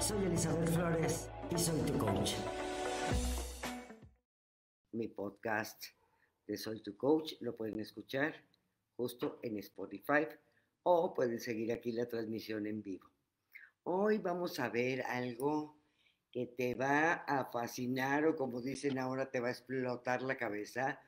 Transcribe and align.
Soy 0.00 0.26
Elizabeth 0.26 0.68
Flores 0.68 1.28
y 1.50 1.58
soy 1.58 1.80
tu 1.80 1.98
coach. 1.98 2.34
Mi 4.92 5.08
podcast 5.08 5.86
de 6.46 6.56
Soy 6.56 6.80
tu 6.82 6.96
coach 6.96 7.32
lo 7.40 7.56
pueden 7.56 7.80
escuchar 7.80 8.44
justo 8.96 9.40
en 9.42 9.58
Spotify 9.58 10.28
o 10.84 11.12
pueden 11.12 11.40
seguir 11.40 11.72
aquí 11.72 11.90
la 11.90 12.06
transmisión 12.06 12.68
en 12.68 12.80
vivo. 12.80 13.10
Hoy 13.82 14.18
vamos 14.18 14.60
a 14.60 14.68
ver 14.68 15.02
algo 15.02 15.76
que 16.30 16.46
te 16.46 16.76
va 16.76 17.14
a 17.14 17.46
fascinar 17.46 18.24
o 18.24 18.36
como 18.36 18.62
dicen 18.62 19.00
ahora 19.00 19.28
te 19.28 19.40
va 19.40 19.48
a 19.48 19.52
explotar 19.52 20.22
la 20.22 20.36
cabeza 20.36 21.00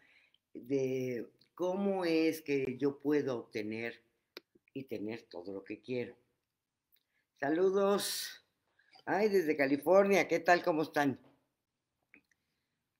de 0.52 1.30
cómo 1.54 2.04
es 2.04 2.42
que 2.42 2.76
yo 2.76 2.98
puedo 2.98 3.38
obtener 3.38 4.02
y 4.74 4.84
tener 4.84 5.22
todo 5.22 5.52
lo 5.52 5.62
que 5.62 5.80
quiero. 5.80 6.16
Saludos. 7.38 8.39
Ay, 9.06 9.28
desde 9.28 9.56
California, 9.56 10.28
¿qué 10.28 10.40
tal? 10.40 10.62
¿Cómo 10.62 10.82
están? 10.82 11.18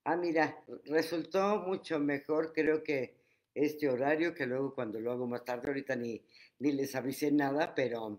Ah, 0.04 0.16
mira, 0.16 0.64
resultó 0.86 1.58
mucho 1.58 1.98
mejor, 1.98 2.52
creo 2.52 2.82
que 2.82 3.16
este 3.54 3.88
horario, 3.88 4.34
que 4.34 4.46
luego 4.46 4.74
cuando 4.74 4.98
lo 4.98 5.12
hago 5.12 5.27
más 5.27 5.44
tarde, 5.44 5.68
ahorita 5.68 5.96
ni, 5.96 6.24
ni 6.58 6.72
les 6.72 6.94
avisé 6.94 7.30
nada, 7.30 7.74
pero, 7.74 8.18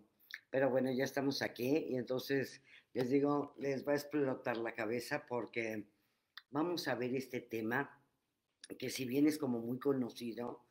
pero 0.49 0.70
bueno, 0.70 0.91
ya 0.91 1.03
estamos 1.03 1.41
aquí 1.41 1.86
y 1.89 1.95
entonces 1.95 2.62
les 2.94 3.09
digo, 3.09 3.55
les 3.58 3.88
va 3.88 3.94
a 3.94 3.95
explotar 3.95 4.58
la 4.58 4.73
cabeza 4.73 5.25
porque 5.27 5.86
vamos 6.52 6.88
a 6.88 6.95
ver 6.95 7.16
este 7.16 7.41
tema 7.41 8.00
que 8.77 8.89
si 8.89 9.05
bien 9.05 9.27
es 9.27 9.38
como 9.38 9.59
muy 9.59 9.80
conocido, 9.80 10.66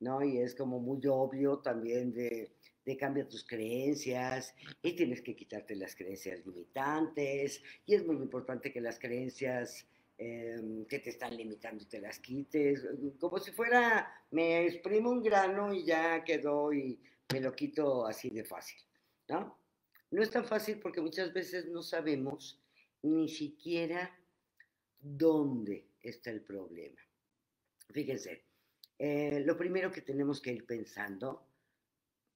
¿no? 0.00 0.22
Y 0.24 0.38
es 0.38 0.54
como 0.54 0.80
muy 0.80 1.00
obvio 1.06 1.58
también 1.58 2.12
de, 2.12 2.52
de 2.84 2.96
cambia 2.96 3.28
tus 3.28 3.44
creencias 3.44 4.54
y 4.82 4.94
tienes 4.94 5.22
que 5.22 5.34
quitarte 5.34 5.74
las 5.74 5.96
creencias 5.96 6.44
limitantes 6.44 7.62
y 7.86 7.94
es 7.94 8.06
muy 8.06 8.16
importante 8.16 8.72
que 8.72 8.80
las 8.80 8.98
creencias 8.98 9.86
em, 10.18 10.84
que 10.86 10.98
te 10.98 11.10
están 11.10 11.36
limitando 11.36 11.86
te 11.86 12.00
las 12.00 12.18
quites, 12.18 12.86
como 13.18 13.38
si 13.38 13.50
fuera, 13.52 14.12
me 14.30 14.66
exprimo 14.66 15.10
un 15.10 15.22
grano 15.22 15.72
y 15.72 15.84
ya 15.84 16.22
quedó 16.24 16.72
y 16.72 17.00
me 17.32 17.40
lo 17.40 17.52
quito 17.52 18.06
así 18.06 18.30
de 18.30 18.44
fácil, 18.44 18.78
¿no? 19.28 19.58
No 20.10 20.22
es 20.22 20.30
tan 20.30 20.44
fácil 20.44 20.78
porque 20.78 21.00
muchas 21.00 21.32
veces 21.32 21.66
no 21.66 21.82
sabemos 21.82 22.60
ni 23.02 23.28
siquiera 23.28 24.16
dónde 25.00 25.88
está 26.00 26.30
el 26.30 26.42
problema. 26.42 27.00
Fíjense, 27.90 28.44
eh, 28.98 29.42
lo 29.44 29.56
primero 29.56 29.90
que 29.90 30.02
tenemos 30.02 30.40
que 30.40 30.52
ir 30.52 30.66
pensando, 30.66 31.46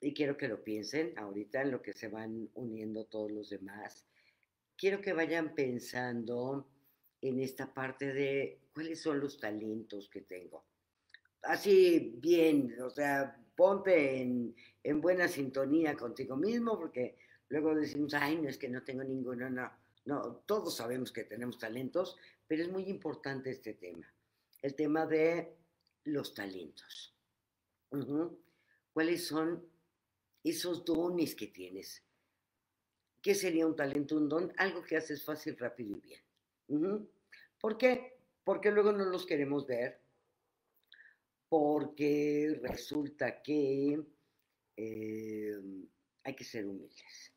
y 0.00 0.14
quiero 0.14 0.36
que 0.36 0.48
lo 0.48 0.62
piensen 0.62 1.12
ahorita 1.18 1.62
en 1.62 1.72
lo 1.72 1.82
que 1.82 1.92
se 1.92 2.08
van 2.08 2.48
uniendo 2.54 3.04
todos 3.06 3.30
los 3.30 3.50
demás, 3.50 4.04
quiero 4.76 5.00
que 5.00 5.12
vayan 5.12 5.54
pensando 5.54 6.68
en 7.20 7.40
esta 7.40 7.72
parte 7.72 8.12
de 8.12 8.60
cuáles 8.72 9.00
son 9.00 9.20
los 9.20 9.38
talentos 9.38 10.08
que 10.08 10.22
tengo. 10.22 10.64
Así 11.42 12.14
bien, 12.18 12.80
o 12.80 12.90
sea, 12.90 13.36
ponte 13.56 14.20
en, 14.22 14.54
en 14.84 15.00
buena 15.00 15.26
sintonía 15.26 15.96
contigo 15.96 16.36
mismo, 16.36 16.78
porque 16.78 17.16
luego 17.48 17.74
decimos, 17.74 18.14
ay, 18.14 18.36
no 18.36 18.48
es 18.48 18.58
que 18.58 18.68
no 18.68 18.82
tengo 18.84 19.02
ninguno, 19.02 19.50
no, 19.50 19.70
no, 20.04 20.36
todos 20.46 20.76
sabemos 20.76 21.12
que 21.12 21.24
tenemos 21.24 21.58
talentos, 21.58 22.16
pero 22.46 22.62
es 22.62 22.70
muy 22.70 22.84
importante 22.84 23.50
este 23.50 23.74
tema, 23.74 24.06
el 24.62 24.74
tema 24.74 25.06
de 25.06 25.56
los 26.04 26.34
talentos. 26.34 27.14
¿Cuáles 28.92 29.26
son 29.26 29.66
esos 30.50 30.84
dones 30.84 31.34
que 31.34 31.48
tienes? 31.48 32.02
¿Qué 33.20 33.34
sería 33.34 33.66
un 33.66 33.76
talento, 33.76 34.16
un 34.16 34.28
don? 34.28 34.52
Algo 34.56 34.82
que 34.82 34.96
haces 34.96 35.24
fácil, 35.24 35.56
rápido 35.58 35.96
y 35.96 36.00
bien. 36.00 37.08
¿Por 37.60 37.76
qué? 37.76 38.18
Porque 38.44 38.70
luego 38.70 38.92
no 38.92 39.04
los 39.04 39.26
queremos 39.26 39.66
ver, 39.66 40.00
porque 41.48 42.60
resulta 42.62 43.42
que 43.42 44.00
eh, 44.76 45.60
hay 46.24 46.34
que 46.34 46.44
ser 46.44 46.66
humildes. 46.66 47.32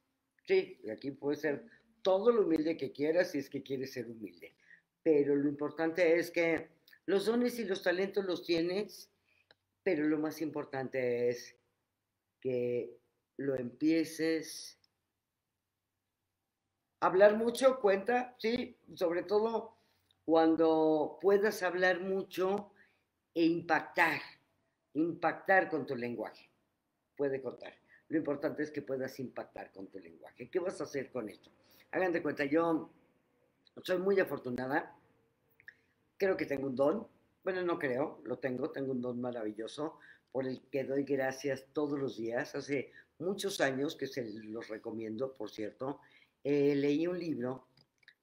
Sí, 0.46 0.80
aquí 0.92 1.12
puede 1.12 1.38
ser 1.38 1.66
todo 2.02 2.32
lo 2.32 2.44
humilde 2.44 2.78
que 2.78 2.92
quieras 2.92 3.32
si 3.32 3.40
es 3.40 3.50
que 3.50 3.64
quieres 3.64 3.94
ser 3.94 4.08
humilde. 4.08 4.56
Pero 5.04 5.36
lo 5.36 5.48
importante 5.50 6.18
es 6.18 6.30
que 6.30 6.70
los 7.06 7.26
dones 7.26 7.58
y 7.60 7.66
los 7.66 7.82
talentos 7.82 8.26
los 8.26 8.46
tienes, 8.46 9.10
pero 9.84 10.08
lo 10.08 10.20
más 10.20 10.42
importante 10.42 11.30
es 11.30 11.56
que 12.40 13.01
lo 13.42 13.56
empieces. 13.56 14.78
Hablar 17.00 17.36
mucho 17.36 17.80
cuenta, 17.80 18.36
sí, 18.38 18.78
sobre 18.94 19.24
todo 19.24 19.76
cuando 20.24 21.18
puedas 21.20 21.64
hablar 21.64 22.00
mucho 22.00 22.72
e 23.34 23.44
impactar, 23.44 24.22
impactar 24.94 25.70
con 25.70 25.86
tu 25.86 25.96
lenguaje. 25.96 26.50
Puede 27.16 27.42
contar. 27.42 27.74
Lo 28.10 28.18
importante 28.18 28.62
es 28.64 28.72
que 28.72 28.82
puedas 28.82 29.20
impactar 29.20 29.72
con 29.72 29.88
tu 29.88 29.98
lenguaje. 30.00 30.50
¿Qué 30.50 30.60
vas 30.60 30.80
a 30.80 30.84
hacer 30.84 31.12
con 31.12 31.30
esto? 31.30 31.50
Hagan 31.92 32.22
cuenta, 32.22 32.46
yo 32.46 32.92
soy 33.84 33.98
muy 33.98 34.20
afortunada. 34.20 34.96
Creo 36.18 36.38
que 36.38 36.46
tengo 36.46 36.68
un 36.68 36.76
don. 36.76 37.08
Bueno, 37.44 37.64
no 37.64 37.80
creo, 37.80 38.22
lo 38.26 38.38
tengo. 38.38 38.70
Tengo 38.70 38.92
un 38.92 39.02
don 39.02 39.20
maravilloso 39.20 39.98
por 40.32 40.48
el 40.48 40.62
que 40.70 40.84
doy 40.84 41.04
gracias 41.04 41.66
todos 41.74 42.00
los 42.00 42.18
días. 42.18 42.56
Hace 42.56 42.92
muchos 43.20 43.62
años 43.62 43.96
que 43.96 44.08
se 44.08 44.24
los 44.24 44.68
recomiendo, 44.68 45.34
por 45.36 45.52
cierto. 45.52 46.00
Eh, 46.44 46.76
leí 46.76 47.08
un 47.08 47.20
libro 47.20 47.68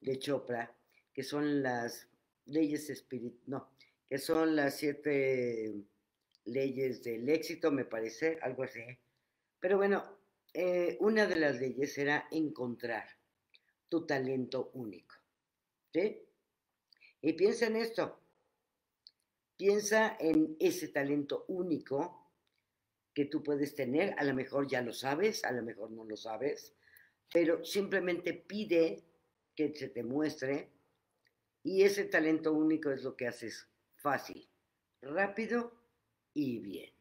de 0.00 0.18
Chopra 0.18 0.74
que 1.12 1.22
son 1.22 1.62
las 1.62 2.08
leyes 2.46 2.88
espirituales, 2.90 3.48
no, 3.48 3.70
que 4.08 4.18
son 4.18 4.56
las 4.56 4.76
siete 4.76 5.74
leyes 6.44 7.02
del 7.02 7.28
éxito, 7.28 7.70
me 7.70 7.84
parece, 7.84 8.38
algo 8.42 8.62
así. 8.62 8.80
Pero 9.60 9.76
bueno, 9.76 10.18
eh, 10.54 10.96
una 11.00 11.26
de 11.26 11.36
las 11.36 11.60
leyes 11.60 11.96
era 11.98 12.26
encontrar 12.30 13.04
tu 13.88 14.06
talento 14.06 14.70
único. 14.74 15.16
¿Sí? 15.92 16.22
Y 17.20 17.32
piensa 17.32 17.66
en 17.66 17.76
esto. 17.76 18.20
Piensa 19.58 20.16
en 20.20 20.56
ese 20.60 20.86
talento 20.86 21.44
único 21.48 22.30
que 23.12 23.24
tú 23.24 23.42
puedes 23.42 23.74
tener. 23.74 24.14
A 24.16 24.22
lo 24.22 24.32
mejor 24.32 24.68
ya 24.68 24.80
lo 24.82 24.92
sabes, 24.92 25.44
a 25.44 25.50
lo 25.50 25.64
mejor 25.64 25.90
no 25.90 26.04
lo 26.04 26.16
sabes, 26.16 26.76
pero 27.32 27.64
simplemente 27.64 28.34
pide 28.34 29.02
que 29.56 29.74
se 29.74 29.88
te 29.88 30.04
muestre. 30.04 30.70
Y 31.64 31.82
ese 31.82 32.04
talento 32.04 32.52
único 32.52 32.92
es 32.92 33.02
lo 33.02 33.16
que 33.16 33.26
haces 33.26 33.66
fácil, 33.96 34.48
rápido 35.02 35.72
y 36.32 36.60
bien. 36.60 36.92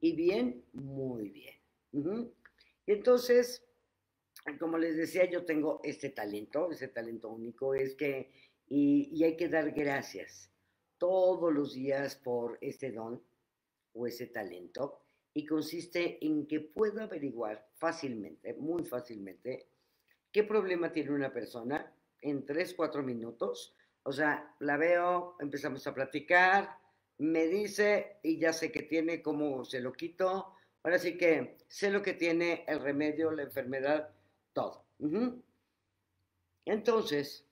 Y 0.00 0.16
bien, 0.16 0.64
muy 0.72 1.28
bien. 1.28 1.54
Y 2.84 2.92
entonces, 2.92 3.64
como 4.58 4.76
les 4.76 4.96
decía, 4.96 5.30
yo 5.30 5.44
tengo 5.44 5.80
este 5.84 6.10
talento, 6.10 6.72
ese 6.72 6.88
talento 6.88 7.28
único 7.28 7.74
es 7.74 7.94
que, 7.94 8.32
y, 8.66 9.22
hay 9.22 9.36
que 9.36 9.48
dar 9.48 9.70
gracias 9.70 10.51
todos 11.02 11.52
los 11.52 11.74
días 11.74 12.14
por 12.14 12.58
ese 12.60 12.92
don 12.92 13.20
o 13.94 14.06
ese 14.06 14.28
talento, 14.28 15.00
y 15.34 15.44
consiste 15.44 16.24
en 16.24 16.46
que 16.46 16.60
puedo 16.60 17.02
averiguar 17.02 17.66
fácilmente, 17.74 18.54
muy 18.54 18.84
fácilmente, 18.84 19.66
qué 20.30 20.44
problema 20.44 20.92
tiene 20.92 21.10
una 21.10 21.32
persona 21.32 21.92
en 22.20 22.46
tres, 22.46 22.72
cuatro 22.74 23.02
minutos. 23.02 23.74
O 24.04 24.12
sea, 24.12 24.54
la 24.60 24.76
veo, 24.76 25.34
empezamos 25.40 25.84
a 25.88 25.94
platicar, 25.94 26.78
me 27.18 27.48
dice 27.48 28.18
y 28.22 28.38
ya 28.38 28.52
sé 28.52 28.70
que 28.70 28.82
tiene, 28.82 29.22
cómo 29.22 29.64
se 29.64 29.80
lo 29.80 29.92
quito, 29.92 30.54
Ahora 30.84 30.98
sí 30.98 31.16
que 31.16 31.58
sé 31.68 31.90
lo 31.90 32.02
que 32.02 32.14
tiene 32.14 32.64
el 32.66 32.80
remedio, 32.80 33.30
la 33.30 33.42
enfermedad, 33.42 34.12
todo. 34.52 34.84
Entonces, 36.64 37.46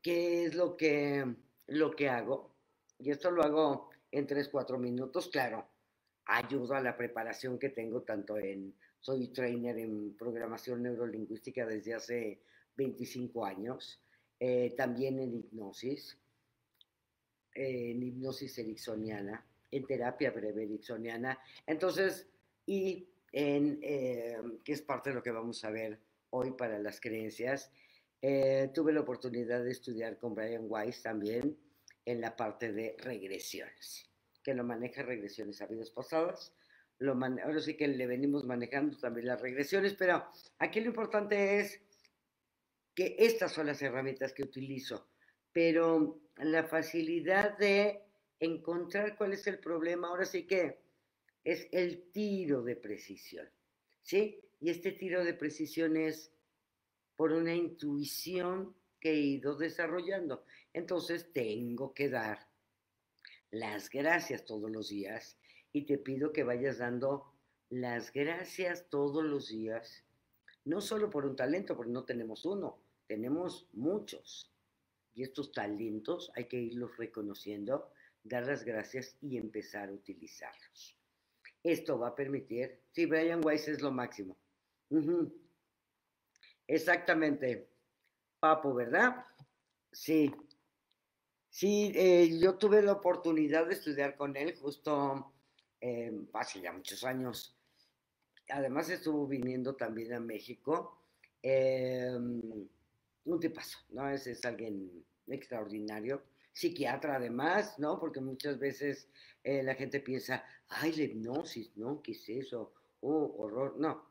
¿qué 0.00 0.44
es 0.44 0.54
lo 0.54 0.76
que, 0.76 1.26
lo 1.66 1.90
que 1.96 2.08
hago? 2.08 2.55
Y 2.98 3.10
esto 3.10 3.30
lo 3.30 3.42
hago 3.42 3.90
en 4.10 4.26
3, 4.26 4.48
4 4.48 4.78
minutos, 4.78 5.28
claro. 5.28 5.66
Ayudo 6.26 6.74
a 6.74 6.80
la 6.80 6.96
preparación 6.96 7.58
que 7.58 7.68
tengo 7.68 8.02
tanto 8.02 8.36
en, 8.38 8.74
soy 9.00 9.28
trainer 9.28 9.78
en 9.78 10.16
programación 10.16 10.82
neurolingüística 10.82 11.66
desde 11.66 11.94
hace 11.94 12.40
25 12.76 13.44
años, 13.44 14.00
eh, 14.40 14.74
también 14.76 15.20
en 15.20 15.36
hipnosis, 15.36 16.18
en 17.54 18.02
hipnosis 18.02 18.58
ericksoniana, 18.58 19.46
en 19.70 19.86
terapia 19.86 20.30
breve 20.30 20.64
ericksoniana. 20.64 21.38
Entonces, 21.66 22.26
y 22.66 23.08
en, 23.32 23.78
eh, 23.82 24.36
que 24.64 24.72
es 24.72 24.82
parte 24.82 25.10
de 25.10 25.16
lo 25.16 25.22
que 25.22 25.30
vamos 25.30 25.64
a 25.64 25.70
ver 25.70 26.00
hoy 26.30 26.52
para 26.52 26.78
las 26.78 27.00
creencias. 27.00 27.70
Eh, 28.20 28.70
tuve 28.74 28.92
la 28.92 29.00
oportunidad 29.00 29.62
de 29.62 29.70
estudiar 29.70 30.18
con 30.18 30.34
Brian 30.34 30.64
Weiss 30.68 31.02
también 31.02 31.56
en 32.06 32.20
la 32.20 32.34
parte 32.34 32.72
de 32.72 32.96
regresiones, 32.98 34.08
que 34.42 34.54
lo 34.54 34.64
maneja 34.64 35.02
regresiones 35.02 35.60
a 35.60 35.66
vidas 35.66 35.90
pasadas. 35.90 36.54
Lo 36.98 37.12
ahora 37.12 37.60
sí 37.60 37.76
que 37.76 37.88
le 37.88 38.06
venimos 38.06 38.46
manejando 38.46 38.96
también 38.96 39.26
las 39.26 39.40
regresiones, 39.42 39.92
pero 39.94 40.24
aquí 40.58 40.80
lo 40.80 40.86
importante 40.86 41.60
es 41.60 41.82
que 42.94 43.16
estas 43.18 43.52
son 43.52 43.66
las 43.66 43.82
herramientas 43.82 44.32
que 44.32 44.44
utilizo, 44.44 45.10
pero 45.52 46.18
la 46.38 46.64
facilidad 46.64 47.58
de 47.58 48.02
encontrar 48.40 49.16
cuál 49.16 49.34
es 49.34 49.46
el 49.46 49.58
problema, 49.58 50.08
ahora 50.08 50.24
sí 50.24 50.46
que 50.46 50.78
es 51.44 51.68
el 51.72 52.10
tiro 52.12 52.62
de 52.62 52.76
precisión, 52.76 53.46
¿sí? 54.02 54.40
Y 54.60 54.70
este 54.70 54.92
tiro 54.92 55.22
de 55.22 55.34
precisión 55.34 55.96
es 55.96 56.32
por 57.14 57.32
una 57.32 57.54
intuición 57.54 58.74
que 59.00 59.10
he 59.10 59.20
ido 59.20 59.56
desarrollando. 59.56 60.44
Entonces 60.76 61.32
tengo 61.32 61.94
que 61.94 62.10
dar 62.10 62.38
las 63.50 63.88
gracias 63.88 64.44
todos 64.44 64.70
los 64.70 64.90
días 64.90 65.38
y 65.72 65.86
te 65.86 65.96
pido 65.96 66.34
que 66.34 66.44
vayas 66.44 66.76
dando 66.76 67.32
las 67.70 68.12
gracias 68.12 68.86
todos 68.90 69.24
los 69.24 69.48
días, 69.48 70.04
no 70.66 70.82
solo 70.82 71.08
por 71.08 71.24
un 71.24 71.34
talento, 71.34 71.74
porque 71.74 71.92
no 71.92 72.04
tenemos 72.04 72.44
uno, 72.44 72.78
tenemos 73.06 73.66
muchos. 73.72 74.52
Y 75.14 75.22
estos 75.22 75.50
talentos 75.50 76.30
hay 76.36 76.44
que 76.44 76.58
irlos 76.58 76.94
reconociendo, 76.98 77.90
dar 78.22 78.46
las 78.46 78.62
gracias 78.62 79.16
y 79.22 79.38
empezar 79.38 79.88
a 79.88 79.92
utilizarlos. 79.92 80.94
Esto 81.62 81.98
va 81.98 82.08
a 82.08 82.14
permitir, 82.14 82.82
sí, 82.92 83.06
Brian 83.06 83.40
Weiss 83.42 83.66
es 83.66 83.80
lo 83.80 83.92
máximo. 83.92 84.36
Exactamente, 86.66 87.66
Papo, 88.38 88.74
¿verdad? 88.74 89.24
Sí. 89.90 90.30
Sí, 91.56 91.90
eh, 91.94 92.38
yo 92.38 92.58
tuve 92.58 92.82
la 92.82 92.92
oportunidad 92.92 93.66
de 93.66 93.72
estudiar 93.72 94.14
con 94.14 94.36
él 94.36 94.54
justo 94.58 95.32
eh, 95.80 96.12
hace 96.34 96.60
ya 96.60 96.70
muchos 96.70 97.02
años. 97.02 97.56
Además 98.50 98.90
estuvo 98.90 99.26
viniendo 99.26 99.74
también 99.74 100.12
a 100.12 100.20
México. 100.20 101.00
Eh, 101.42 102.14
un 102.14 103.40
tipazo, 103.40 103.78
¿no? 103.88 104.06
Ese 104.10 104.32
es 104.32 104.44
alguien 104.44 105.02
extraordinario. 105.28 106.24
Psiquiatra 106.52 107.16
además, 107.16 107.78
¿no? 107.78 107.98
Porque 107.98 108.20
muchas 108.20 108.58
veces 108.58 109.08
la 109.42 109.74
gente 109.76 110.00
piensa, 110.00 110.44
ay, 110.68 110.92
la 110.92 111.04
hipnosis, 111.04 111.74
¿no? 111.78 112.02
¿Qué 112.02 112.12
es 112.12 112.28
eso? 112.28 112.74
Oh, 113.00 113.34
horror. 113.38 113.78
No, 113.78 114.10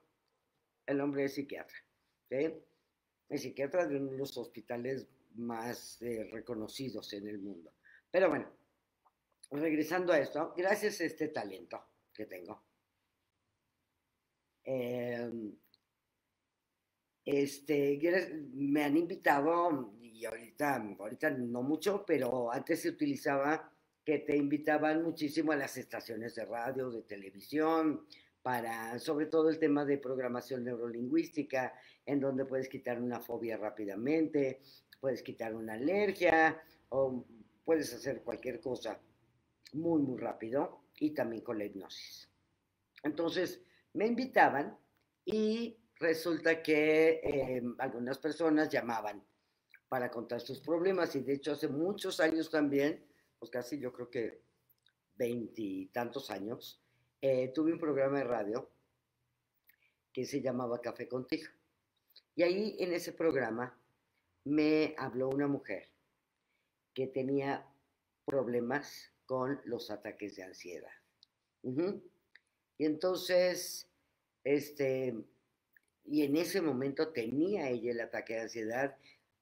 el 0.87 0.99
hombre 0.99 1.25
es 1.25 1.35
psiquiatra. 1.35 1.77
¿sí? 2.27 2.55
Es 3.29 3.43
psiquiatra 3.43 3.85
de 3.85 3.97
uno 3.97 4.13
de 4.13 4.17
los 4.17 4.35
hospitales 4.35 5.07
más 5.35 6.01
eh, 6.01 6.27
reconocidos 6.31 7.11
en 7.13 7.27
el 7.27 7.39
mundo. 7.39 7.73
Pero 8.09 8.29
bueno, 8.29 8.49
regresando 9.51 10.13
a 10.13 10.19
esto, 10.19 10.53
gracias 10.55 11.01
a 11.01 11.05
este 11.05 11.29
talento 11.29 11.81
que 12.13 12.25
tengo, 12.25 12.63
em, 14.63 15.55
este, 17.25 17.99
me 18.53 18.83
han 18.83 18.97
invitado, 18.97 19.93
y 19.99 20.25
ahorita, 20.25 20.95
ahorita 20.99 21.31
no 21.31 21.63
mucho, 21.63 22.05
pero 22.05 22.51
antes 22.51 22.81
se 22.81 22.89
utilizaba 22.89 23.71
que 24.03 24.19
te 24.19 24.37
invitaban 24.37 25.01
muchísimo 25.01 25.51
a 25.51 25.55
las 25.55 25.77
estaciones 25.77 26.35
de 26.35 26.45
radio, 26.45 26.91
de 26.91 27.01
televisión, 27.01 28.05
para 28.45 28.99
sobre 28.99 29.25
todo 29.25 29.49
el 29.49 29.57
tema 29.57 29.83
de 29.85 29.97
programación 29.97 30.63
neurolingüística, 30.63 31.73
en 32.05 32.19
donde 32.19 32.45
puedes 32.45 32.69
quitar 32.69 33.01
una 33.01 33.19
fobia 33.19 33.57
rápidamente, 33.57 34.61
puedes 35.05 35.21
quitar 35.21 35.53
una 35.53 35.73
alergia 35.73 36.59
o 36.89 37.23
puedes 37.63 37.93
hacer 37.93 38.23
cualquier 38.23 38.59
cosa 38.59 38.99
muy, 39.73 40.01
muy 40.01 40.19
rápido 40.19 40.85
y 40.95 41.13
también 41.13 41.43
con 41.43 41.59
la 41.59 41.65
hipnosis. 41.65 42.27
Entonces, 43.03 43.61
me 43.93 44.07
invitaban 44.07 44.75
y 45.23 45.77
resulta 45.99 46.63
que 46.63 47.21
eh, 47.23 47.61
algunas 47.77 48.17
personas 48.17 48.67
llamaban 48.67 49.23
para 49.87 50.09
contar 50.09 50.41
sus 50.41 50.59
problemas 50.59 51.15
y 51.15 51.21
de 51.21 51.33
hecho 51.33 51.51
hace 51.51 51.67
muchos 51.67 52.19
años 52.19 52.49
también, 52.49 53.05
pues 53.37 53.51
casi 53.51 53.79
yo 53.79 53.93
creo 53.93 54.09
que 54.09 54.41
veintitantos 55.13 56.31
años, 56.31 56.81
eh, 57.21 57.51
tuve 57.53 57.71
un 57.71 57.79
programa 57.79 58.17
de 58.17 58.23
radio 58.23 58.71
que 60.11 60.25
se 60.25 60.41
llamaba 60.41 60.81
Café 60.81 61.07
Contigo. 61.07 61.51
Y 62.33 62.41
ahí 62.41 62.75
en 62.79 62.91
ese 62.91 63.11
programa 63.11 63.79
me 64.45 64.95
habló 64.97 65.29
una 65.29 65.47
mujer 65.47 65.89
que 66.93 67.07
tenía 67.07 67.67
problemas 68.25 69.11
con 69.25 69.59
los 69.65 69.91
ataques 69.91 70.35
de 70.35 70.43
ansiedad. 70.43 70.91
Y 72.77 72.85
entonces, 72.85 73.89
este, 74.43 75.15
y 76.05 76.23
en 76.23 76.35
ese 76.35 76.61
momento 76.61 77.09
tenía 77.09 77.69
ella 77.69 77.91
el 77.91 78.01
ataque 78.01 78.35
de 78.35 78.41
ansiedad 78.41 78.95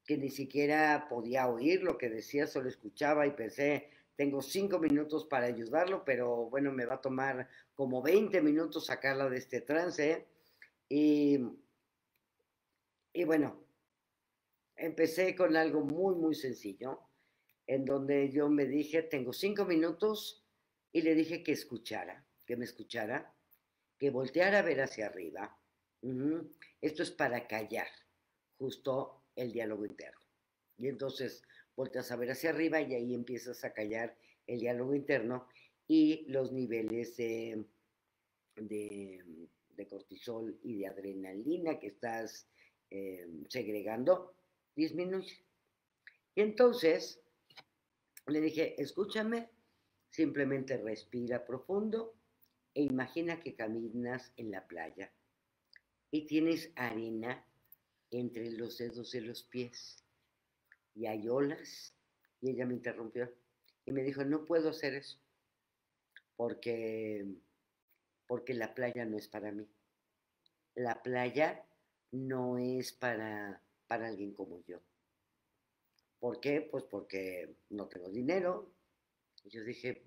que 0.05 0.17
ni 0.17 0.29
siquiera 0.29 1.07
podía 1.09 1.47
oír 1.47 1.83
lo 1.83 1.97
que 1.97 2.09
decía, 2.09 2.47
solo 2.47 2.69
escuchaba 2.69 3.25
y 3.27 3.31
pensé, 3.31 3.89
tengo 4.15 4.41
cinco 4.41 4.79
minutos 4.79 5.25
para 5.25 5.47
ayudarlo, 5.47 6.03
pero 6.06 6.49
bueno, 6.49 6.71
me 6.71 6.85
va 6.85 6.95
a 6.95 7.01
tomar 7.01 7.49
como 7.73 8.01
20 8.01 8.41
minutos 8.41 8.85
sacarla 8.85 9.29
de 9.29 9.38
este 9.38 9.61
trance. 9.61 10.25
Y, 10.89 11.39
y 13.13 13.23
bueno, 13.23 13.62
empecé 14.85 15.33
con 15.33 15.56
algo 15.56 15.81
muy, 15.81 16.15
muy 16.15 16.35
sencillo, 16.35 17.00
en 17.65 17.85
donde 17.85 18.30
yo 18.31 18.50
me 18.50 18.65
dije, 18.65 19.01
tengo 19.03 19.31
cinco 19.31 19.63
minutos, 19.65 20.45
y 20.91 21.01
le 21.01 21.15
dije 21.15 21.41
que 21.41 21.53
escuchara, 21.53 22.27
que 22.45 22.57
me 22.57 22.65
escuchara, 22.65 23.33
que 23.97 24.09
volteara 24.09 24.59
a 24.59 24.62
ver 24.62 24.81
hacia 24.81 25.07
arriba. 25.07 25.57
Esto 26.81 27.01
es 27.01 27.12
para 27.12 27.47
callar 27.47 27.88
justo 28.57 29.24
el 29.35 29.53
diálogo 29.53 29.85
interno. 29.85 30.19
Y 30.77 30.89
entonces 30.89 31.44
volteas 31.75 32.12
a 32.12 32.18
ver 32.18 32.31
hacia 32.31 32.50
arriba 32.50 32.81
y 32.81 32.94
ahí 32.94 33.15
empiezas 33.15 33.63
a 33.63 33.74
callar 33.74 34.18
el 34.45 34.59
diálogo 34.59 34.94
interno 34.94 35.47
y 35.88 36.25
los 36.27 36.51
niveles 36.51 37.15
de, 37.15 37.63
de, 38.57 39.88
cortisol 39.89 40.59
y 40.62 40.80
de 40.80 40.88
adrenalina 40.88 41.80
que 41.80 41.88
estás 41.88 42.50
eh, 42.89 43.27
segregando 43.47 44.35
disminuye. 44.75 45.45
Y 46.35 46.41
entonces 46.41 47.21
le 48.27 48.41
dije, 48.41 48.81
escúchame, 48.81 49.49
simplemente 50.09 50.77
respira 50.77 51.45
profundo 51.45 52.15
e 52.73 52.83
imagina 52.83 53.39
que 53.41 53.55
caminas 53.55 54.31
en 54.37 54.51
la 54.51 54.67
playa 54.67 55.11
y 56.11 56.25
tienes 56.25 56.71
arena 56.75 57.45
entre 58.11 58.51
los 58.51 58.77
dedos 58.77 59.11
de 59.11 59.21
los 59.21 59.44
pies 59.44 60.03
y 60.95 61.07
hay 61.07 61.27
olas. 61.27 61.95
Y 62.42 62.51
ella 62.51 62.65
me 62.65 62.75
interrumpió 62.75 63.33
y 63.85 63.92
me 63.92 64.03
dijo, 64.03 64.23
no 64.23 64.45
puedo 64.45 64.69
hacer 64.69 64.94
eso 64.95 65.18
porque, 66.35 67.25
porque 68.27 68.53
la 68.53 68.75
playa 68.75 69.06
no 69.06 69.18
es 69.18 69.27
para 69.27 69.51
mí. 69.51 69.68
La 70.75 71.01
playa 71.01 71.65
no 72.11 72.57
es 72.59 72.92
para, 72.92 73.62
para 73.94 74.07
alguien 74.07 74.33
como 74.33 74.59
yo. 74.66 74.80
¿Por 76.19 76.40
qué? 76.40 76.62
Pues 76.62 76.83
porque 76.85 77.57
no 77.69 77.88
tengo 77.88 78.09
dinero. 78.09 78.73
Y 79.44 79.50
yo 79.52 79.64
dije, 79.64 80.04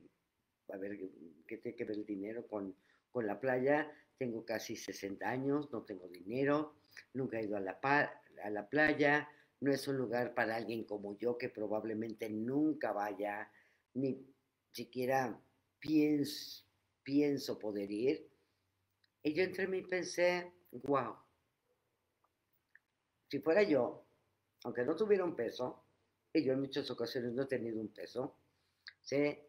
a 0.72 0.76
ver, 0.76 0.98
¿qué 1.46 1.58
tiene 1.58 1.76
que 1.76 1.84
ver 1.84 1.98
el 1.98 2.04
dinero 2.04 2.48
con, 2.48 2.74
con 3.12 3.28
la 3.28 3.38
playa? 3.38 3.88
Tengo 4.18 4.44
casi 4.44 4.74
60 4.74 5.24
años, 5.28 5.70
no 5.70 5.84
tengo 5.84 6.08
dinero, 6.08 6.74
nunca 7.12 7.38
he 7.38 7.44
ido 7.44 7.56
a 7.56 7.60
la, 7.60 7.78
a 8.42 8.50
la 8.50 8.68
playa, 8.68 9.28
no 9.60 9.70
es 9.70 9.86
un 9.86 9.98
lugar 9.98 10.34
para 10.34 10.56
alguien 10.56 10.82
como 10.82 11.16
yo 11.16 11.38
que 11.38 11.48
probablemente 11.48 12.28
nunca 12.28 12.90
vaya, 12.92 13.48
ni 13.94 14.26
siquiera 14.72 15.40
pienso, 15.78 16.64
pienso 17.04 17.56
poder 17.56 17.92
ir. 17.92 18.28
Y 19.22 19.32
yo 19.32 19.44
entre 19.44 19.68
mí 19.68 19.82
pensé, 19.82 20.52
wow, 20.72 21.14
si 23.28 23.40
fuera 23.40 23.62
yo, 23.62 24.04
aunque 24.64 24.84
no 24.84 24.94
tuviera 24.94 25.24
un 25.24 25.34
peso, 25.34 25.82
y 26.32 26.42
yo 26.42 26.52
en 26.52 26.60
muchas 26.60 26.90
ocasiones 26.90 27.32
no 27.32 27.42
he 27.42 27.46
tenido 27.46 27.80
un 27.80 27.88
peso, 27.88 28.36
se 29.00 29.48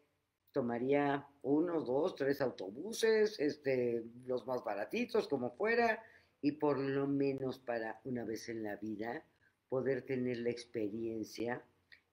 tomaría 0.52 1.26
uno, 1.42 1.80
dos, 1.82 2.14
tres 2.14 2.40
autobuses, 2.40 3.38
este, 3.38 4.04
los 4.24 4.46
más 4.46 4.64
baratitos, 4.64 5.28
como 5.28 5.50
fuera, 5.50 6.02
y 6.40 6.52
por 6.52 6.78
lo 6.78 7.06
menos 7.06 7.58
para 7.58 8.00
una 8.04 8.24
vez 8.24 8.48
en 8.48 8.62
la 8.62 8.76
vida 8.76 9.24
poder 9.68 10.02
tener 10.02 10.38
la 10.38 10.50
experiencia 10.50 11.62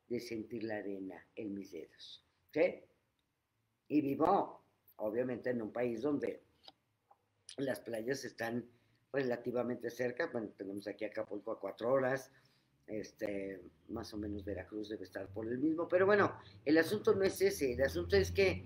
de 0.08 0.20
sentir 0.20 0.64
la 0.64 0.78
arena 0.78 1.26
en 1.36 1.54
mis 1.54 1.72
dedos. 1.72 2.24
Y 3.88 4.02
vivo, 4.02 4.62
obviamente, 4.98 5.50
en 5.50 5.62
un 5.62 5.72
país 5.72 6.02
donde 6.02 6.42
las 7.58 7.80
playas 7.80 8.24
están 8.26 8.70
relativamente 9.16 9.90
cerca. 9.90 10.28
Bueno, 10.28 10.50
tenemos 10.58 10.88
aquí 10.88 11.06
Acapulco 11.06 11.52
a 11.52 11.60
cuatro 11.60 11.92
horas. 11.92 12.32
Este, 12.88 13.62
más 13.90 14.14
o 14.14 14.18
menos 14.18 14.46
Veracruz 14.46 14.90
debe 14.90 15.06
estar 15.06 15.28
por 15.30 15.48
el 15.48 15.58
mismo. 15.58 15.88
Pero 15.88 16.06
bueno, 16.06 16.38
el 16.66 16.78
asunto 16.78 17.16
no 17.16 17.24
es 17.24 17.42
ese. 17.42 17.74
El 17.74 17.82
asunto 17.82 18.16
es 18.16 18.32
que 18.32 18.66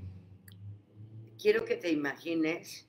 quiero 1.41 1.63
que 1.63 1.77
te 1.77 1.89
imagines 1.89 2.87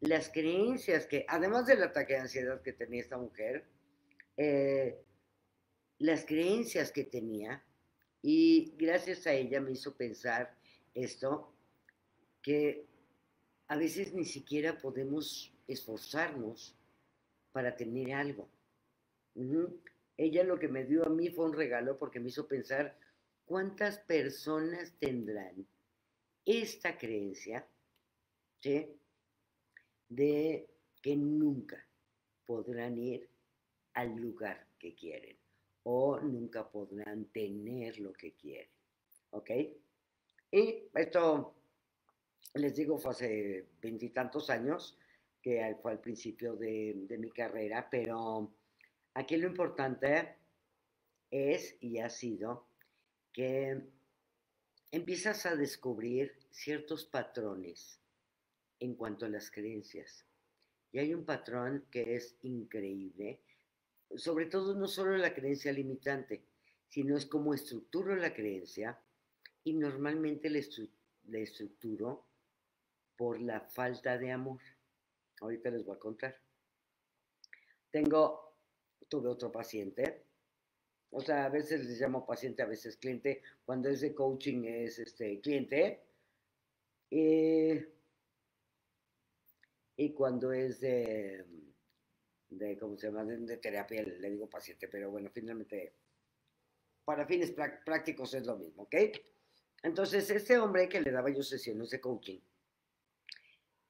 las 0.00 0.30
creencias 0.30 1.06
que, 1.06 1.24
además 1.28 1.66
del 1.66 1.82
ataque 1.82 2.14
de 2.14 2.20
ansiedad 2.20 2.62
que 2.62 2.72
tenía 2.72 3.00
esta 3.00 3.18
mujer, 3.18 3.66
eh, 4.36 4.98
las 5.98 6.24
creencias 6.24 6.92
que 6.92 7.04
tenía 7.04 7.62
y 8.22 8.74
gracias 8.76 9.26
a 9.26 9.32
ella 9.32 9.60
me 9.60 9.72
hizo 9.72 9.96
pensar 9.96 10.56
esto, 10.94 11.52
que 12.42 12.86
a 13.68 13.76
veces 13.76 14.12
ni 14.14 14.24
siquiera 14.24 14.78
podemos 14.78 15.52
esforzarnos 15.66 16.74
para 17.54 17.76
tener 17.76 18.12
algo. 18.12 18.48
Ella 20.16 20.42
lo 20.42 20.58
que 20.58 20.66
me 20.66 20.84
dio 20.84 21.06
a 21.06 21.08
mí 21.08 21.30
fue 21.30 21.44
un 21.44 21.52
regalo 21.52 21.96
porque 21.96 22.18
me 22.18 22.30
hizo 22.30 22.48
pensar 22.48 22.98
cuántas 23.44 24.00
personas 24.00 24.92
tendrán 24.98 25.64
esta 26.44 26.98
creencia 26.98 27.64
de 30.08 30.68
que 31.00 31.16
nunca 31.16 31.86
podrán 32.44 32.98
ir 32.98 33.28
al 33.92 34.16
lugar 34.16 34.66
que 34.76 34.96
quieren 34.96 35.36
o 35.84 36.18
nunca 36.18 36.68
podrán 36.68 37.26
tener 37.26 38.00
lo 38.00 38.12
que 38.14 38.32
quieren. 38.32 38.70
¿Ok? 39.30 39.50
Y 40.50 40.88
esto, 40.92 41.54
les 42.54 42.74
digo, 42.74 42.98
fue 42.98 43.12
hace 43.12 43.66
veintitantos 43.80 44.50
años, 44.50 44.98
que 45.44 45.76
fue 45.82 45.92
al 45.92 46.00
principio 46.00 46.56
de, 46.56 47.06
mi 47.18 47.30
carrera, 47.30 47.86
pero 47.90 48.50
aquí 49.12 49.36
lo 49.36 49.46
importante 49.46 50.36
es 51.30 51.76
y 51.82 51.98
ha 51.98 52.08
sido 52.08 52.66
que 53.30 53.78
empiezas 54.90 55.44
a 55.44 55.54
descubrir 55.54 56.32
ciertos 56.48 57.04
patrones 57.04 58.00
en 58.80 58.94
cuanto 58.94 59.26
a 59.26 59.28
las 59.28 59.50
creencias. 59.50 60.24
Y 60.92 60.98
hay 60.98 61.12
un 61.12 61.26
patrón 61.26 61.84
que 61.90 62.14
es 62.14 62.38
increíble, 62.40 63.42
sobre 64.16 64.46
todo 64.46 64.74
no 64.74 64.88
solo 64.88 65.14
la 65.18 65.34
creencia 65.34 65.74
limitante, 65.74 66.42
sino 66.88 67.18
es 67.18 67.26
como 67.26 67.52
estructuro 67.52 68.16
la 68.16 68.32
creencia 68.32 68.98
y 69.62 69.74
normalmente 69.74 70.48
la, 70.48 71.38
estructuro 71.38 72.24
por 73.14 73.42
la 73.42 73.60
falta 73.60 74.16
de 74.16 74.32
amor. 74.32 74.60
Ahorita 75.40 75.70
les 75.70 75.84
voy 75.84 75.96
a 75.96 75.98
contar. 75.98 76.40
Tengo, 77.90 78.56
tuve 79.08 79.28
otro 79.28 79.52
paciente, 79.52 80.24
o 81.16 81.20
sea, 81.20 81.44
a 81.44 81.48
veces 81.48 81.84
les 81.84 82.00
llamo 82.00 82.26
paciente, 82.26 82.62
a 82.62 82.66
veces 82.66 82.96
cliente, 82.96 83.40
cuando 83.64 83.88
es 83.88 84.00
de 84.00 84.12
coaching 84.12 84.64
es 84.64 84.98
este 84.98 85.40
cliente. 85.40 86.02
Eh, 87.08 87.88
y 89.96 90.12
cuando 90.12 90.52
es 90.52 90.80
de, 90.80 91.44
¿cómo 92.80 92.96
se 92.96 93.06
llama?, 93.06 93.24
de, 93.24 93.56
terapia, 93.58 94.02
le 94.02 94.30
digo 94.30 94.50
paciente, 94.50 94.88
pero 94.88 95.12
bueno, 95.12 95.30
finalmente, 95.32 95.94
para 97.04 97.26
fines 97.26 97.52
prácticos 97.52 98.34
es 98.34 98.44
lo 98.44 98.56
mismo, 98.56 98.82
¿ok? 98.82 98.96
Entonces, 99.84 100.28
este 100.30 100.58
hombre 100.58 100.88
que 100.88 101.00
le 101.00 101.12
daba 101.12 101.30
yo 101.30 101.44
sesiones 101.44 101.90
de 101.90 102.00
coaching, 102.00 102.40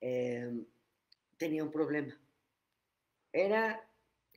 em, 0.00 0.66
tenía 1.36 1.64
un 1.64 1.70
problema. 1.70 2.18
Era, 3.32 3.88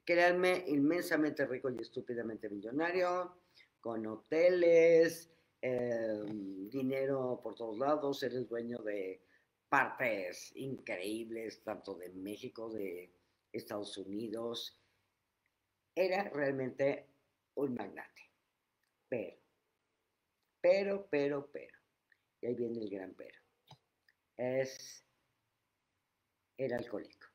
crearme 0.05 0.63
inmensamente 0.67 1.45
rico 1.45 1.69
y 1.69 1.79
estúpidamente 1.79 2.49
millonario, 2.49 3.37
con 3.79 4.05
hoteles, 4.07 5.29
em, 5.61 6.69
dinero 6.69 7.39
por 7.43 7.55
todos 7.55 7.77
lados, 7.77 8.23
eres 8.23 8.47
dueño 8.47 8.79
de 8.79 9.21
partes 9.69 10.51
increíbles, 10.55 11.61
tanto 11.63 11.95
de 11.95 12.09
México, 12.09 12.69
de 12.69 13.11
Estados 13.51 13.97
Unidos. 13.97 14.77
Era 15.95 16.29
realmente 16.29 17.07
un 17.55 17.75
magnate. 17.75 18.31
Pero, 19.09 19.37
pero, 20.61 21.07
pero, 21.09 21.49
pero, 21.51 21.77
y 22.41 22.47
ahí 22.47 22.55
viene 22.55 22.79
el 22.79 22.89
gran 22.89 23.13
pero, 23.13 23.39
es 24.37 25.06
el 26.57 26.73
alcohólico. 26.73 27.27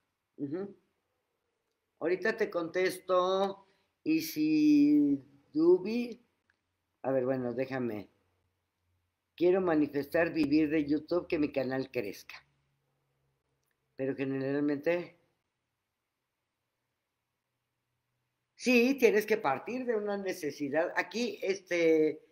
Ahorita 2.01 2.37
te 2.37 2.51
contesto, 2.51 3.67
y 4.03 4.21
si 4.21 5.23
Dubi, 5.53 6.21
a 7.03 7.13
ver, 7.13 7.25
bueno, 7.25 7.55
déjame 7.55 8.13
Quiero 9.35 9.61
manifestar 9.61 10.33
vivir 10.33 10.69
de 10.69 10.85
YouTube 10.85 11.27
que 11.27 11.39
mi 11.39 11.51
canal 11.51 11.91
crezca. 11.91 12.47
Pero 13.97 14.15
generalmente... 14.15 15.17
Sí, 18.55 18.95
tienes 19.01 19.27
que 19.27 19.39
partir 19.39 19.85
de 19.87 19.97
una 19.97 20.17
necesidad. 20.17 20.93
Aquí, 20.95 21.41
este, 21.43 22.23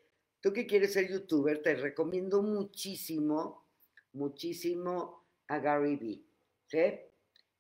tú 0.41 0.53
que 0.53 0.67
quieres 0.67 0.93
ser 0.93 1.11
youtuber, 1.11 1.61
te 1.61 1.75
recomiendo 1.75 2.43
muchísimo, 2.43 3.67
muchísimo 4.13 5.27
a 5.49 5.59
Gary 5.59 5.97
Vee, 5.97 6.25
¿sí? 6.71 7.01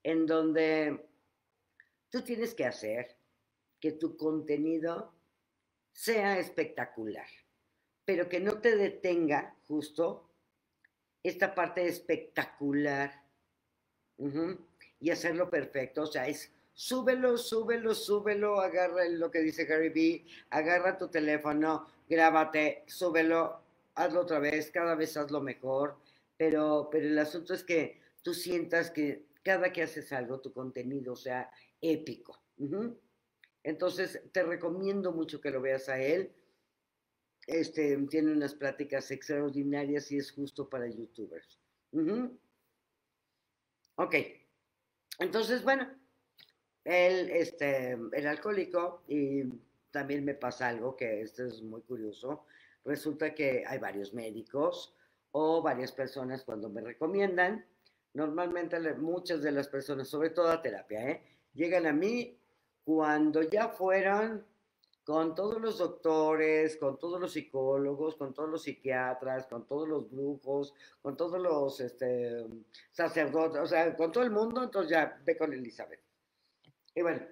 En 0.03 0.27
donde 0.27 1.07
tú 2.11 2.23
tienes 2.23 2.55
que 2.55 2.65
hacer 2.65 3.17
que 3.81 3.93
tu 3.93 4.17
contenido 4.17 5.13
sea 5.93 6.39
espectacular 6.39 7.27
pero 8.11 8.29
que 8.29 8.41
no 8.41 8.61
te 8.61 8.75
detenga 8.75 9.55
justo 9.69 10.29
esta 11.23 11.55
parte 11.55 11.87
espectacular 11.87 13.23
y 14.99 15.11
hacerlo 15.11 15.49
perfecto. 15.49 16.03
O 16.03 16.07
sea, 16.07 16.27
es 16.27 16.51
súbelo, 16.73 17.39
súbelo, 17.39 17.95
súbelo, 17.95 18.61
agarra 18.61 19.05
lo 19.09 19.31
que 19.31 19.39
dice 19.39 19.65
Gary 19.65 19.91
B, 19.91 20.27
agarra 20.51 20.99
tu 20.99 21.07
teléfono, 21.07 21.87
grábate, 22.09 22.83
súbelo, 22.89 23.61
hazlo 23.95 24.23
otra 24.23 24.41
vez, 24.41 24.73
cada 24.73 24.97
vez 24.97 25.17
hazlo 25.17 25.41
mejor, 25.41 25.97
pero, 26.37 26.89
pero 26.91 27.07
el 27.07 27.17
asunto 27.17 27.55
es 27.55 27.63
que 27.63 28.00
tú 28.23 28.35
sientas 28.35 28.91
que 28.91 29.27
cada 29.43 29.73
que 29.73 29.83
haces 29.83 30.13
algo, 30.13 30.41
tu 30.41 30.53
contenido 30.53 31.17
sea 31.17 31.51
épico. 31.81 32.43
Entonces, 33.63 34.21
te 34.33 34.43
recomiendo 34.43 35.13
mucho 35.13 35.41
que 35.41 35.51
lo 35.51 35.61
veas 35.61 35.89
a 35.89 36.01
él. 36.01 36.33
Este, 37.47 37.97
tiene 38.09 38.33
unas 38.33 38.55
pláticas 38.55 39.11
extraordinarias 39.11 40.13
y 40.13 40.19
es 40.19 40.31
justo 40.31 40.69
para 40.69 40.89
youtubers. 40.89 41.59
Ok, 43.97 44.15
entonces, 45.19 45.63
bueno, 45.63 45.87
él, 46.85 47.31
este, 47.31 47.93
el 47.93 48.27
alcohólico, 48.27 49.05
y 49.09 49.45
también 49.91 50.25
me 50.25 50.35
pasa 50.35 50.69
algo 50.69 50.97
que 50.97 51.23
esto 51.23 51.45
es 51.45 51.63
muy 51.63 51.83
curioso, 51.83 52.47
resulta 52.85 53.35
que 53.35 53.65
hay 53.67 53.79
varios 53.79 54.15
médicos 54.15 54.95
o 55.33 55.61
varias 55.61 55.93
personas 55.93 56.45
cuando 56.45 56.71
me 56.71 56.81
recomiendan, 56.81 57.67
normalmente 58.15 58.79
muchas 58.95 59.43
de 59.43 59.53
las 59.53 59.69
personas, 59.69 60.09
sobre 60.09 60.31
todo 60.31 60.49
a 60.49 60.63
terapia, 60.63 61.11
¿eh? 61.11 61.23
llegan 61.55 61.87
a 61.87 61.93
mí 61.93 62.39
cuando 62.85 63.43
ya 63.43 63.69
fueron 63.69 64.45
con 65.05 65.35
todos 65.35 65.61
los 65.61 65.79
doctores, 65.79 66.77
con 66.77 66.99
todos 66.99 67.21
los 67.21 67.33
psicólogos, 67.33 68.17
con 68.17 68.33
todos 68.33 68.49
los 68.49 68.63
psiquiatras, 68.63 69.47
con 69.47 69.67
todos 69.67 69.89
los 69.89 70.11
brujos, 70.11 70.75
con 71.03 71.17
todos 71.17 71.41
los 71.41 71.81
este, 71.81 72.47
sacerdotes, 72.93 73.61
o 73.61 73.67
sea, 73.67 73.97
con 73.97 74.13
todo 74.13 74.23
el 74.25 74.31
mundo, 74.31 74.63
entonces 74.63 74.91
ya 74.91 75.21
ve 75.25 75.37
con 75.37 75.53
Elizabeth. 75.53 76.01
Y 76.95 77.03
bueno, 77.03 77.23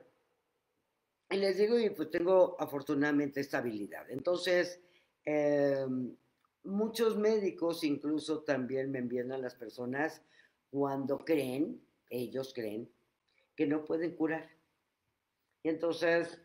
y 1.30 1.36
les 1.36 1.58
digo, 1.58 1.78
y 1.78 1.90
pues 1.90 2.10
tengo 2.10 2.56
afortunadamente 2.58 3.40
estabilidad. 3.40 4.10
Entonces, 4.10 4.80
em, 5.24 6.16
muchos 6.64 7.16
médicos 7.16 7.84
incluso 7.84 8.42
también 8.42 8.90
me 8.90 8.98
envían 8.98 9.30
a 9.32 9.38
las 9.38 9.54
personas 9.54 10.22
cuando 10.70 11.18
creen, 11.18 11.80
ellos 12.10 12.52
creen, 12.54 12.90
que 13.56 13.66
no 13.66 13.84
pueden 13.84 14.14
curar. 14.14 14.48
Y 15.62 15.68
entonces 15.68 16.40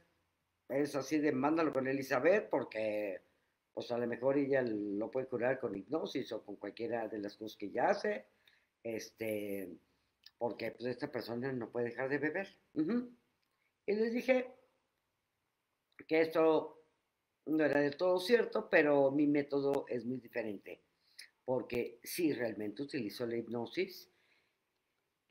es 0.69 0.95
así 0.95 1.19
de 1.19 1.31
mándalo 1.31 1.71
con 1.71 1.87
Elizabeth 1.87 2.49
porque 2.49 3.21
pues 3.73 3.91
a 3.91 3.97
lo 3.97 4.07
mejor 4.07 4.37
ella 4.37 4.61
lo 4.61 5.09
puede 5.09 5.27
curar 5.27 5.59
con 5.59 5.75
hipnosis 5.75 6.31
o 6.31 6.43
con 6.43 6.57
cualquiera 6.57 7.07
de 7.07 7.19
las 7.19 7.35
cosas 7.35 7.57
que 7.57 7.65
ella 7.67 7.89
hace, 7.89 8.27
este, 8.83 9.77
porque 10.37 10.71
pues 10.71 10.85
esta 10.85 11.11
persona 11.11 11.51
no 11.51 11.71
puede 11.71 11.87
dejar 11.87 12.09
de 12.09 12.17
beber. 12.19 12.55
Y 12.75 13.93
les 13.95 14.13
dije 14.13 14.47
que 16.07 16.21
esto 16.21 16.83
no 17.47 17.65
era 17.65 17.81
del 17.81 17.97
todo 17.97 18.19
cierto, 18.19 18.69
pero 18.69 19.11
mi 19.11 19.25
método 19.25 19.85
es 19.87 20.05
muy 20.05 20.17
diferente, 20.17 20.83
porque 21.43 21.99
sí 22.03 22.31
realmente 22.31 22.83
utilizo 22.83 23.25
la 23.25 23.37
hipnosis 23.37 24.12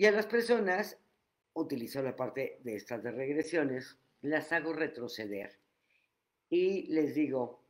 y 0.02 0.06
a 0.06 0.10
las 0.10 0.26
personas 0.26 0.98
utilizo 1.52 2.02
la 2.02 2.16
parte 2.16 2.58
de 2.64 2.74
estas 2.74 3.04
de 3.04 3.12
regresiones 3.12 3.96
las 4.22 4.50
hago 4.50 4.72
retroceder 4.72 5.60
y 6.50 6.92
les 6.92 7.14
digo, 7.14 7.62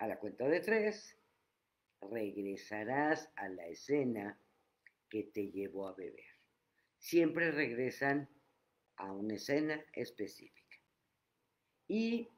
a 0.00 0.08
la 0.08 0.18
cuenta 0.18 0.48
de 0.48 0.58
tres, 0.58 1.16
regresarás 2.00 3.30
a 3.36 3.48
la 3.48 3.64
escena 3.68 4.36
que 5.08 5.22
te 5.22 5.52
llevó 5.52 5.86
a 5.86 5.94
beber. 5.94 6.26
Siempre 6.98 7.52
regresan 7.52 8.28
a 8.96 9.12
una 9.12 9.34
escena 9.34 9.80
específica. 9.92 10.76
Y 11.86 12.28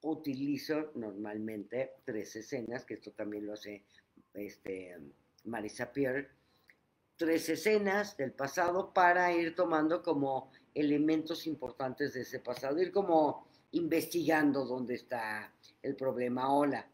utilizo 0.00 0.90
normalmente 0.96 1.92
tres 2.04 2.34
escenas, 2.34 2.84
que 2.84 2.94
esto 2.94 3.12
también 3.12 3.46
lo 3.46 3.52
hace 3.52 3.84
este, 4.34 4.96
Marisa 5.44 5.92
Pierre, 5.92 6.35
tres 7.16 7.48
escenas 7.48 8.16
del 8.16 8.32
pasado 8.32 8.92
para 8.92 9.32
ir 9.32 9.54
tomando 9.54 10.02
como 10.02 10.52
elementos 10.74 11.46
importantes 11.46 12.12
de 12.12 12.20
ese 12.20 12.40
pasado, 12.40 12.80
ir 12.80 12.92
como 12.92 13.48
investigando 13.72 14.64
dónde 14.64 14.94
está 14.94 15.54
el 15.82 15.96
problema. 15.96 16.52
Hola. 16.54 16.90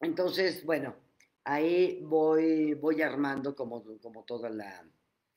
Entonces, 0.00 0.64
bueno, 0.64 0.96
ahí 1.44 2.00
voy, 2.02 2.74
voy 2.74 3.02
armando 3.02 3.54
como, 3.54 3.82
como 4.00 4.24
toda 4.24 4.50
la, 4.50 4.84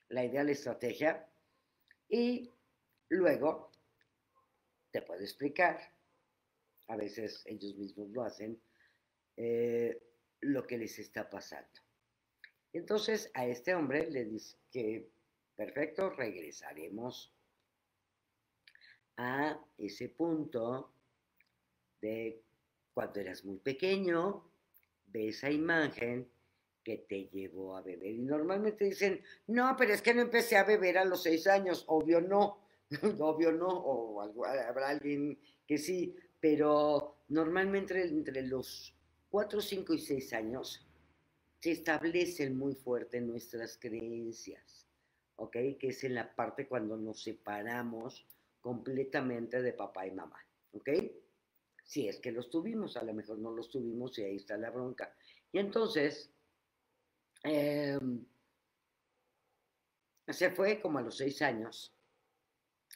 la 0.09 0.25
idea, 0.25 0.43
la 0.43 0.51
estrategia. 0.51 1.29
Y 2.09 2.51
luego 3.09 3.71
te 4.91 5.03
puedo 5.03 5.21
explicar, 5.21 5.79
a 6.87 6.95
veces 6.95 7.43
ellos 7.45 7.75
mismos 7.75 8.09
lo 8.09 8.23
hacen, 8.23 8.59
eh, 9.37 10.01
lo 10.41 10.65
que 10.65 10.77
les 10.77 10.97
está 10.97 11.29
pasando. 11.29 11.88
Entonces 12.73 13.31
a 13.33 13.45
este 13.45 13.73
hombre 13.73 14.09
le 14.09 14.25
dice 14.25 14.57
que, 14.71 15.09
perfecto, 15.55 16.09
regresaremos 16.11 17.33
a 19.17 19.59
ese 19.77 20.09
punto 20.09 20.93
de 22.01 22.41
cuando 22.93 23.19
eras 23.19 23.43
muy 23.43 23.57
pequeño, 23.57 24.49
ve 25.07 25.29
esa 25.29 25.49
imagen 25.49 26.29
que 26.83 26.97
te 26.97 27.25
llevó 27.25 27.75
a 27.75 27.81
beber. 27.81 28.13
Y 28.13 28.21
normalmente 28.21 28.85
dicen, 28.85 29.21
no, 29.47 29.75
pero 29.77 29.93
es 29.93 30.01
que 30.01 30.13
no 30.13 30.21
empecé 30.21 30.57
a 30.57 30.63
beber 30.63 30.97
a 30.97 31.05
los 31.05 31.23
seis 31.23 31.47
años, 31.47 31.83
obvio 31.87 32.21
no, 32.21 32.61
obvio 33.19 33.51
no, 33.51 33.67
o 33.67 34.21
habrá 34.21 34.89
alguien 34.89 35.37
que 35.67 35.77
sí, 35.77 36.15
pero 36.39 37.17
normalmente 37.29 38.01
entre 38.01 38.43
los 38.43 38.95
cuatro, 39.29 39.61
cinco 39.61 39.93
y 39.93 39.99
seis 39.99 40.33
años 40.33 40.88
se 41.59 41.71
establecen 41.71 42.57
muy 42.57 42.73
fuerte 42.73 43.19
nuestras 43.19 43.77
creencias, 43.77 44.87
¿ok? 45.35 45.51
Que 45.77 45.89
es 45.89 46.03
en 46.03 46.15
la 46.15 46.33
parte 46.33 46.67
cuando 46.67 46.95
nos 46.97 47.21
separamos 47.21 48.25
completamente 48.61 49.61
de 49.61 49.73
papá 49.73 50.07
y 50.07 50.11
mamá, 50.11 50.39
¿ok? 50.71 50.89
Si 51.83 52.07
es 52.07 52.19
que 52.19 52.31
los 52.31 52.49
tuvimos, 52.49 52.95
a 52.97 53.03
lo 53.03 53.13
mejor 53.13 53.39
no 53.39 53.51
los 53.51 53.69
tuvimos 53.69 54.17
y 54.19 54.23
ahí 54.23 54.35
está 54.37 54.57
la 54.57 54.69
bronca. 54.69 55.13
Y 55.51 55.59
entonces, 55.59 56.31
em, 57.43 58.25
se 60.27 60.51
fue 60.51 60.79
como 60.79 60.99
a 60.99 61.01
los 61.01 61.17
seis 61.17 61.41
años 61.41 61.93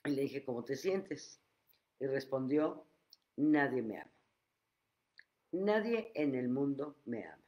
y 0.05 0.11
le 0.11 0.21
dije, 0.23 0.45
¿cómo 0.45 0.63
te 0.63 0.75
sientes? 0.75 1.41
Y 1.99 2.05
respondió, 2.05 2.85
nadie 3.35 3.81
me 3.81 3.99
ama. 3.99 4.11
Nadie 5.51 6.11
en 6.15 6.35
el 6.35 6.49
mundo 6.49 6.97
me 7.05 7.25
ama. 7.25 7.42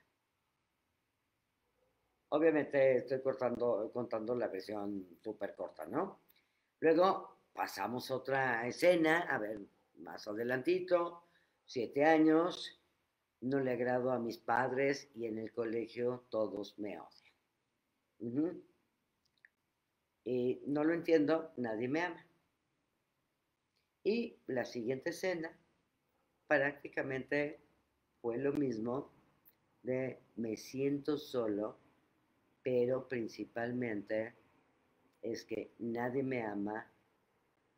Obviamente 2.36 2.98
estoy 2.98 3.22
cortando, 3.22 3.90
contando 3.94 4.36
la 4.36 4.50
versión 4.50 5.08
súper 5.24 5.56
corta, 5.56 5.86
¿no? 5.86 6.20
Luego 6.82 7.38
pasamos 7.54 8.12
otra 8.12 8.68
escena, 8.68 9.22
a 9.22 9.38
ver, 9.38 9.62
más 10.00 10.28
adelantito, 10.28 11.24
siete 11.66 12.04
años, 12.04 12.78
no 13.40 13.62
le 13.62 13.72
agrado 13.72 14.12
a 14.12 14.20
mis 14.20 14.38
padres 14.38 15.10
y 15.16 15.28
en 15.28 15.40
el 15.40 15.54
colegio 15.54 16.26
todos 16.30 16.78
me 16.78 17.00
odian. 17.00 18.64
Y 20.26 20.62
no 20.68 20.84
lo 20.84 20.94
entiendo, 20.94 21.54
nadie 21.56 21.88
me 21.88 22.02
ama. 22.02 22.28
Y 24.04 24.36
la 24.48 24.66
siguiente 24.66 25.12
escena 25.12 25.58
prácticamente 26.48 27.62
fue 28.20 28.38
lo 28.38 28.52
mismo 28.52 29.14
de 29.84 30.20
me 30.36 30.58
siento 30.58 31.18
solo 31.18 31.85
pero 32.66 33.08
principalmente 33.08 34.34
es 35.22 35.46
que 35.46 35.76
nadie 35.78 36.24
me 36.24 36.42
ama, 36.42 36.92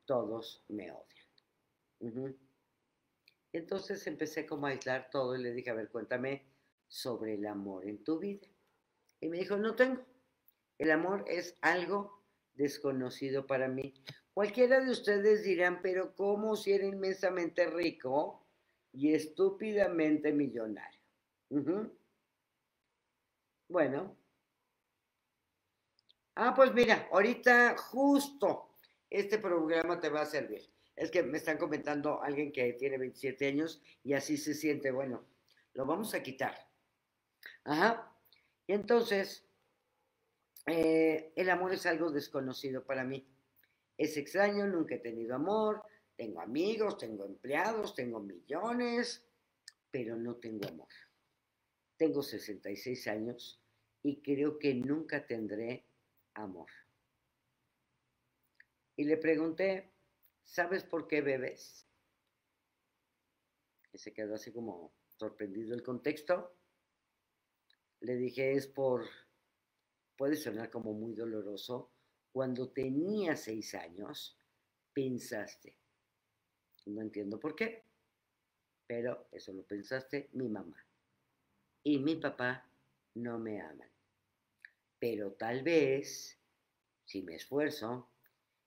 todos 0.06 0.64
me 0.70 0.90
odian. 0.90 2.38
Entonces 3.52 4.08
empecé 4.08 4.46
como 4.46 4.66
a 4.66 4.70
aislar 4.70 5.10
todo 5.10 5.36
y 5.36 5.44
le 5.44 5.52
dije, 5.52 5.72
a 5.72 5.74
ver, 5.74 5.90
cuéntame 5.90 6.46
sobre 6.88 7.34
el 7.34 7.46
amor 7.48 7.86
en 7.86 8.02
tu 8.02 8.18
vida. 8.18 8.48
Y 9.20 9.28
me 9.28 9.40
dijo, 9.40 9.58
no 9.58 9.76
tengo. 9.76 10.06
El 10.78 10.92
amor 10.92 11.26
es 11.28 11.58
algo 11.60 12.24
desconocido 12.54 13.46
para 13.46 13.68
mí. 13.68 13.94
Cualquiera 14.34 14.80
de 14.80 14.92
ustedes 14.92 15.44
dirán, 15.44 15.82
pero 15.82 16.16
¿cómo 16.16 16.56
si 16.56 16.72
era 16.72 16.86
inmensamente 16.86 17.70
rico 17.70 18.48
y 18.94 19.14
estúpidamente 19.14 20.32
millonario? 20.32 21.02
Bueno, 23.68 24.16
Ah, 26.40 26.54
pues 26.56 26.72
mira, 26.72 27.10
ahorita 27.12 27.76
justo 27.78 28.70
este 29.10 29.40
programa 29.40 30.00
te 30.00 30.10
va 30.10 30.22
a 30.22 30.26
servir. 30.28 30.70
Es 30.96 31.10
que 31.10 31.24
me 31.24 31.40
están 31.40 31.58
comentando 31.58 32.22
alguien 32.22 32.52
que 32.52 32.74
tiene 32.74 33.00
27 33.00 33.48
años 33.48 33.82
y 34.04 34.14
así 34.14 34.38
se 34.38 34.54
siente. 34.54 34.92
Bueno, 34.92 35.26
lo 35.74 35.88
vamos 35.88 36.14
a 36.14 36.22
quitar. 36.22 36.56
Ajá. 37.64 38.16
Y 38.68 38.74
entonces, 38.74 39.48
eh, 40.68 41.34
el 41.36 41.50
amor 41.50 41.74
es 41.74 41.88
algo 41.88 42.12
desconocido 42.12 42.86
para 42.86 43.04
mí. 43.04 43.28
Es 43.98 44.16
extraño, 44.16 44.68
nunca 44.68 44.94
he 44.94 45.00
tenido 45.00 45.34
amor. 45.34 45.82
Tengo 46.16 46.40
amigos, 46.40 47.00
tengo 47.00 47.26
empleados, 47.26 47.96
tengo 47.96 48.20
millones, 48.20 49.26
pero 49.90 50.16
no 50.16 50.36
tengo 50.36 50.68
amor. 50.68 50.88
Tengo 51.98 52.22
66 52.22 53.08
años 53.08 53.60
y 54.04 54.22
creo 54.22 54.60
que 54.60 54.76
nunca 54.76 55.26
tendré 55.26 55.87
amor. 56.38 56.70
Y 58.96 59.04
le 59.04 59.18
pregunté, 59.18 59.92
¿sabes 60.44 60.84
por 60.84 61.08
qué 61.08 61.22
bebes? 61.22 61.88
Y 63.94 63.98
se 63.98 64.14
quedó 64.14 64.36
así 64.36 64.52
como 64.52 64.94
sorprendido 65.18 65.74
el 65.76 65.84
contexto. 65.84 66.56
Le 68.02 68.16
dije, 68.16 68.54
es 68.54 68.68
por, 68.68 69.06
puede 70.16 70.36
sonar 70.36 70.70
como 70.70 70.94
muy 70.94 71.14
doloroso, 71.14 71.92
cuando 72.32 72.70
tenía 72.70 73.36
seis 73.36 73.74
años, 73.74 74.40
pensaste, 74.94 75.76
no 76.86 77.02
entiendo 77.02 77.40
por 77.40 77.56
qué, 77.56 77.84
pero 78.86 79.28
eso 79.32 79.54
lo 79.54 79.64
pensaste 79.64 80.30
mi 80.34 80.48
mamá. 80.48 80.86
Y 81.84 82.00
mi 82.00 82.16
papá 82.16 82.70
no 83.16 83.40
me 83.40 83.62
aman 83.62 83.97
pero 85.00 85.34
tal 85.34 85.64
vez, 85.64 86.38
si 87.06 87.22
me 87.22 87.36
esfuerzo 87.36 88.10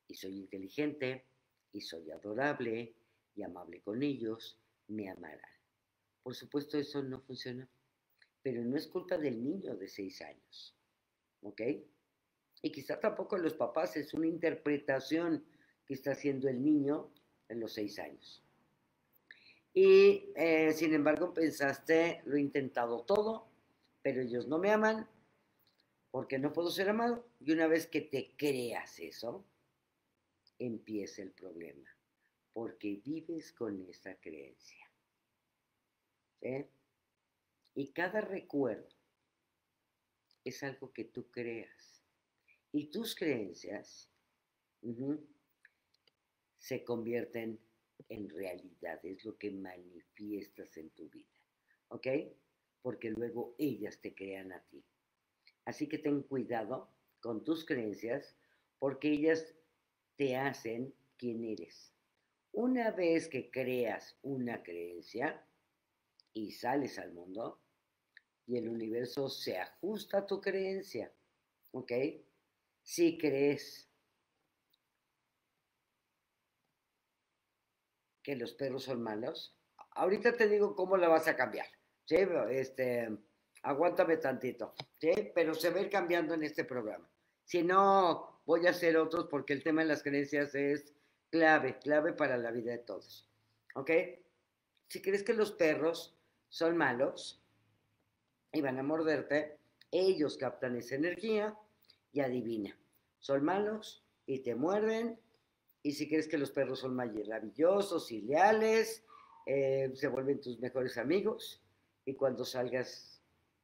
y 0.07 0.15
soy 0.15 0.39
inteligente 0.39 1.27
y 1.73 1.81
soy 1.81 2.11
adorable 2.11 2.95
y 3.35 3.43
amable 3.43 3.81
con 3.83 4.03
ellos, 4.03 4.59
me 4.89 5.09
amarán. 5.09 5.41
Por 6.23 6.35
supuesto, 6.35 6.79
eso 6.79 7.03
no 7.03 7.21
funciona, 7.21 7.69
pero 8.43 8.63
no 8.65 8.77
es 8.77 8.87
culpa 8.87 9.17
del 9.17 9.43
niño 9.43 9.77
de 9.77 9.89
seis 9.89 10.21
años, 10.23 10.75
¿ok? 11.43 11.63
Y 12.63 12.73
quizá 12.73 13.01
tampoco 13.01 13.39
los 13.39 13.55
papás, 13.55 13.97
es 13.97 14.13
una 14.15 14.27
interpretación 14.27 15.45
que 15.87 15.95
está 15.95 16.13
haciendo 16.13 16.49
el 16.49 16.63
niño 16.63 17.11
en 17.49 17.61
los 17.61 17.73
seis 17.73 17.99
años. 17.99 18.43
Y 19.73 20.33
eh, 20.35 20.73
sin 20.73 20.93
embargo 20.95 21.33
pensaste, 21.33 22.23
lo 22.27 22.37
he 22.37 22.41
intentado 22.41 23.03
todo, 23.05 23.49
pero 24.03 24.21
ellos 24.21 24.47
no 24.49 24.59
me 24.59 24.71
aman, 24.71 25.09
porque 26.11 26.39
no 26.39 26.53
puedo 26.53 26.71
ser 26.71 26.89
amado. 26.89 27.27
Y 27.41 27.53
una 27.53 27.67
vez 27.67 27.87
que 27.87 28.01
te 28.01 28.35
creas 28.37 28.99
eso, 28.99 29.45
empieza 30.59 31.23
el 31.23 31.33
problema, 31.33 31.89
porque 32.53 33.01
vives 33.05 33.53
con 33.53 33.81
esa 33.89 34.15
creencia. 34.17 34.91
Y 37.75 37.93
cada 37.93 38.21
recuerdo 38.21 38.89
es 40.45 40.63
algo 40.63 40.93
que 40.93 41.05
tú 41.05 41.31
creas. 41.31 42.03
Y 42.73 42.87
tus 42.87 43.15
creencias 43.15 44.11
se 46.59 46.85
convierten 46.85 47.61
en 48.09 48.29
realidad, 48.31 49.05
es 49.05 49.25
lo 49.25 49.37
que 49.37 49.51
manifiestas 49.51 50.77
en 50.77 50.91
tu 50.91 51.09
vida. 51.11 51.29
¿Ok? 51.89 52.07
Porque 52.83 53.11
luego 53.11 53.55
ellas 53.59 54.01
te 54.01 54.15
crean 54.15 54.53
a 54.53 54.61
ti. 54.65 54.83
Así 55.65 55.89
que 55.89 55.99
ten 55.99 56.23
cuidado 56.23 56.91
con 57.21 57.45
tus 57.45 57.65
creencias 57.65 58.37
porque 58.79 59.11
ellas 59.13 59.55
te 60.17 60.37
hacen 60.37 60.95
quien 61.17 61.45
eres. 61.45 61.93
Una 62.53 62.91
vez 62.91 63.29
que 63.29 63.51
creas 63.51 64.19
una 64.23 64.63
creencia 64.63 65.47
y 66.33 66.53
sales 66.53 66.99
al 66.99 67.13
mundo 67.13 67.61
y 68.47 68.57
el 68.57 68.69
universo 68.69 69.29
se 69.29 69.59
ajusta 69.59 70.19
a 70.19 70.27
tu 70.27 70.41
creencia, 70.41 71.13
¿ok? 71.73 71.93
Si 72.83 73.17
crees 73.19 73.91
que 78.23 78.37
los 78.37 78.53
perros 78.55 78.85
son 78.85 79.03
malos? 79.03 79.57
Ahorita 79.93 80.37
te 80.37 80.49
digo 80.49 80.75
cómo 80.75 80.97
la 80.97 81.09
vas 81.09 81.29
a 81.29 81.37
cambiar. 81.37 81.67
¿sí? 82.05 82.17
Este, 82.51 83.09
aguántame 83.63 84.17
tantito. 84.17 84.75
¿sí? 84.99 85.33
Pero 85.35 85.55
se 85.55 85.71
va 85.71 85.79
a 85.79 85.83
ir 85.83 85.91
cambiando 85.91 86.35
en 86.35 86.43
este 86.43 86.65
programa. 86.65 87.09
Si 87.45 87.63
no, 87.63 88.43
voy 88.47 88.67
a 88.67 88.71
hacer 88.71 88.97
otros 88.97 89.27
porque 89.27 89.53
el 89.53 89.63
tema 89.63 89.83
de 89.83 89.89
las 89.89 90.03
creencias 90.03 90.55
es 90.55 90.95
clave, 91.31 91.79
clave 91.79 92.13
para 92.13 92.37
la 92.37 92.51
vida 92.51 92.73
de 92.73 92.79
todos. 92.79 93.29
¿Ok? 93.75 93.91
Si 94.89 95.01
crees 95.01 95.23
que 95.23 95.35
los 95.35 95.53
perros 95.53 96.17
son 96.49 96.77
malos 96.77 97.43
y 98.53 98.61
van 98.61 98.79
a 98.79 98.83
morderte, 98.83 99.59
ellos 99.91 100.37
captan 100.37 100.77
esa 100.77 100.97
energía 100.97 101.57
y 102.13 102.21
adivina. 102.21 102.77
Son 103.19 103.45
malos 103.45 104.05
y 104.27 104.41
te 104.41 104.55
muerden. 104.55 105.19
Y 105.83 105.93
si 105.93 106.09
crees 106.09 106.29
que 106.29 106.39
los 106.39 106.51
perros 106.51 106.81
son 106.81 106.95
maravillosos 106.95 108.11
y 108.13 108.23
leales, 108.23 109.05
eh, 109.47 109.91
se 109.95 110.09
vuelven 110.09 110.41
tus 110.41 110.59
mejores 110.61 110.99
amigos. 110.99 111.63
Y 112.05 112.15
cuando 112.15 112.45
salgas 112.45 113.10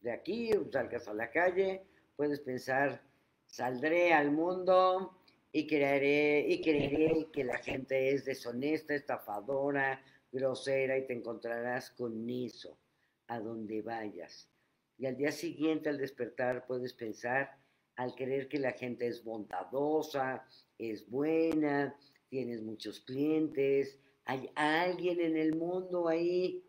de 0.07 0.12
aquí, 0.12 0.51
salgas 0.71 1.09
a 1.09 1.14
la 1.14 1.33
calle, 1.33 1.83
puedes 2.14 2.38
pensar, 2.38 3.03
saldré 3.45 4.12
al 4.12 4.31
mundo 4.31 5.19
y 5.51 5.66
creeré, 5.66 6.47
y 6.49 6.62
creeré 6.62 7.27
que 7.33 7.42
la 7.42 7.59
gente 7.59 8.11
es 8.11 8.25
deshonesta, 8.25 8.95
estafadora, 8.95 10.01
grosera 10.31 10.97
y 10.97 11.09
te 11.09 11.12
encontrarás 11.12 11.90
con 11.90 12.31
eso 12.31 12.79
a 13.27 13.40
donde 13.40 13.83
vayas. 13.83 14.49
Y 14.97 15.07
al 15.07 15.16
día 15.16 15.33
siguiente 15.33 15.88
al 15.88 15.99
despertar 15.99 16.66
puedes 16.69 16.92
pensar, 16.92 17.59
al 17.97 18.14
creer 18.14 18.49
que 18.49 18.61
la 18.61 18.75
gente 18.75 19.09
es 19.09 19.25
bondadosa, 19.25 20.47
es 20.79 21.11
buena, 21.11 21.97
tienes 22.29 22.62
muchos 22.62 23.01
clientes, 23.01 23.99
hay 24.25 24.53
alguien 24.55 25.21
en 25.21 25.37
el 25.37 25.57
mundo 25.57 26.07
ahí 26.07 26.62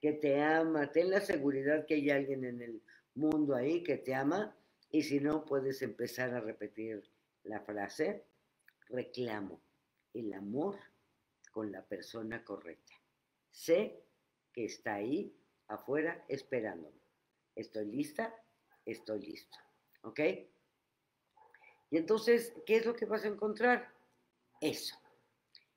que 0.00 0.12
te 0.12 0.40
ama, 0.42 0.90
ten 0.92 1.10
la 1.10 1.20
seguridad 1.20 1.86
que 1.86 1.94
hay 1.94 2.10
alguien 2.10 2.44
en 2.44 2.60
el 2.60 2.82
mundo 3.14 3.54
ahí 3.54 3.82
que 3.82 3.96
te 3.96 4.14
ama 4.14 4.56
y 4.90 5.02
si 5.02 5.20
no 5.20 5.44
puedes 5.44 5.82
empezar 5.82 6.34
a 6.34 6.40
repetir 6.40 7.02
la 7.44 7.60
frase, 7.60 8.24
reclamo 8.88 9.60
el 10.14 10.32
amor 10.32 10.78
con 11.50 11.72
la 11.72 11.82
persona 11.84 12.44
correcta. 12.44 12.94
Sé 13.50 14.02
que 14.52 14.64
está 14.66 14.94
ahí 14.94 15.34
afuera 15.68 16.24
esperándome. 16.28 17.00
Estoy 17.54 17.86
lista, 17.86 18.34
estoy 18.84 19.20
listo. 19.20 19.56
¿Ok? 20.02 20.20
Y 21.90 21.96
entonces, 21.96 22.52
¿qué 22.66 22.76
es 22.76 22.86
lo 22.86 22.94
que 22.94 23.06
vas 23.06 23.24
a 23.24 23.28
encontrar? 23.28 23.92
Eso. 24.60 24.96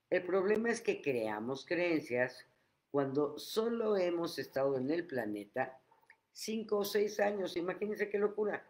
El 0.10 0.24
problema 0.24 0.70
es 0.70 0.82
que 0.82 1.02
creamos 1.02 1.66
creencias 1.66 2.46
cuando 2.92 3.38
solo 3.38 3.98
hemos 3.98 4.40
estado 4.40 4.78
en 4.78 4.90
el 4.90 5.06
planeta 5.06 5.80
cinco 6.32 6.80
o 6.80 6.86
seis 6.86 7.20
años. 7.20 7.58
Imagínense 7.58 8.10
qué 8.10 8.18
locura. 8.18 8.66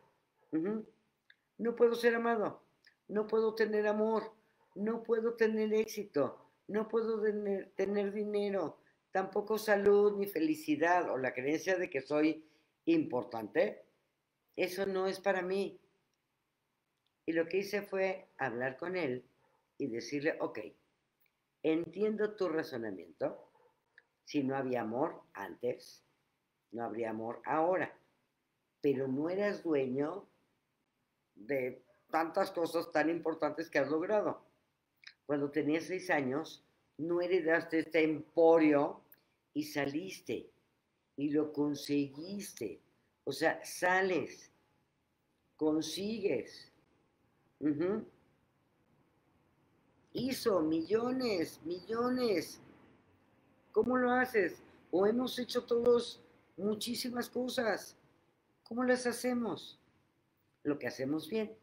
No 1.58 1.75
puedo 1.75 1.95
ser 1.95 2.15
amado, 2.15 2.63
no 3.08 3.27
puedo 3.27 3.53
tener 3.53 3.88
amor, 3.88 4.34
no 4.75 5.03
puedo 5.03 5.36
tener 5.36 5.73
éxito, 5.73 6.38
no 6.67 6.88
puedo 6.88 7.21
tener, 7.21 7.71
tener 7.75 8.12
dinero, 8.13 8.77
tampoco 9.12 9.58
salud 9.58 10.17
ni 10.17 10.25
felicidad 10.25 11.12
o 11.12 11.17
la 11.17 11.34
creencia 11.34 11.77
de 11.77 11.89
que 11.89 12.01
soy 12.01 12.45
importante. 12.86 13.84
Eso 14.55 14.86
no 14.86 15.08
es 15.08 15.19
para 15.19 15.41
mí. 15.41 15.79
Y 17.25 17.34
lo 17.34 17.47
que 17.47 17.58
hice 17.58 17.84
fue 17.84 18.29
hablar 18.38 18.77
con 18.77 18.95
él 18.95 19.23
y 19.77 19.88
decirle, 19.88 20.36
ok, 20.39 20.60
entiendo 21.62 22.36
tu 22.36 22.49
razonamiento. 22.49 23.48
Si 24.29 24.43
no 24.43 24.55
había 24.55 24.81
amor 24.81 25.23
antes, 25.33 26.03
no 26.71 26.83
habría 26.83 27.09
amor 27.09 27.41
ahora. 27.45 27.91
Pero 28.79 29.07
no 29.07 29.27
eras 29.27 29.63
dueño 29.63 30.23
de 31.33 31.81
tantas 32.11 32.51
cosas 32.51 32.91
tan 32.91 33.09
importantes 33.09 33.71
que 33.71 33.79
has 33.79 33.89
logrado. 33.89 34.39
Cuando 35.25 35.49
tenías 35.49 35.85
seis 35.85 36.11
años, 36.11 36.63
no 36.99 37.21
heredaste 37.21 37.79
este 37.79 38.03
emporio 38.03 39.01
y 39.55 39.63
saliste 39.63 40.47
y 41.17 41.31
lo 41.31 41.51
conseguiste. 41.51 42.79
O 43.23 43.31
sea, 43.31 43.59
sales, 43.65 44.51
consigues. 45.55 46.71
Hizo 50.13 50.59
millones, 50.61 51.59
millones. 51.63 52.61
¿Cómo 53.71 53.97
lo 53.97 54.12
haces? 54.12 54.62
O 54.91 55.05
hemos 55.05 55.38
hecho 55.38 55.65
todos 55.65 56.21
muchísimas 56.58 57.29
cosas. 57.29 57.95
¿Cómo 58.63 58.84
las 58.84 59.05
hacemos? 59.05 59.79
Lo 60.63 60.79
que 60.79 60.88
hacemos 60.88 61.29
bien. 61.29 61.55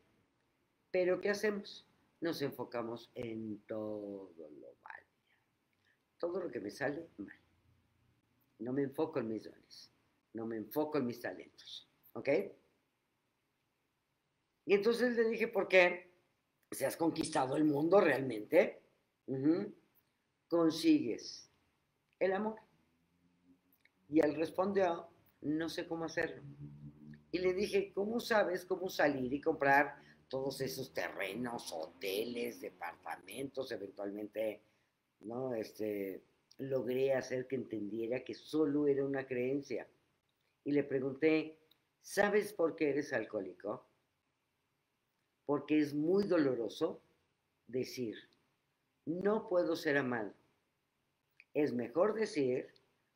Pero 0.90 1.20
¿qué 1.20 1.30
hacemos? 1.30 1.86
Nos 2.20 2.40
enfocamos 2.42 3.10
en 3.14 3.58
todo 3.66 4.32
lo 4.38 4.68
mal. 4.82 5.02
Todo 6.18 6.40
lo 6.40 6.50
que 6.50 6.60
me 6.60 6.70
sale 6.70 7.08
mal. 7.18 7.36
No 8.58 8.72
me 8.72 8.82
enfoco 8.82 9.18
en 9.18 9.28
mis 9.28 9.44
dones. 9.44 9.92
No 10.32 10.46
me 10.46 10.56
enfoco 10.56 10.98
en 10.98 11.06
mis 11.06 11.20
talentos. 11.20 11.88
¿Ok? 12.14 12.28
Y 14.64 14.74
entonces 14.74 15.16
le 15.16 15.28
dije, 15.28 15.48
¿por 15.48 15.68
qué? 15.68 16.10
Si 16.70 16.84
has 16.84 16.96
conquistado 16.96 17.56
el 17.56 17.64
mundo 17.64 18.00
realmente, 18.00 18.82
consigues 20.48 21.45
el 22.18 22.32
amor. 22.32 22.60
Y 24.08 24.24
él 24.24 24.34
respondió, 24.34 25.08
no 25.42 25.68
sé 25.68 25.86
cómo 25.86 26.04
hacerlo. 26.04 26.42
Y 27.32 27.38
le 27.38 27.52
dije, 27.54 27.92
¿cómo 27.92 28.20
sabes 28.20 28.64
cómo 28.64 28.88
salir 28.88 29.32
y 29.32 29.40
comprar 29.40 29.96
todos 30.28 30.60
esos 30.60 30.92
terrenos, 30.92 31.72
hoteles, 31.72 32.60
departamentos, 32.60 33.70
eventualmente, 33.72 34.62
¿no? 35.20 35.54
Este, 35.54 36.22
logré 36.58 37.14
hacer 37.14 37.46
que 37.46 37.56
entendiera 37.56 38.24
que 38.24 38.34
solo 38.34 38.86
era 38.86 39.04
una 39.04 39.26
creencia. 39.26 39.86
Y 40.64 40.72
le 40.72 40.82
pregunté, 40.82 41.58
¿sabes 42.00 42.52
por 42.52 42.74
qué 42.74 42.90
eres 42.90 43.12
alcohólico? 43.12 43.86
Porque 45.44 45.78
es 45.78 45.94
muy 45.94 46.26
doloroso 46.26 47.00
decir, 47.68 48.16
no 49.04 49.48
puedo 49.48 49.76
ser 49.76 49.96
amado. 49.98 50.32
Es 51.56 51.72
mejor 51.72 52.12
decir, 52.12 52.68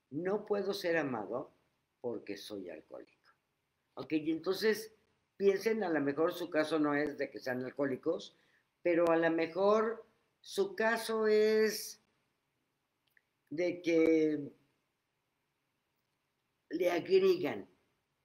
no 0.08 0.46
puedo 0.46 0.72
ser 0.72 0.96
amado 0.96 1.52
porque 2.00 2.38
soy 2.38 2.70
alcohólico. 2.70 3.34
Ok, 3.92 4.12
y 4.12 4.30
entonces 4.30 4.94
piensen, 5.36 5.84
a 5.84 5.90
lo 5.90 6.00
mejor 6.00 6.32
su 6.32 6.48
caso 6.48 6.78
no 6.78 6.94
es 6.94 7.18
de 7.18 7.30
que 7.30 7.38
sean 7.38 7.62
alcohólicos, 7.62 8.38
pero 8.80 9.10
a 9.10 9.18
lo 9.18 9.30
mejor 9.30 10.06
su 10.40 10.74
caso 10.74 11.26
es 11.26 12.02
de 13.50 13.82
que 13.82 14.50
le 16.70 16.90
agregan 16.90 17.68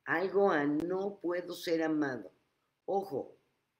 algo 0.06 0.49
a 0.49 0.63
no 0.63 1.19
puedo 1.19 1.54
ser 1.56 1.84
amado. 1.84 2.32
Ojo, 2.86 3.36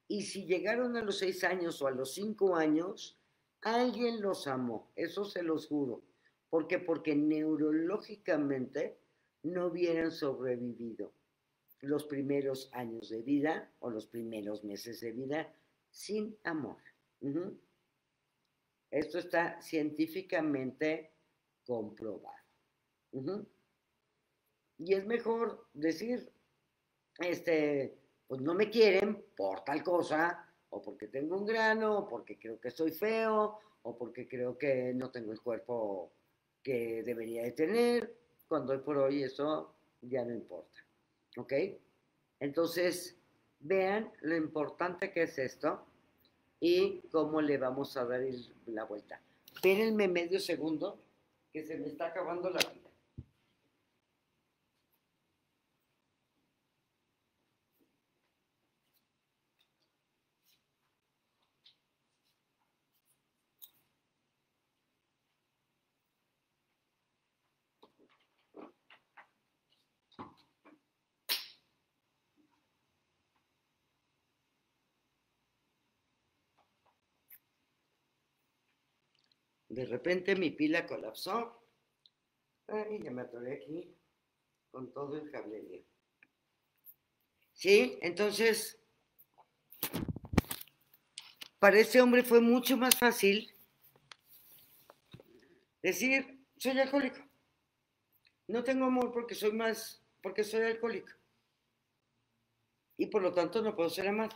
y 0.10 0.24
si 0.24 0.45
llegaron 0.45 0.98
a 0.98 1.02
los 1.02 1.17
seis 1.17 1.45
años 1.45 1.82
o 1.82 1.88
a 1.88 1.91
los 1.91 2.13
cinco 2.13 2.58
años, 2.58 3.17
alguien 3.62 4.21
los 4.21 4.48
amó, 4.48 4.91
eso 4.98 5.24
se 5.24 5.41
los 5.41 5.67
juro. 5.67 6.04
¿Por 6.49 6.67
qué? 6.67 6.79
Porque 6.79 7.15
neurológicamente 7.15 8.97
no 9.43 9.67
hubieran 9.67 10.12
sobrevivido 10.12 11.12
los 11.81 12.05
primeros 12.05 12.69
años 12.73 13.10
de 13.10 13.21
vida 13.21 13.71
o 13.79 13.89
los 13.89 14.08
primeros 14.08 14.63
meses 14.63 15.01
de 15.01 15.12
vida 15.12 15.53
sin 15.89 16.38
amor. 16.43 16.77
Esto 18.89 19.19
está 19.19 19.62
científicamente 19.62 21.12
comprobado. 21.65 22.36
Y 24.77 24.93
es 24.93 25.05
mejor 25.05 25.67
decir, 25.73 26.31
este, 27.19 27.97
pues 28.27 28.41
no 28.41 28.53
me 28.53 28.69
quieren 28.69 29.25
por 29.36 29.63
tal 29.63 29.84
cosa, 29.84 30.49
o 30.69 30.81
porque 30.81 31.08
tengo 31.08 31.38
un 31.38 31.45
grano, 31.45 31.99
o 31.99 32.08
porque 32.08 32.38
creo 32.38 32.60
que 32.60 32.71
soy 32.71 32.91
feo, 32.91 33.60
o 33.84 33.97
porque 33.97 34.27
creo 34.27 34.58
que 34.58 34.93
no 34.93 35.12
tengo 35.12 35.31
el 35.31 35.41
cuerpo 35.41 36.12
que 36.65 37.04
debería 37.04 37.43
de 37.43 37.51
tener, 37.51 38.17
cuando 38.47 38.73
hoy 38.73 38.80
por 38.80 38.97
hoy 38.97 39.21
eso 39.21 39.75
ya 40.01 40.25
no 40.25 40.34
importa. 40.34 40.84
¿Ok? 41.38 41.54
Entonces, 42.39 43.15
vean 43.60 44.12
lo 44.21 44.36
importante 44.36 45.12
que 45.12 45.23
es 45.23 45.38
esto 45.38 45.86
y 46.60 47.01
cómo 47.12 47.39
le 47.39 47.60
vamos 47.60 47.95
a 47.97 48.06
dar 48.06 48.21
la 48.65 48.84
vuelta. 48.86 49.21
Espérenme 49.54 50.08
medio 50.08 50.39
segundo 50.39 50.99
que 51.54 51.63
se 51.63 51.78
me 51.78 51.86
está 51.86 52.08
acabando 52.08 52.49
la 52.49 52.60
de 79.76 79.86
repente 79.86 80.38
mi 80.38 80.52
pila 80.52 80.88
colapsó. 80.88 81.62
Ay, 82.68 83.00
ya 83.04 83.12
me 83.12 83.24
atoré 83.24 83.56
aquí 83.56 83.94
con 84.72 84.94
todo 84.94 85.18
el 85.18 85.30
cablerío. 85.30 85.84
Sí, 87.52 88.00
entonces, 88.02 88.80
para 91.60 91.78
ese 91.78 92.00
hombre 92.00 92.24
fue 92.24 92.40
mucho 92.40 92.78
más 92.78 92.96
fácil 92.96 93.54
decir, 95.84 96.40
soy 96.58 96.80
alcohólico. 96.80 97.20
No 98.48 98.64
tengo 98.64 98.86
amor 98.86 99.12
porque 99.12 99.36
soy 99.36 99.52
más, 99.52 100.02
porque 100.22 100.46
soy 100.46 100.62
alcohólico. 100.62 101.12
Y 102.98 103.08
por 103.08 103.22
lo 103.22 103.34
tanto 103.34 103.62
no 103.62 103.76
puedo 103.76 103.90
ser 103.90 104.08
amado. 104.08 104.36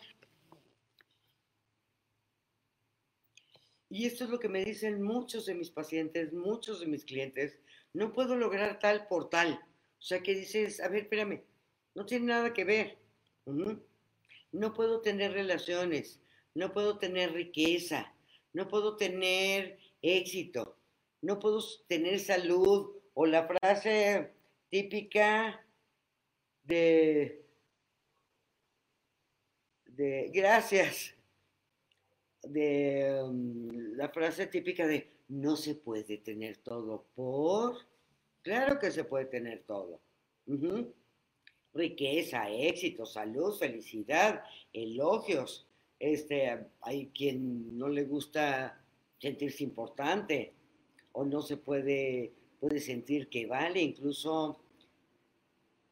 Y 3.90 4.06
esto 4.06 4.24
es 4.24 4.30
lo 4.30 4.40
que 4.40 4.50
me 4.50 4.64
dicen 4.64 5.02
muchos 5.02 5.48
de 5.48 5.56
mis 5.56 5.72
pacientes, 5.72 6.32
muchos 6.32 6.80
de 6.80 6.86
mis 6.86 7.06
clientes. 7.06 7.58
No 7.94 8.14
puedo 8.14 8.36
lograr 8.36 8.80
tal 8.80 9.08
por 9.08 9.30
tal. 9.30 9.60
O 10.00 10.02
sea 10.02 10.22
que 10.22 10.36
dices, 10.36 10.80
a 10.80 10.88
ver, 10.88 11.04
espérame, 11.04 11.42
no 11.96 12.06
tiene 12.06 12.28
nada 12.28 12.54
que 12.54 12.64
ver. 12.64 12.98
No 14.52 14.74
puedo 14.74 15.02
tener 15.02 15.34
relaciones, 15.34 16.22
no 16.54 16.72
puedo 16.72 17.00
tener 17.00 17.34
riqueza, 17.34 18.14
no 18.54 18.68
puedo 18.68 18.96
tener 18.96 19.80
éxito, 20.02 20.78
no 21.22 21.40
puedo 21.40 21.62
tener 21.88 22.20
salud. 22.20 22.96
O 23.16 23.26
la 23.26 23.48
frase 23.48 24.32
típica 24.70 25.66
de, 26.64 27.44
de 29.88 30.30
gracias, 30.32 31.16
de 32.44 33.22
um, 33.24 33.68
la 33.96 34.10
frase 34.10 34.48
típica 34.48 34.88
de 34.88 35.10
no 35.30 35.56
se 35.56 35.76
puede 35.76 36.18
tener 36.18 36.58
todo 36.58 37.06
por, 37.16 37.78
claro 38.42 38.80
que 38.80 38.92
se 38.92 39.04
puede 39.04 39.26
tener 39.26 39.64
todo. 39.64 40.00
Riqueza, 41.74 42.50
éxito, 42.50 43.06
salud, 43.06 43.58
felicidad, 43.58 44.44
elogios. 44.74 45.68
Este, 46.00 46.66
hay 46.82 47.08
quien 47.08 47.78
no 47.78 47.90
le 47.90 48.04
gusta 48.06 48.82
sentirse 49.20 49.64
importante 49.64 50.54
o 51.12 51.26
no 51.26 51.42
se 51.42 51.58
puede, 51.58 52.34
puede 52.60 52.80
sentir 52.80 53.30
que 53.30 53.46
vale, 53.46 53.82
incluso 53.82 54.60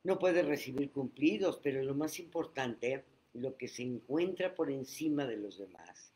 no 0.04 0.18
puede 0.18 0.42
recibir 0.42 0.92
cumplidos, 0.92 1.60
pero 1.62 1.84
lo 1.84 1.94
más 1.94 2.18
importante, 2.20 3.04
lo 3.34 3.58
que 3.58 3.68
se 3.68 3.84
encuentra 3.84 4.56
por 4.56 4.72
encima 4.72 5.26
de 5.26 5.38
los 5.38 5.58
demás, 5.58 6.14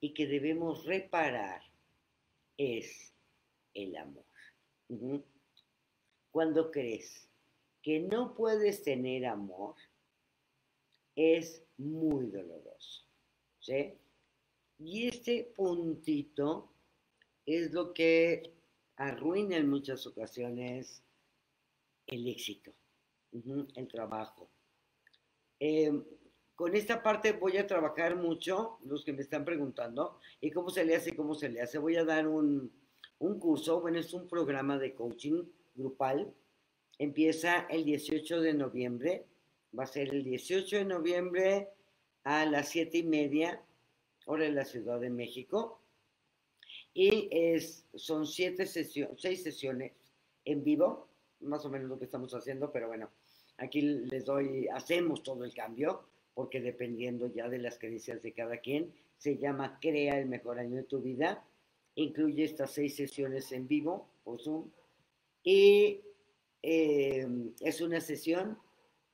y 0.00 0.14
que 0.14 0.26
debemos 0.26 0.84
reparar 0.86 1.62
es 2.56 3.14
el 3.74 3.96
amor. 3.96 4.24
Cuando 6.30 6.70
crees 6.70 7.28
que 7.82 8.00
no 8.00 8.34
puedes 8.34 8.82
tener 8.82 9.26
amor, 9.26 9.76
es 11.14 11.62
muy 11.76 12.26
doloroso. 12.26 13.04
¿sí? 13.58 13.94
Y 14.78 15.08
este 15.08 15.52
puntito 15.54 16.72
es 17.46 17.72
lo 17.72 17.92
que 17.92 18.54
arruina 18.96 19.56
en 19.56 19.68
muchas 19.68 20.06
ocasiones 20.06 21.02
el 22.06 22.28
éxito, 22.28 22.72
el 23.32 23.88
trabajo. 23.88 24.50
Em, 25.58 26.04
con 26.60 26.76
esta 26.76 27.02
parte 27.02 27.32
voy 27.32 27.56
a 27.56 27.66
trabajar 27.66 28.16
mucho, 28.16 28.80
los 28.84 29.02
que 29.02 29.14
me 29.14 29.22
están 29.22 29.46
preguntando, 29.46 30.18
y 30.42 30.50
cómo 30.50 30.68
se 30.68 30.84
le 30.84 30.94
hace, 30.94 31.16
cómo 31.16 31.34
se 31.34 31.48
le 31.48 31.62
hace. 31.62 31.78
Voy 31.78 31.96
a 31.96 32.04
dar 32.04 32.28
un, 32.28 32.70
curso, 33.18 33.80
bueno, 33.80 33.98
es 33.98 34.12
un 34.12 34.28
programa 34.28 34.78
de 34.78 34.92
coaching 34.92 35.42
grupal. 35.74 36.34
Empieza 36.98 37.60
el 37.70 37.86
18 37.86 38.42
de 38.42 38.52
noviembre, 38.52 39.24
va 39.76 39.84
a 39.84 39.86
ser 39.86 40.10
el 40.10 40.22
18 40.22 40.76
de 40.76 40.84
noviembre 40.84 41.70
a 42.24 42.44
las 42.44 42.68
7 42.68 42.98
y 42.98 43.04
media, 43.04 43.64
hora 44.26 44.44
de 44.44 44.52
la 44.52 44.66
Ciudad 44.66 45.00
de 45.00 45.08
México. 45.08 45.80
Y 46.92 47.30
es, 47.30 47.86
son 47.94 48.26
siete 48.26 48.66
sesiones, 48.66 49.18
seis 49.18 49.42
sesiones 49.42 49.92
en 50.44 50.62
vivo, 50.62 51.08
más 51.40 51.64
o 51.64 51.70
menos 51.70 51.88
lo 51.88 51.98
que 51.98 52.04
estamos 52.04 52.34
haciendo, 52.34 52.70
pero 52.70 52.88
bueno, 52.88 53.08
aquí 53.56 53.80
les 53.80 54.26
doy, 54.26 54.68
hacemos 54.68 55.22
todo 55.22 55.42
el 55.44 55.54
cambio 55.54 56.09
porque 56.34 56.60
dependiendo 56.60 57.32
ya 57.32 57.48
de 57.48 57.58
las 57.58 57.78
creencias 57.78 58.22
de 58.22 58.32
cada 58.32 58.58
quien, 58.58 58.92
se 59.18 59.36
llama 59.36 59.78
Crea 59.80 60.18
el 60.18 60.26
mejor 60.26 60.58
año 60.58 60.76
de 60.76 60.84
tu 60.84 61.00
vida. 61.00 61.44
Incluye 61.94 62.44
estas 62.44 62.70
seis 62.70 62.96
sesiones 62.96 63.52
en 63.52 63.68
vivo 63.68 64.08
por 64.24 64.40
Zoom 64.40 64.70
y 65.42 66.00
em, 66.62 67.52
es 67.60 67.80
una 67.80 68.00
sesión 68.00 68.58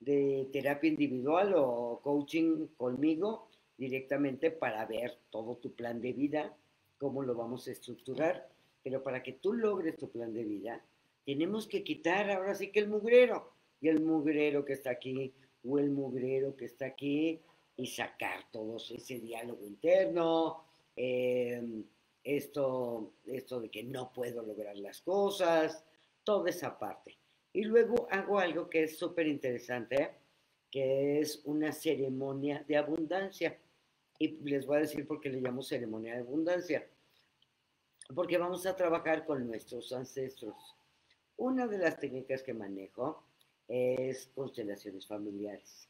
de 0.01 0.49
terapia 0.53 0.91
individual 0.91 1.55
o 1.57 2.01
coaching 2.03 2.69
conmigo 2.77 3.49
directamente 3.79 4.51
para 4.51 4.85
ver 4.87 5.19
todo 5.31 5.57
tu 5.57 5.75
plan 5.75 6.01
de 6.01 6.13
vida, 6.13 6.57
cómo 6.99 7.23
lo 7.23 7.35
vamos 7.35 7.69
a 7.69 7.73
estructurar. 7.73 8.49
Pero 8.83 9.03
para 9.03 9.23
que 9.23 9.33
tú 9.33 9.53
logres 9.53 9.97
tu 9.97 10.11
plan 10.11 10.33
de 10.33 10.45
vida, 10.45 10.85
tenemos 11.25 11.67
que 11.67 11.83
quitar 11.83 12.31
ahora 12.31 12.55
sí 12.55 12.71
que 12.71 12.81
el 12.81 12.89
mugrero. 12.89 13.53
Y 13.81 13.89
el 13.89 14.01
mugrero 14.01 14.65
que 14.65 14.73
está 14.73 14.91
aquí 14.91 15.35
o 15.67 15.79
el 15.79 15.91
mugrero 15.91 16.57
que 16.57 16.67
está 16.67 16.87
aquí 16.87 17.41
y 17.77 17.87
sacar 17.87 18.51
todo 18.51 18.77
ese 18.77 19.19
diálogo 19.19 19.67
interno, 19.67 20.65
em, 20.95 21.85
esto, 22.25 23.13
esto 23.27 23.61
de 23.61 23.71
que 23.71 23.85
no 23.85 24.13
puedo 24.13 24.43
lograr 24.43 24.77
las 24.79 25.01
cosas, 25.03 25.85
toda 26.25 26.51
esa 26.51 26.79
parte. 26.79 27.19
Y 27.53 27.65
luego 27.65 28.09
hago 28.11 28.39
algo 28.39 28.69
que 28.69 28.85
es 28.85 28.99
súper 28.99 29.27
interesante, 29.27 30.11
que 30.71 31.21
es 31.21 31.43
una 31.45 31.73
ceremonia 31.73 32.65
de 32.67 32.77
abundancia. 32.77 33.59
Y 34.19 34.29
les 34.49 34.67
voy 34.67 34.79
a 34.79 34.81
decir 34.81 35.07
por 35.07 35.21
qué 35.21 35.29
le 35.29 35.41
llamo 35.41 35.63
ceremonia 35.63 36.15
de 36.15 36.21
abundancia. 36.21 36.87
Porque 38.15 38.39
vamos 38.39 38.67
a 38.67 38.77
trabajar 38.77 39.25
con 39.25 39.47
nuestros 39.47 39.93
ancestros. 39.93 40.77
Una 41.37 41.67
de 41.67 41.79
las 41.79 41.99
técnicas 41.99 42.43
que 42.43 42.55
manejo 42.55 43.23
es 43.69 44.29
constelaciones 44.35 45.07
familiares. 45.07 45.89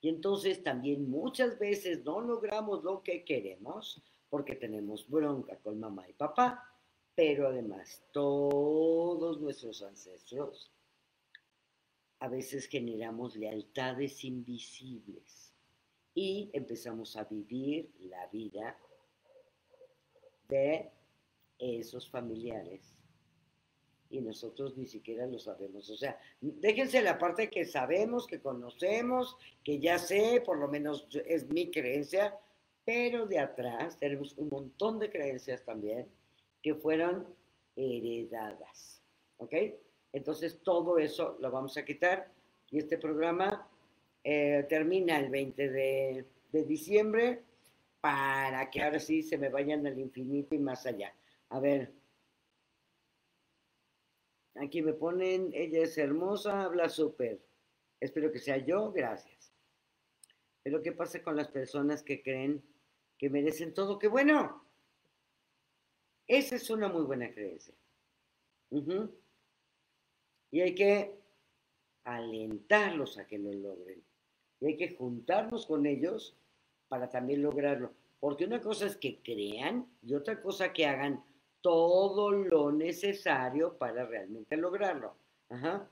Y 0.00 0.08
entonces 0.08 0.62
también 0.62 1.10
muchas 1.10 1.58
veces 1.58 2.04
no 2.04 2.20
logramos 2.20 2.82
lo 2.82 3.02
que 3.02 3.24
queremos 3.24 4.02
porque 4.30 4.54
tenemos 4.54 5.08
bronca 5.08 5.56
con 5.58 5.78
mamá 5.78 6.08
y 6.08 6.12
papá, 6.14 6.64
pero 7.14 7.48
además 7.48 8.02
todos 8.12 9.40
nuestros 9.40 9.82
ancestros 9.82 10.72
a 12.20 12.28
veces 12.28 12.66
generamos 12.66 13.36
lealtades 13.36 14.24
invisibles 14.24 15.52
y 16.14 16.50
empezamos 16.52 17.16
a 17.16 17.24
vivir 17.24 17.90
la 18.00 18.26
vida 18.28 18.78
de 20.48 20.90
esos 21.58 22.08
familiares 22.08 22.99
y 24.10 24.20
nosotros 24.20 24.76
ni 24.76 24.86
siquiera 24.86 25.26
lo 25.26 25.38
sabemos. 25.38 25.88
O 25.88 25.96
sea, 25.96 26.18
déjense 26.40 27.00
la 27.00 27.16
parte 27.16 27.48
que 27.48 27.64
sabemos, 27.64 28.26
que 28.26 28.40
conocemos, 28.40 29.36
que 29.64 29.78
ya 29.78 29.98
sé, 29.98 30.42
por 30.44 30.58
lo 30.58 30.68
menos 30.68 31.08
es 31.26 31.48
mi 31.48 31.70
creencia, 31.70 32.36
pero 32.84 33.26
de 33.26 33.38
atrás 33.38 33.96
tenemos 33.98 34.36
un 34.36 34.48
montón 34.48 34.98
de 34.98 35.10
creencias 35.10 35.64
también 35.64 36.06
que 36.60 36.74
fueron 36.74 37.26
heredadas. 37.76 39.00
¿Ok? 39.38 39.54
Entonces 40.12 40.60
todo 40.62 40.98
eso 40.98 41.36
lo 41.40 41.50
vamos 41.50 41.76
a 41.76 41.84
quitar 41.84 42.32
y 42.70 42.78
este 42.78 42.98
programa 42.98 43.68
eh, 44.24 44.66
termina 44.68 45.18
el 45.18 45.30
20 45.30 45.70
de, 45.70 46.24
de 46.50 46.64
diciembre 46.64 47.42
para 48.00 48.70
que 48.70 48.82
ahora 48.82 48.98
sí 48.98 49.22
se 49.22 49.38
me 49.38 49.50
vayan 49.50 49.86
al 49.86 49.98
infinito 49.98 50.54
y 50.54 50.58
más 50.58 50.84
allá. 50.84 51.14
A 51.50 51.60
ver, 51.60 51.92
Aquí 54.60 54.82
me 54.82 54.92
ponen, 54.92 55.50
ella 55.54 55.84
es 55.84 55.96
hermosa, 55.96 56.64
habla 56.64 56.90
súper. 56.90 57.40
Espero 57.98 58.30
que 58.30 58.38
sea 58.38 58.58
yo, 58.58 58.92
gracias. 58.92 59.54
Pero 60.62 60.82
¿qué 60.82 60.92
pasa 60.92 61.22
con 61.22 61.34
las 61.34 61.48
personas 61.48 62.02
que 62.02 62.22
creen 62.22 62.62
que 63.16 63.30
merecen 63.30 63.72
todo? 63.72 63.98
¡Qué 63.98 64.08
bueno! 64.08 64.62
Esa 66.26 66.56
es 66.56 66.68
una 66.68 66.88
muy 66.88 67.04
buena 67.04 67.32
creencia. 67.32 67.74
Y 70.50 70.60
hay 70.60 70.74
que 70.74 71.18
alentarlos 72.04 73.16
a 73.16 73.26
que 73.26 73.38
lo 73.38 73.52
logren. 73.54 74.04
Y 74.60 74.66
hay 74.66 74.76
que 74.76 74.94
juntarnos 74.94 75.64
con 75.64 75.86
ellos 75.86 76.36
para 76.88 77.08
también 77.08 77.42
lograrlo. 77.42 77.94
Porque 78.20 78.44
una 78.44 78.60
cosa 78.60 78.84
es 78.84 78.96
que 78.98 79.22
crean 79.22 79.90
y 80.02 80.12
otra 80.12 80.42
cosa 80.42 80.74
que 80.74 80.84
hagan 80.84 81.24
todo 81.60 82.32
lo 82.32 82.72
necesario 82.72 83.76
para 83.76 84.06
realmente 84.06 84.56
lograrlo. 84.56 85.14
Ajá. 85.48 85.88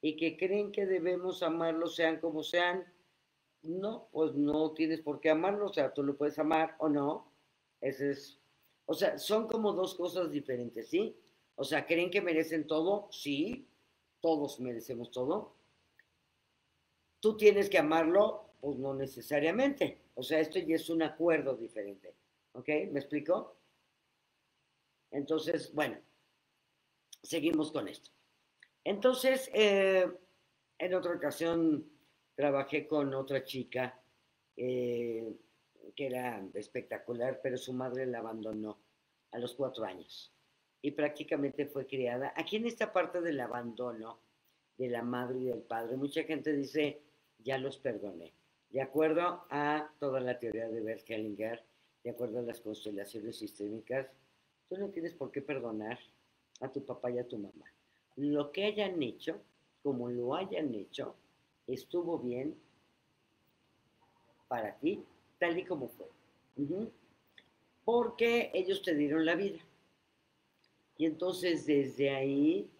Y 0.00 0.16
que 0.16 0.36
creen 0.36 0.72
que 0.72 0.86
debemos 0.86 1.42
amarlos 1.42 1.94
sean 1.94 2.20
como 2.20 2.42
sean. 2.42 2.84
No, 3.62 4.08
pues 4.12 4.34
no 4.34 4.72
tienes 4.72 5.00
por 5.00 5.20
qué 5.20 5.30
amarlo, 5.30 5.66
o 5.66 5.72
sea, 5.72 5.94
tú 5.94 6.02
lo 6.02 6.16
puedes 6.16 6.38
amar 6.38 6.74
o 6.78 6.88
no, 6.88 7.30
Ese 7.80 8.10
es, 8.10 8.40
o 8.86 8.94
sea, 8.94 9.18
son 9.18 9.46
como 9.46 9.72
dos 9.72 9.94
cosas 9.94 10.32
diferentes, 10.32 10.88
¿sí? 10.88 11.16
O 11.54 11.62
sea, 11.62 11.86
¿creen 11.86 12.10
que 12.10 12.20
merecen 12.20 12.66
todo? 12.66 13.08
Sí, 13.12 13.68
todos 14.20 14.58
merecemos 14.58 15.12
todo. 15.12 15.54
¿Tú 17.20 17.36
tienes 17.36 17.70
que 17.70 17.78
amarlo? 17.78 18.46
Pues 18.60 18.78
no 18.78 18.94
necesariamente. 18.94 20.00
O 20.14 20.24
sea, 20.24 20.40
esto 20.40 20.58
ya 20.58 20.74
es 20.74 20.90
un 20.90 21.02
acuerdo 21.02 21.54
diferente. 21.54 22.14
¿Ok? 22.52 22.68
¿Me 22.90 23.00
explico? 23.00 23.56
Entonces, 25.10 25.72
bueno, 25.74 25.98
seguimos 27.22 27.72
con 27.72 27.88
esto. 27.88 28.10
Entonces, 28.84 29.50
eh, 29.54 30.10
en 30.78 30.94
otra 30.94 31.14
ocasión 31.14 31.88
trabajé 32.34 32.86
con 32.86 33.14
otra 33.14 33.44
chica 33.44 34.00
eh, 34.56 35.32
que 35.94 36.06
era 36.06 36.44
espectacular, 36.54 37.40
pero 37.42 37.56
su 37.56 37.72
madre 37.72 38.06
la 38.06 38.18
abandonó 38.18 38.78
a 39.30 39.38
los 39.38 39.54
cuatro 39.54 39.84
años 39.84 40.32
y 40.80 40.90
prácticamente 40.90 41.66
fue 41.66 41.86
criada. 41.86 42.32
Aquí 42.36 42.56
en 42.56 42.66
esta 42.66 42.92
parte 42.92 43.20
del 43.20 43.40
abandono 43.40 44.20
de 44.76 44.88
la 44.88 45.02
madre 45.02 45.38
y 45.38 45.44
del 45.44 45.62
padre, 45.62 45.96
mucha 45.96 46.24
gente 46.24 46.52
dice, 46.52 47.02
ya 47.38 47.58
los 47.58 47.78
perdoné. 47.78 48.34
De 48.70 48.80
acuerdo 48.80 49.46
a 49.50 49.92
toda 50.00 50.20
la 50.20 50.38
teoría 50.38 50.68
de 50.68 50.80
Bert 50.80 51.08
Hellinger, 51.08 51.64
de 52.04 52.10
acuerdo 52.10 52.40
a 52.40 52.42
las 52.42 52.60
constelaciones 52.60 53.36
sistémicas, 53.36 54.08
tú 54.68 54.76
no 54.76 54.88
tienes 54.88 55.14
por 55.14 55.30
qué 55.30 55.42
perdonar 55.42 55.98
a 56.60 56.70
tu 56.70 56.84
papá 56.84 57.10
y 57.10 57.18
a 57.18 57.26
tu 57.26 57.38
mamá. 57.38 57.64
Lo 58.16 58.52
que 58.52 58.64
hayan 58.64 59.02
hecho, 59.02 59.40
como 59.82 60.08
lo 60.08 60.34
hayan 60.34 60.74
hecho, 60.74 61.14
estuvo 61.66 62.18
bien 62.18 62.56
para 64.48 64.76
ti, 64.78 65.02
tal 65.38 65.58
y 65.58 65.64
como 65.64 65.88
fue. 65.88 66.06
Porque 67.84 68.50
ellos 68.54 68.82
te 68.82 68.94
dieron 68.94 69.24
la 69.24 69.34
vida. 69.34 69.58
Y 70.98 71.06
entonces 71.06 71.66
desde 71.66 72.10
ahí 72.10 72.70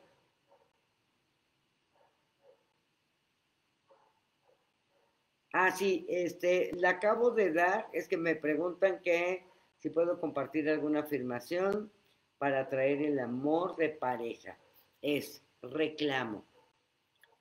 Ah, 5.53 5.71
sí, 5.71 6.07
este, 6.09 6.71
la 6.77 6.91
acabo 6.91 7.31
de 7.31 7.53
dar, 7.53 7.87
es 7.93 8.09
que 8.09 8.17
me 8.17 8.35
preguntan 8.37 9.01
que 9.01 9.45
si 9.79 9.91
puedo 9.91 10.19
compartir 10.19 10.69
alguna 10.71 11.01
afirmación 11.01 11.93
para 12.39 12.61
atraer 12.61 13.03
el 13.03 13.19
amor 13.19 13.77
de 13.77 13.91
pareja. 13.91 14.59
Es 15.03 15.43
reclamo 15.61 16.45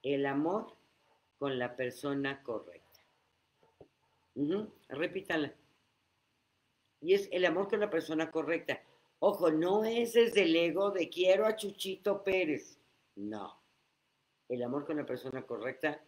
el 0.03 0.25
amor 0.25 0.75
con 1.37 1.57
la 1.57 1.75
persona 1.75 2.43
correcta. 2.43 2.99
Repítala. 4.89 5.53
Y 6.99 7.13
es 7.13 7.29
el 7.31 7.45
amor 7.45 7.69
con 7.69 7.79
la 7.79 7.89
persona 7.89 8.29
correcta. 8.29 8.81
Ojo, 9.19 9.51
no 9.51 9.85
es 9.85 10.13
desde 10.13 10.43
el 10.43 10.55
ego 10.55 10.91
de 10.91 11.09
quiero 11.09 11.45
a 11.45 11.55
Chuchito 11.55 12.23
Pérez. 12.23 12.79
No. 13.15 13.59
El 14.49 14.63
amor 14.63 14.85
con 14.85 14.97
la 14.97 15.05
persona 15.05 15.43
correcta, 15.43 16.03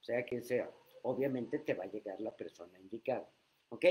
sea 0.00 0.24
quien 0.24 0.44
sea 0.44 0.70
obviamente 1.02 1.58
te 1.60 1.74
va 1.74 1.84
a 1.84 1.90
llegar 1.90 2.20
la 2.20 2.34
persona 2.34 2.78
indicada. 2.78 3.28
¿Ok? 3.70 3.84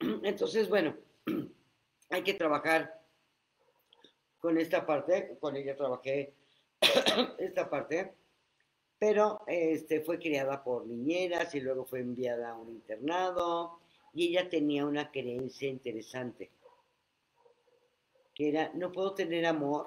Entonces, 0.22 0.68
bueno, 0.68 0.96
hay 2.10 2.22
que 2.22 2.34
trabajar 2.34 3.00
con 4.38 4.58
esta 4.58 4.86
parte, 4.86 5.36
con 5.40 5.56
ella 5.56 5.76
trabajé 5.76 6.34
esta 7.38 7.68
parte, 7.68 8.14
pero 8.98 9.42
este, 9.46 10.00
fue 10.00 10.18
criada 10.18 10.62
por 10.62 10.86
niñeras 10.86 11.54
y 11.54 11.60
luego 11.60 11.84
fue 11.84 12.00
enviada 12.00 12.50
a 12.50 12.56
un 12.56 12.70
internado 12.70 13.80
y 14.12 14.28
ella 14.28 14.48
tenía 14.48 14.86
una 14.86 15.10
creencia 15.10 15.68
interesante, 15.68 16.50
que 18.34 18.48
era, 18.48 18.70
no 18.74 18.90
puedo 18.90 19.14
tener 19.14 19.46
amor, 19.46 19.86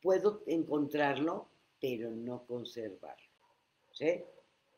puedo 0.00 0.42
encontrarlo, 0.46 1.48
pero 1.80 2.10
no 2.10 2.44
conservarlo. 2.46 3.27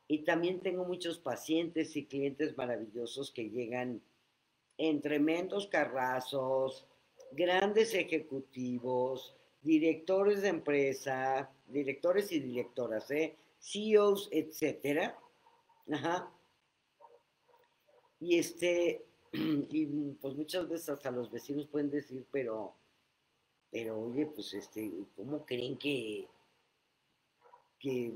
Y 0.09 0.24
también 0.24 0.61
tengo 0.61 0.85
muchos 0.85 1.18
pacientes 1.18 1.96
y 1.96 2.06
clientes 2.06 2.56
maravillosos 2.56 3.30
que 3.30 3.48
llegan 3.48 4.02
en 4.76 5.00
tremendos 5.00 5.66
carrazos, 5.66 6.87
grandes 7.33 7.94
ejecutivos, 7.94 9.37
directores 9.62 10.42
de 10.42 10.48
empresa, 10.48 11.50
directores 11.66 12.33
y 12.33 12.40
directoras, 12.40 13.11
¿eh? 13.11 13.37
CEOs, 13.61 14.28
etcétera. 14.33 15.18
Ajá. 15.92 16.33
Y 18.20 18.38
este, 18.38 19.06
y 19.33 19.87
pues 20.20 20.35
muchas 20.35 20.68
veces 20.68 20.88
hasta 20.88 21.11
los 21.11 21.30
vecinos 21.30 21.66
pueden 21.66 21.90
decir, 21.90 22.26
pero, 22.30 22.74
pero 23.70 24.00
oye, 24.00 24.26
pues 24.26 24.54
este, 24.54 24.90
¿cómo 25.14 25.44
creen 25.44 25.78
que, 25.78 26.26
que 27.78 28.14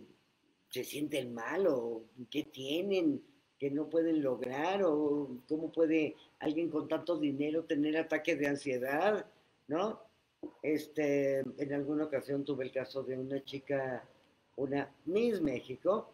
se 0.74 0.82
sienten 0.82 1.32
mal 1.32 1.68
o 1.68 2.02
qué 2.28 2.42
tienen 2.42 3.22
que 3.60 3.70
no 3.70 3.88
pueden 3.88 4.20
lograr 4.24 4.82
o 4.82 5.28
cómo 5.48 5.70
puede 5.70 6.16
alguien 6.40 6.68
con 6.68 6.88
tanto 6.88 7.16
dinero 7.16 7.62
tener 7.62 7.96
ataques 7.96 8.37
de 8.40 8.48
ansiedad, 8.48 9.24
¿no? 9.68 10.00
Este, 10.64 11.38
en 11.38 11.72
alguna 11.72 12.06
ocasión 12.06 12.44
tuve 12.44 12.64
el 12.64 12.72
caso 12.72 13.04
de 13.04 13.16
una 13.16 13.44
chica, 13.44 14.04
una 14.56 14.92
Miss 15.04 15.40
México, 15.40 16.12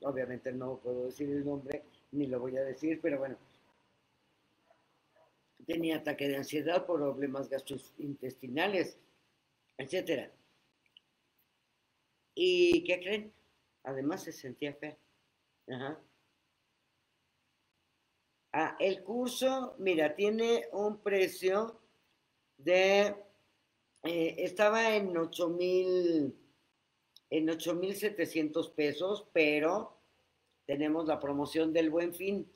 obviamente 0.00 0.50
no 0.52 0.78
puedo 0.78 1.06
decir 1.06 1.30
el 1.30 1.44
nombre 1.44 1.84
ni 2.10 2.26
lo 2.26 2.40
voy 2.40 2.56
a 2.56 2.64
decir, 2.64 2.98
pero 3.00 3.20
bueno, 3.20 3.36
tenía 5.64 5.98
ataque 5.98 6.26
de 6.26 6.38
ansiedad 6.38 6.84
por 6.86 6.98
problemas 6.98 7.48
gastrointestinales, 7.48 8.98
etcétera. 9.78 10.28
¿Y 12.34 12.82
qué 12.82 12.98
creen? 12.98 13.41
Además 13.84 14.22
se 14.24 14.32
sentía 14.32 14.74
fea. 14.74 14.96
Ajá. 15.68 16.00
Ah, 18.52 18.76
el 18.78 19.02
curso, 19.02 19.74
mira, 19.78 20.14
tiene 20.14 20.68
un 20.72 20.98
precio 20.98 21.80
de, 22.58 23.16
eh, 24.02 24.34
estaba 24.38 24.94
en 24.94 25.16
8 25.16 25.48
mil, 25.48 26.36
en 27.30 27.48
8,700 27.48 28.68
pesos, 28.70 29.26
pero 29.32 29.96
tenemos 30.66 31.06
la 31.06 31.18
promoción 31.18 31.72
del 31.72 31.88
buen 31.88 32.12
fin. 32.14 32.46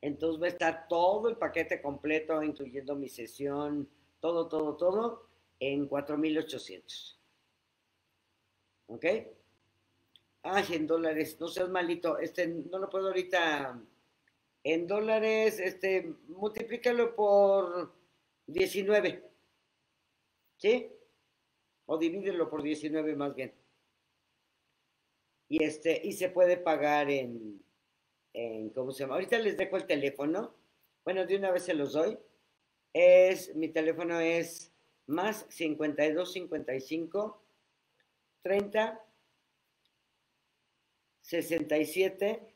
Entonces 0.00 0.42
va 0.42 0.46
a 0.46 0.50
estar 0.50 0.88
todo 0.88 1.28
el 1.28 1.36
paquete 1.36 1.80
completo, 1.80 2.42
incluyendo 2.42 2.96
mi 2.96 3.08
sesión, 3.08 3.88
todo, 4.20 4.48
todo, 4.48 4.76
todo, 4.76 5.28
en 5.60 5.86
4,800. 5.86 7.20
¿Ok? 8.88 9.04
Ay, 10.50 10.64
en 10.70 10.86
dólares, 10.86 11.36
no 11.38 11.48
seas 11.48 11.68
malito, 11.68 12.18
este, 12.18 12.46
no 12.46 12.78
lo 12.78 12.88
puedo 12.88 13.08
ahorita. 13.08 13.78
En 14.64 14.86
dólares, 14.86 15.58
este, 15.60 16.14
multiplícalo 16.28 17.14
por 17.14 17.92
19. 18.46 19.24
¿Sí? 20.56 20.90
O 21.84 21.98
divídelo 21.98 22.48
por 22.48 22.62
19 22.62 23.14
más 23.14 23.34
bien. 23.34 23.52
Y 25.50 25.62
este, 25.62 26.00
y 26.02 26.12
se 26.14 26.30
puede 26.30 26.56
pagar 26.56 27.10
en, 27.10 27.62
en, 28.32 28.70
¿cómo 28.70 28.92
se 28.92 29.00
llama? 29.00 29.14
Ahorita 29.16 29.38
les 29.38 29.56
dejo 29.58 29.76
el 29.76 29.86
teléfono. 29.86 30.54
Bueno, 31.04 31.26
de 31.26 31.36
una 31.36 31.50
vez 31.50 31.64
se 31.64 31.74
los 31.74 31.92
doy. 31.92 32.18
Es, 32.94 33.54
mi 33.54 33.68
teléfono 33.68 34.18
es 34.18 34.72
más 35.06 35.44
52 35.50 36.32
55 36.32 37.42
30 38.42 39.07
67, 41.28 42.54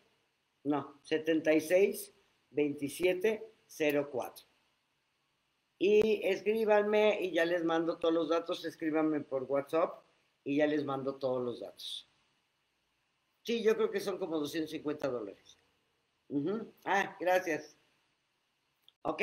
no, 0.65 0.99
76 1.03 2.15
27 2.51 3.53
04. 4.11 4.47
Y 5.79 6.27
escríbanme 6.27 7.21
y 7.21 7.33
ya 7.33 7.45
les 7.45 7.65
mando 7.65 7.99
todos 7.99 8.15
los 8.15 8.31
datos, 8.31 8.65
escríbanme 8.65 9.21
por 9.21 9.43
WhatsApp 9.43 10.03
y 10.43 10.57
ya 10.57 10.67
les 10.67 10.87
mando 10.87 11.17
todos 11.17 11.45
los 11.45 11.61
datos. 11.61 12.09
Sí, 13.43 13.63
yo 13.63 13.77
creo 13.77 13.91
que 13.91 14.01
son 14.01 14.19
como 14.19 14.39
250 14.39 15.07
dólares. 15.07 15.59
Ah, 16.87 17.15
gracias. 17.21 17.77
¿Ok? 19.03 19.23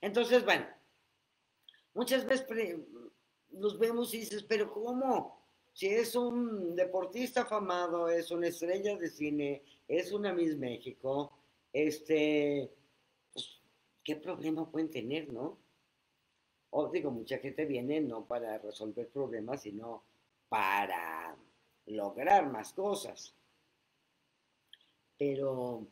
Entonces, 0.00 0.44
bueno, 0.44 0.68
muchas 1.94 2.24
veces 2.26 2.46
nos 3.48 3.76
vemos 3.76 4.14
y 4.14 4.18
dices, 4.18 4.44
pero 4.44 4.70
¿cómo? 4.70 5.43
Si 5.74 5.88
es 5.88 6.14
un 6.14 6.76
deportista 6.76 7.42
afamado, 7.42 8.08
es 8.08 8.30
una 8.30 8.46
estrella 8.46 8.96
de 8.96 9.10
cine, 9.10 9.62
es 9.88 10.12
una 10.12 10.32
Miss 10.32 10.56
México, 10.56 11.32
este, 11.72 12.72
pues, 13.32 13.60
¿qué 14.04 14.14
problema 14.14 14.70
pueden 14.70 14.88
tener, 14.88 15.32
no? 15.32 15.58
O 16.70 16.88
digo, 16.88 17.10
mucha 17.10 17.38
gente 17.38 17.64
viene 17.64 18.00
no 18.00 18.24
para 18.24 18.56
resolver 18.58 19.08
problemas, 19.08 19.62
sino 19.62 20.04
para 20.48 21.36
lograr 21.86 22.50
más 22.50 22.72
cosas. 22.72 23.34
Pero 25.18 25.86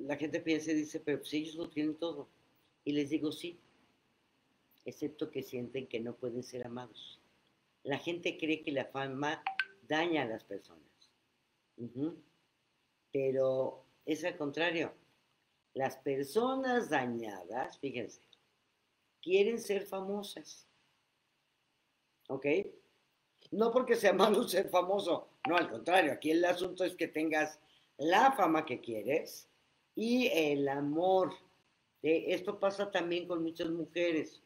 la 0.00 0.16
gente 0.16 0.40
piensa 0.40 0.72
y 0.72 0.76
dice, 0.76 1.00
pero 1.00 1.22
si 1.24 1.38
ellos 1.38 1.56
lo 1.56 1.68
tienen 1.68 1.96
todo. 1.96 2.26
Y 2.84 2.92
les 2.92 3.10
digo, 3.10 3.32
sí, 3.32 3.58
excepto 4.86 5.30
que 5.30 5.42
sienten 5.42 5.86
que 5.86 6.00
no 6.00 6.14
pueden 6.14 6.42
ser 6.42 6.66
amados. 6.66 7.17
La 7.82 7.98
gente 7.98 8.36
cree 8.38 8.62
que 8.62 8.72
la 8.72 8.86
fama 8.86 9.42
daña 9.82 10.22
a 10.22 10.26
las 10.26 10.44
personas. 10.44 10.82
Pero 13.12 13.84
es 14.04 14.24
al 14.24 14.36
contrario. 14.36 14.92
Las 15.74 15.96
personas 15.98 16.90
dañadas, 16.90 17.78
fíjense, 17.78 18.22
quieren 19.22 19.58
ser 19.58 19.86
famosas. 19.86 20.66
¿Ok? 22.28 22.46
No 23.50 23.70
porque 23.72 23.96
sea 23.96 24.12
malo 24.12 24.46
ser 24.48 24.68
famoso, 24.68 25.28
no, 25.48 25.56
al 25.56 25.70
contrario, 25.70 26.12
aquí 26.12 26.30
el 26.30 26.44
asunto 26.44 26.84
es 26.84 26.94
que 26.94 27.08
tengas 27.08 27.60
la 27.96 28.32
fama 28.32 28.66
que 28.66 28.80
quieres 28.80 29.48
y 29.94 30.28
el 30.28 30.68
amor. 30.68 31.32
esto 32.02 32.58
pasa 32.60 32.90
también 32.90 33.26
con 33.26 33.42
muchas 33.42 33.70
mujeres, 33.70 34.42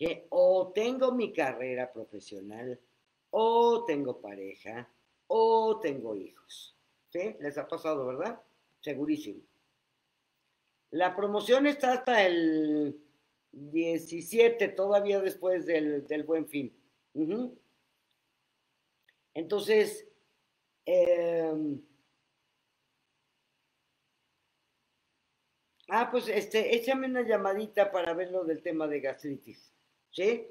que 0.00 0.26
o 0.30 0.72
tengo 0.74 1.12
mi 1.12 1.30
carrera 1.30 1.92
profesional, 1.92 2.80
o 3.28 3.84
tengo 3.84 4.18
pareja, 4.18 4.88
o 5.26 5.78
tengo 5.78 6.16
hijos. 6.16 6.74
¿Sí? 7.10 7.36
Les 7.38 7.58
ha 7.58 7.68
pasado, 7.68 8.06
¿verdad? 8.06 8.40
Segurísimo. 8.80 9.42
La 10.92 11.14
promoción 11.14 11.66
está 11.66 11.92
hasta 11.92 12.26
el 12.26 12.98
17, 13.52 14.68
todavía 14.68 15.20
después 15.20 15.66
del, 15.66 16.24
buen 16.26 16.48
fin. 16.48 16.74
Entonces, 19.34 20.08
em, 20.86 21.78
ah, 25.88 26.08
pues 26.10 26.26
este, 26.28 26.74
échame 26.74 27.06
una 27.06 27.20
llamadita 27.20 27.92
para 27.92 28.14
ver 28.14 28.30
lo 28.30 28.44
del 28.44 28.62
tema 28.62 28.88
de 28.88 29.00
gastritis. 29.00 29.69
¿Sí? 30.10 30.46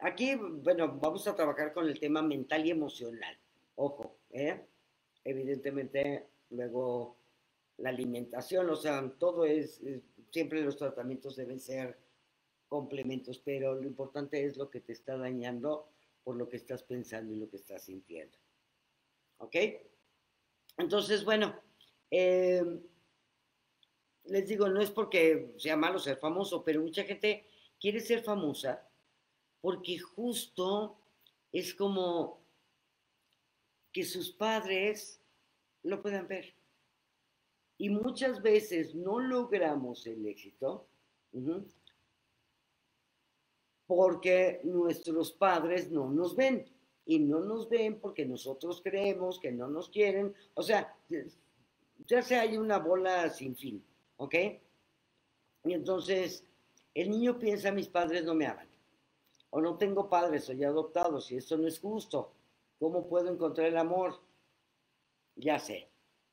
Aquí, 0.00 0.34
bueno, 0.36 0.98
vamos 1.00 1.26
a 1.26 1.34
trabajar 1.34 1.72
con 1.72 1.88
el 1.88 1.98
tema 1.98 2.22
mental 2.22 2.64
y 2.66 2.70
emocional. 2.70 3.36
Ojo, 3.76 4.16
¿eh? 4.30 4.60
Evidentemente, 5.24 6.26
luego 6.50 7.16
la 7.78 7.90
alimentación, 7.90 8.70
o 8.70 8.76
sea, 8.76 9.12
todo 9.18 9.44
es, 9.44 9.80
siempre 10.30 10.62
los 10.62 10.76
tratamientos 10.76 11.36
deben 11.36 11.60
ser 11.60 11.98
complementos, 12.68 13.38
pero 13.38 13.74
lo 13.74 13.84
importante 13.84 14.44
es 14.44 14.56
lo 14.56 14.70
que 14.70 14.80
te 14.80 14.92
está 14.92 15.16
dañando 15.16 15.88
por 16.22 16.36
lo 16.36 16.48
que 16.48 16.56
estás 16.56 16.82
pensando 16.82 17.32
y 17.32 17.38
lo 17.38 17.48
que 17.48 17.56
estás 17.56 17.84
sintiendo. 17.84 18.36
¿Ok? 19.38 19.56
Entonces, 20.76 21.24
bueno, 21.24 21.58
eh, 22.10 22.62
les 24.24 24.46
digo, 24.46 24.68
no 24.68 24.80
es 24.80 24.90
porque 24.90 25.54
sea 25.56 25.76
malo 25.76 25.98
ser 25.98 26.18
famoso, 26.18 26.62
pero 26.62 26.82
mucha 26.82 27.04
gente 27.04 27.46
quiere 27.80 28.00
ser 28.00 28.22
famosa 28.22 28.87
porque 29.60 29.98
justo 29.98 30.96
es 31.52 31.74
como 31.74 32.40
que 33.92 34.04
sus 34.04 34.30
padres 34.30 35.20
lo 35.82 36.02
puedan 36.02 36.28
ver. 36.28 36.54
Y 37.78 37.90
muchas 37.90 38.42
veces 38.42 38.94
no 38.94 39.20
logramos 39.20 40.06
el 40.06 40.26
éxito 40.26 40.86
porque 43.86 44.60
nuestros 44.64 45.32
padres 45.32 45.90
no 45.90 46.10
nos 46.10 46.36
ven. 46.36 46.66
Y 47.06 47.20
no 47.20 47.40
nos 47.40 47.70
ven 47.70 47.98
porque 48.00 48.26
nosotros 48.26 48.82
creemos 48.82 49.40
que 49.40 49.50
no 49.50 49.68
nos 49.68 49.88
quieren. 49.88 50.34
O 50.54 50.62
sea, 50.62 50.94
ya 52.06 52.20
se 52.20 52.36
hay 52.36 52.58
una 52.58 52.78
bola 52.78 53.30
sin 53.30 53.56
fin, 53.56 53.82
¿ok? 54.18 54.34
Y 55.64 55.72
entonces 55.72 56.44
el 56.94 57.10
niño 57.10 57.38
piensa, 57.38 57.72
mis 57.72 57.88
padres 57.88 58.24
no 58.24 58.34
me 58.34 58.46
aman. 58.46 58.67
O 59.50 59.60
no 59.60 59.76
tengo 59.78 60.08
padres, 60.08 60.44
soy 60.44 60.64
adoptado, 60.64 61.20
si 61.20 61.36
esto 61.36 61.56
no 61.56 61.66
es 61.66 61.80
justo. 61.80 62.32
¿Cómo 62.78 63.08
puedo 63.08 63.32
encontrar 63.32 63.68
el 63.68 63.78
amor? 63.78 64.20
Ya 65.36 65.58
sé, 65.58 65.88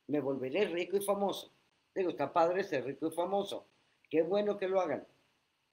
me 0.08 0.20
volveré 0.20 0.66
rico 0.66 0.98
y 0.98 1.02
famoso. 1.02 1.52
Digo, 1.94 2.10
está 2.10 2.32
padre 2.34 2.64
ser 2.64 2.86
rico 2.86 3.08
y 3.08 3.12
famoso. 3.12 3.68
Qué 4.10 4.22
bueno 4.22 4.58
que 4.58 4.68
lo 4.68 4.82
hagan. 4.82 5.08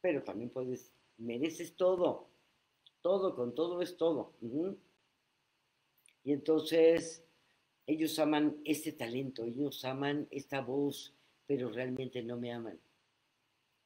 Pero 0.01 0.23
también 0.23 0.51
puedes 0.51 0.93
mereces 1.19 1.75
todo, 1.77 2.29
todo, 3.01 3.35
con 3.35 3.55
todo 3.55 3.83
es 3.83 3.97
todo. 3.97 4.33
Y 6.25 6.33
entonces 6.33 7.25
ellos 7.87 8.19
aman 8.19 8.61
este 8.65 8.93
talento, 8.93 9.45
ellos 9.45 9.85
aman 9.85 10.29
esta 10.31 10.61
voz, 10.61 11.15
pero 11.47 11.71
realmente 11.71 12.23
no 12.23 12.37
me 12.37 12.53
aman. 12.53 12.79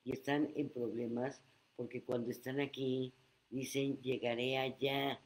Y 0.04 0.12
están 0.12 0.52
en 0.54 0.68
problemas 0.70 1.42
porque 1.74 2.02
cuando 2.02 2.30
están 2.30 2.60
aquí 2.60 3.12
dicen, 3.50 4.00
llegaré 4.02 4.58
allá. 4.58 5.20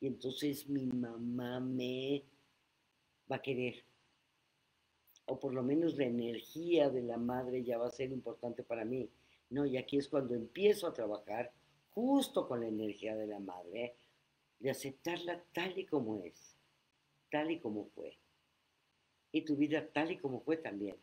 Y 0.00 0.06
entonces 0.06 0.68
mi 0.68 0.86
mamá 0.86 1.60
me 1.60 2.24
va 3.30 3.36
a 3.36 3.42
querer. 3.42 3.84
O 5.26 5.40
por 5.40 5.54
lo 5.54 5.62
menos 5.62 5.96
la 5.96 6.04
energía 6.04 6.90
de 6.90 7.02
la 7.02 7.16
madre 7.16 7.64
ya 7.64 7.78
va 7.78 7.88
a 7.88 7.90
ser 7.90 8.12
importante 8.12 8.62
para 8.62 8.84
mí. 8.84 9.10
No, 9.50 9.66
y 9.66 9.76
aquí 9.76 9.98
es 9.98 10.08
cuando 10.08 10.34
empiezo 10.34 10.86
a 10.86 10.94
trabajar 10.94 11.52
justo 11.94 12.46
con 12.46 12.60
la 12.60 12.68
energía 12.68 13.16
de 13.16 13.26
la 13.26 13.40
madre, 13.40 13.96
de 14.58 14.70
aceptarla 14.70 15.42
tal 15.52 15.78
y 15.78 15.86
como 15.86 16.22
es, 16.22 16.56
tal 17.30 17.50
y 17.50 17.58
como 17.58 17.86
fue. 17.86 18.18
Y 19.32 19.42
tu 19.42 19.56
vida 19.56 19.88
tal 19.92 20.12
y 20.12 20.18
como 20.18 20.40
fue 20.40 20.56
también. 20.56 20.96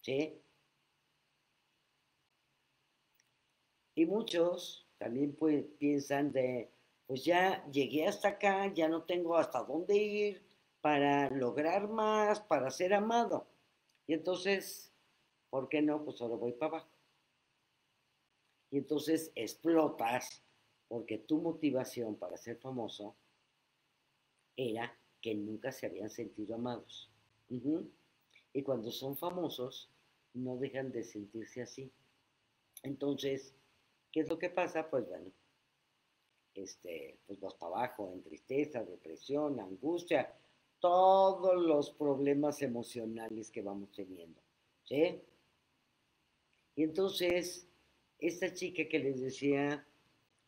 ¿Sí? 0.00 0.34
Y 3.94 4.06
muchos 4.06 4.83
también 5.04 5.34
pues, 5.34 5.66
piensan 5.78 6.32
de, 6.32 6.70
pues 7.06 7.22
ya 7.26 7.62
llegué 7.70 8.06
hasta 8.06 8.28
acá, 8.28 8.72
ya 8.72 8.88
no 8.88 9.02
tengo 9.02 9.36
hasta 9.36 9.62
dónde 9.62 9.96
ir 9.96 10.42
para 10.80 11.28
lograr 11.28 11.88
más, 11.90 12.40
para 12.40 12.70
ser 12.70 12.94
amado. 12.94 13.46
Y 14.06 14.14
entonces, 14.14 14.90
¿por 15.50 15.68
qué 15.68 15.82
no? 15.82 16.02
Pues 16.02 16.16
solo 16.16 16.38
voy 16.38 16.52
para 16.52 16.78
abajo 16.78 16.88
y 18.70 18.78
entonces 18.78 19.30
explotas 19.34 20.42
porque 20.88 21.18
tu 21.18 21.38
motivación 21.38 22.16
para 22.16 22.38
ser 22.38 22.56
famoso 22.56 23.14
era 24.56 24.98
que 25.20 25.34
nunca 25.34 25.70
se 25.70 25.84
habían 25.84 26.08
sentido 26.08 26.54
amados. 26.54 27.10
Y 27.50 28.62
cuando 28.62 28.90
son 28.90 29.18
famosos, 29.18 29.90
no 30.32 30.56
dejan 30.56 30.92
de 30.92 31.04
sentirse 31.04 31.60
así. 31.60 31.92
Entonces, 32.82 33.54
¿qué 34.14 34.20
es 34.20 34.28
lo 34.28 34.38
que 34.38 34.48
pasa? 34.48 34.88
Pues 34.88 35.08
bueno, 35.08 35.28
este, 36.54 37.18
pues 37.26 37.40
vas 37.40 37.54
para 37.54 37.74
abajo 37.74 38.12
en 38.14 38.22
tristeza, 38.22 38.84
depresión, 38.84 39.58
angustia, 39.58 40.32
todos 40.78 41.60
los 41.60 41.90
problemas 41.90 42.62
emocionales 42.62 43.50
que 43.50 43.62
vamos 43.62 43.90
teniendo. 43.90 44.40
¿Sí? 44.84 45.20
Y 46.76 46.84
entonces, 46.84 47.66
esta 48.20 48.54
chica 48.54 48.88
que 48.88 49.00
les 49.00 49.20
decía, 49.20 49.84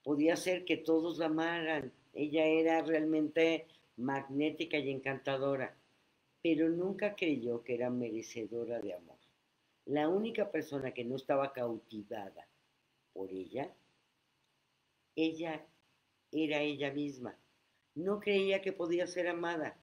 podía 0.05 0.37
ser 0.37 0.65
que 0.65 0.77
todos 0.77 1.19
la 1.19 1.27
amaran. 1.27 1.93
Ella 2.15 2.45
era 2.45 2.83
realmente 2.83 3.67
magnética 3.97 4.79
y 4.79 4.91
encantadora, 4.91 5.77
pero 6.41 6.69
nunca 6.69 7.17
creyó 7.17 7.65
que 7.65 7.75
era 7.75 7.91
merecedora 7.91 8.81
de 8.81 8.95
amor. 8.95 9.19
La 9.87 10.09
única 10.09 10.53
persona 10.53 10.93
que 10.95 11.05
no 11.05 11.17
estaba 11.17 11.53
cautivada 11.53 12.47
por 13.17 13.33
ella, 13.33 13.75
ella 15.17 15.67
era 16.31 16.61
ella 16.61 16.93
misma. 16.93 17.39
No 17.95 18.21
creía 18.21 18.61
que 18.61 18.73
podía 18.73 19.07
ser 19.07 19.29
amada. 19.29 19.81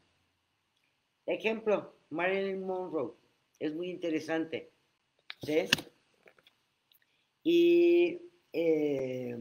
Ejemplo, 1.26 1.96
Marilyn 2.12 2.64
Monroe. 2.64 3.16
Es 3.60 3.74
muy 3.74 3.90
interesante. 3.90 4.72
¿Sí? 5.42 5.66
Y 7.44 8.22
eh, 8.54 9.38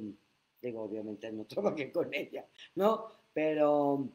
digo, 0.62 0.82
obviamente 0.82 1.30
no 1.30 1.44
trabajé 1.46 1.92
con 1.92 2.12
ella, 2.14 2.48
¿no? 2.74 3.08
Pero, 3.34 4.08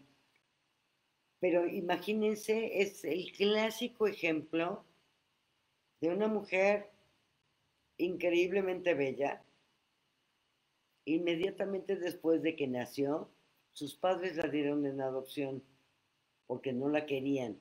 pero 1.39 1.67
imagínense, 1.67 2.81
es 2.81 3.05
el 3.05 3.31
clásico 3.31 4.07
ejemplo 4.07 4.83
de 6.01 6.09
una 6.09 6.27
mujer 6.27 6.89
increíblemente 7.97 8.93
bella. 8.93 9.43
Inmediatamente 11.07 11.95
después 11.95 12.41
de 12.41 12.55
que 12.55 12.67
nació, 12.67 13.29
sus 13.73 13.95
padres 13.95 14.37
la 14.37 14.47
dieron 14.47 14.85
en 14.85 15.01
adopción 15.01 15.63
porque 16.45 16.73
no 16.73 16.89
la 16.89 17.05
querían. 17.05 17.57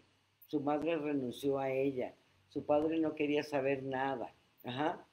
Su 0.46 0.60
madre 0.60 0.96
renunció 0.96 1.58
a 1.58 1.70
ella. 1.70 2.14
Su 2.48 2.64
padre 2.64 2.98
no 2.98 3.14
quería 3.14 3.42
saber 3.42 3.82
nada. 3.82 4.34
Ajá 4.64 5.06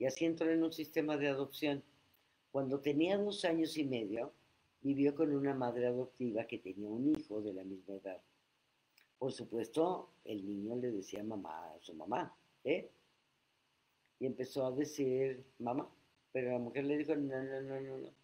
y 0.00 0.06
así 0.06 0.24
entró 0.24 0.50
en 0.50 0.64
un 0.64 0.72
sistema 0.72 1.18
de 1.18 1.28
adopción. 1.28 1.84
Cuando 2.50 2.80
tenía 2.80 3.18
dos 3.18 3.44
años 3.44 3.76
y 3.76 3.84
medio, 3.84 4.32
vivió 4.80 5.14
con 5.14 5.30
una 5.30 5.54
madre 5.54 5.86
adoptiva 5.86 6.46
que 6.46 6.58
tenía 6.58 6.88
un 6.88 7.14
hijo 7.14 7.42
de 7.42 7.52
la 7.52 7.62
misma 7.64 7.96
edad. 7.96 8.20
Por 9.18 9.30
supuesto, 9.30 10.08
el 10.24 10.46
niño 10.46 10.74
le 10.76 10.90
decía 10.90 11.22
mamá 11.22 11.74
a 11.74 11.78
su 11.80 11.94
mamá, 11.94 12.34
¿eh? 12.64 12.90
Y 14.18 14.24
empezó 14.24 14.64
a 14.64 14.70
decir, 14.70 15.44
mamá, 15.58 15.86
pero 16.32 16.52
la 16.52 16.58
mujer 16.58 16.84
le 16.84 16.98
dijo, 16.98 17.14
no, 17.16 17.42
no, 17.42 17.60
no, 17.62 17.80
no, 17.80 17.98
no. 17.98 18.14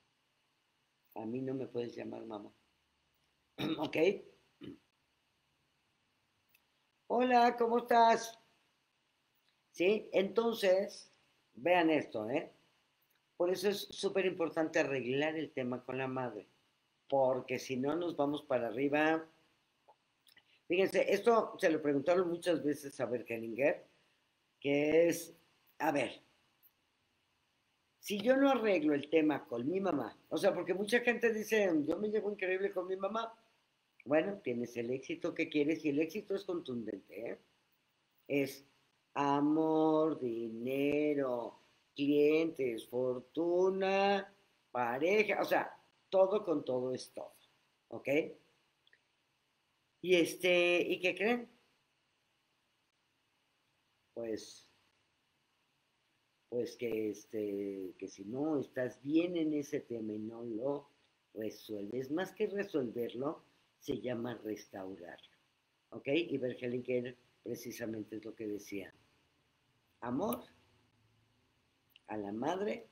A 1.15 1.27
mí 1.27 1.41
no 1.41 1.55
me 1.55 1.67
puedes 1.67 1.97
llamar 1.97 2.25
mamá. 2.25 2.53
¿Ok? 3.79 3.97
Hola, 7.09 7.57
¿cómo 7.57 7.79
estás? 7.79 8.39
¿Sí? 9.71 10.09
Entonces, 10.13 11.11
vean 11.55 11.91
esto, 11.91 12.29
¿eh? 12.29 12.53
Por 13.37 13.51
eso 13.51 13.69
es 13.69 13.79
súper 13.91 14.27
importante 14.27 14.79
arreglar 14.79 15.37
el 15.37 15.53
tema 15.53 15.85
con 15.85 15.99
la 15.99 16.09
madre, 16.09 16.47
porque 17.09 17.59
si 17.59 17.77
no 17.77 17.95
nos 17.95 18.17
vamos 18.17 18.43
para 18.43 18.69
arriba. 18.69 19.27
Fíjense, 20.67 21.13
esto 21.13 21.57
se 21.59 21.71
lo 21.71 21.81
preguntaron 21.81 22.29
muchas 22.29 22.65
veces 22.65 22.99
a 22.99 23.07
Berkeninger, 23.07 23.87
que 24.59 25.09
es, 25.09 25.37
a 25.79 25.93
ver, 25.93 26.26
si 28.07 28.21
yo 28.21 28.37
no 28.37 28.49
arreglo 28.49 28.95
el 28.95 29.11
tema 29.11 29.45
con 29.49 29.69
mi 29.69 29.81
mamá, 29.81 30.17
o 30.29 30.39
sea, 30.39 30.55
porque 30.55 30.75
mucha 30.75 31.01
gente 31.01 31.33
dice, 31.33 31.69
yo 31.85 31.99
me 31.99 32.09
llevo 32.09 32.31
increíble 32.31 32.71
con 32.71 32.87
mi 32.87 32.95
mamá, 32.95 33.37
bueno, 34.05 34.39
tienes 34.45 34.77
el 34.77 34.93
éxito 34.93 35.35
que 35.35 35.49
quieres 35.49 35.85
y 35.85 35.89
el 35.89 35.99
éxito 35.99 36.37
es 36.37 36.45
contundente, 36.45 37.31
¿eh? 37.31 37.39
Es 38.29 38.65
amor, 39.15 40.21
dinero, 40.21 41.59
clientes, 41.97 42.87
fortuna, 42.87 44.33
pareja, 44.71 45.43
o 45.43 45.45
sea, 45.45 45.77
todo 46.09 46.45
con 46.45 46.65
todo 46.65 46.95
es 46.95 47.11
todo, 47.13 47.35
¿ok? 47.89 48.09
Y 50.03 50.15
este, 50.15 50.81
¿y 50.81 51.01
qué 51.01 51.13
creen? 51.17 51.49
Pues, 54.15 54.66
pues 56.49 56.77
que 56.77 57.11
este, 57.11 57.95
que 57.99 58.09
si 58.09 58.25
no 58.25 58.59
estás 58.59 59.01
bien 59.03 59.37
en 59.37 59.53
ese 59.55 59.81
tema 59.81 60.13
y 60.13 60.19
no 60.19 60.43
lo 60.43 60.89
resuelves, 61.35 62.11
más 62.11 62.33
que 62.33 62.47
resolverlo, 62.47 63.43
se 63.79 64.01
llama 64.01 64.35
restaurarlo, 64.43 65.37
¿ok? 65.91 66.09
Y 66.09 66.39
Bergelinger 66.39 67.17
precisamente 67.43 68.17
es 68.17 68.25
lo 68.25 68.35
que 68.35 68.47
decía, 68.47 68.93
amor 70.01 70.45
a 72.09 72.17
la 72.17 72.33
madre 72.33 72.89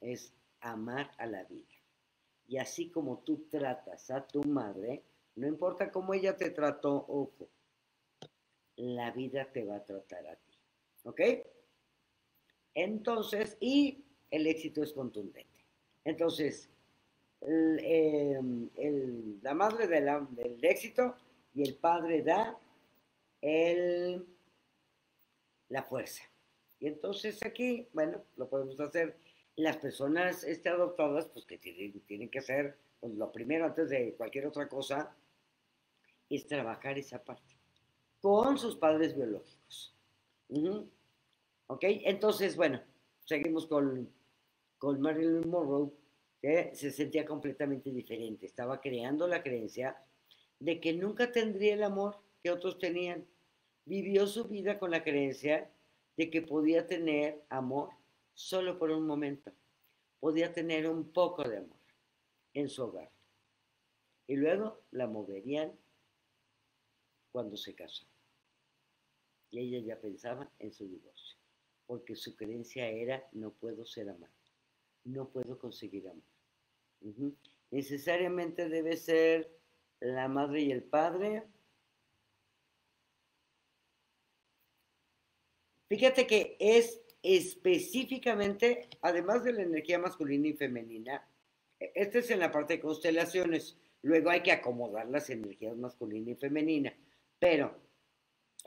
es 0.00 0.32
amar 0.60 1.10
a 1.18 1.26
la 1.26 1.44
vida. 1.44 1.66
Y 2.46 2.56
así 2.58 2.90
como 2.90 3.18
tú 3.18 3.46
tratas 3.50 4.10
a 4.10 4.26
tu 4.26 4.42
madre, 4.44 5.04
no 5.36 5.46
importa 5.46 5.90
cómo 5.90 6.14
ella 6.14 6.36
te 6.36 6.50
trató, 6.50 6.94
ojo, 7.08 7.48
la 8.76 9.10
vida 9.10 9.50
te 9.52 9.64
va 9.64 9.76
a 9.76 9.84
tratar 9.84 10.26
a 10.26 10.36
ti. 10.36 10.56
¿Ok? 11.04 11.20
Entonces, 12.74 13.56
y 13.60 14.04
el 14.30 14.46
éxito 14.46 14.82
es 14.82 14.92
contundente. 14.92 15.64
Entonces, 16.04 16.70
em, 17.40 18.68
la 19.42 19.54
madre 19.54 19.86
del 19.86 20.64
éxito 20.64 21.14
y 21.54 21.62
el 21.62 21.74
padre 21.76 22.22
da 22.22 22.58
el, 23.40 24.26
la 25.68 25.82
fuerza. 25.82 26.22
Y 26.80 26.86
entonces 26.86 27.42
aquí, 27.44 27.88
bueno, 27.92 28.22
lo 28.36 28.48
podemos 28.48 28.78
hacer. 28.80 29.16
Las 29.56 29.76
personas 29.76 30.44
este, 30.44 30.68
adoptadas, 30.68 31.26
pues 31.26 31.44
que 31.44 31.58
tienen, 31.58 32.28
que 32.28 32.38
hacer, 32.38 32.78
pues 33.00 33.14
lo 33.14 33.32
primero 33.32 33.64
antes 33.64 33.90
de 33.90 34.14
cualquier 34.14 34.46
otra 34.46 34.68
cosa, 34.68 35.16
es 36.30 36.46
trabajar 36.46 36.96
esa 36.96 37.22
parte 37.24 37.56
con 38.20 38.58
sus 38.58 38.76
padres 38.76 39.16
biológicos. 39.16 39.94
¿Ok? 41.68 41.84
Entonces, 41.84 42.56
bueno, 42.56 42.82
seguimos 43.24 43.66
con, 43.66 44.12
con 44.78 45.00
Marilyn 45.00 45.48
Monroe, 45.48 45.90
que 46.40 46.74
se 46.74 46.90
sentía 46.90 47.24
completamente 47.24 47.90
diferente. 47.90 48.46
Estaba 48.46 48.80
creando 48.80 49.26
la 49.26 49.42
creencia 49.42 49.96
de 50.58 50.80
que 50.80 50.92
nunca 50.92 51.30
tendría 51.32 51.74
el 51.74 51.82
amor 51.82 52.20
que 52.42 52.50
otros 52.50 52.78
tenían. 52.78 53.26
Vivió 53.84 54.26
su 54.26 54.44
vida 54.44 54.78
con 54.78 54.90
la 54.90 55.02
creencia 55.02 55.70
de 56.16 56.30
que 56.30 56.42
podía 56.42 56.86
tener 56.86 57.44
amor 57.48 57.90
solo 58.34 58.78
por 58.78 58.90
un 58.90 59.06
momento. 59.06 59.52
Podía 60.20 60.52
tener 60.52 60.88
un 60.88 61.12
poco 61.12 61.48
de 61.48 61.58
amor 61.58 61.78
en 62.54 62.68
su 62.68 62.84
hogar. 62.84 63.10
Y 64.26 64.36
luego 64.36 64.82
la 64.90 65.06
moverían 65.06 65.72
cuando 67.32 67.56
se 67.56 67.74
casó. 67.74 68.04
Y 69.50 69.60
ella 69.60 69.86
ya 69.86 70.00
pensaba 70.00 70.50
en 70.58 70.72
su 70.72 70.86
divorcio, 70.86 71.37
porque 71.88 72.14
su 72.14 72.36
creencia 72.36 72.86
era 72.86 73.26
no 73.32 73.50
puedo 73.50 73.84
ser 73.84 74.10
amada, 74.10 74.30
no 75.04 75.28
puedo 75.28 75.58
conseguir 75.58 76.06
amor. 76.06 76.22
Necesariamente 77.70 78.68
debe 78.68 78.96
ser 78.96 79.50
la 79.98 80.28
madre 80.28 80.60
y 80.60 80.70
el 80.70 80.84
padre 80.84 81.42
Fíjate 85.88 86.26
que 86.26 86.56
es 86.60 87.00
específicamente, 87.22 88.90
además 89.00 89.42
de 89.42 89.54
la 89.54 89.62
energía 89.62 89.98
masculina 89.98 90.48
y 90.48 90.52
femenina, 90.52 91.26
este 91.80 92.18
es 92.18 92.30
en 92.30 92.40
la 92.40 92.52
parte 92.52 92.74
de 92.74 92.80
constelaciones, 92.80 93.78
luego 94.02 94.28
hay 94.28 94.42
que 94.42 94.52
acomodar 94.52 95.08
las 95.08 95.30
energías 95.30 95.74
masculina 95.78 96.32
y 96.32 96.34
femenina, 96.34 96.94
pero 97.38 97.74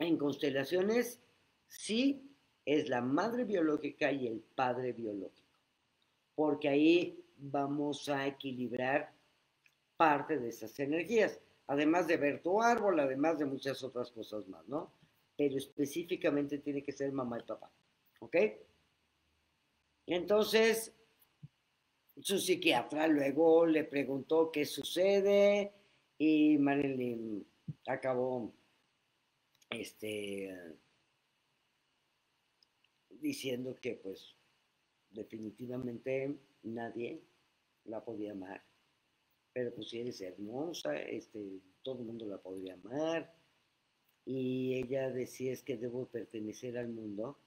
en 0.00 0.18
constelaciones 0.18 1.20
sí 1.68 2.31
es 2.64 2.88
la 2.88 3.00
madre 3.00 3.44
biológica 3.44 4.12
y 4.12 4.26
el 4.26 4.40
padre 4.54 4.92
biológico, 4.92 5.58
porque 6.34 6.68
ahí 6.68 7.24
vamos 7.38 8.08
a 8.08 8.26
equilibrar 8.26 9.12
parte 9.96 10.38
de 10.38 10.48
esas 10.48 10.78
energías, 10.78 11.40
además 11.66 12.06
de 12.06 12.16
ver 12.16 12.42
tu 12.42 12.62
árbol, 12.62 13.00
además 13.00 13.38
de 13.38 13.46
muchas 13.46 13.82
otras 13.82 14.10
cosas 14.10 14.46
más, 14.48 14.66
¿no? 14.68 14.92
pero 15.36 15.56
específicamente 15.56 16.58
tiene 16.58 16.82
que 16.82 16.92
ser 16.92 17.12
mamá 17.12 17.38
y 17.38 17.42
papá. 17.42 17.70
¿Ok? 18.20 18.36
Entonces, 20.06 20.92
su 22.20 22.38
psiquiatra 22.38 23.06
luego 23.08 23.66
le 23.66 23.84
preguntó 23.84 24.50
qué 24.52 24.64
sucede 24.64 25.72
y 26.18 26.58
Marilyn 26.58 27.44
acabó 27.86 28.52
este, 29.70 30.56
diciendo 33.22 33.74
que 33.80 33.94
pues 33.94 34.36
definitivamente 35.10 36.36
nadie 36.62 37.22
la 37.84 38.04
podía 38.04 38.32
amar. 38.32 38.62
Pero 39.52 39.74
pues 39.74 39.88
si 39.88 40.00
eres 40.00 40.20
hermosa, 40.20 40.96
este, 40.96 41.60
todo 41.82 42.00
el 42.00 42.06
mundo 42.06 42.26
la 42.26 42.38
podría 42.38 42.74
amar 42.74 43.34
y 44.24 44.74
ella 44.74 45.10
decía 45.10 45.52
es 45.52 45.62
que 45.62 45.76
debo 45.76 46.06
pertenecer 46.06 46.78
al 46.78 46.88
mundo 46.88 47.38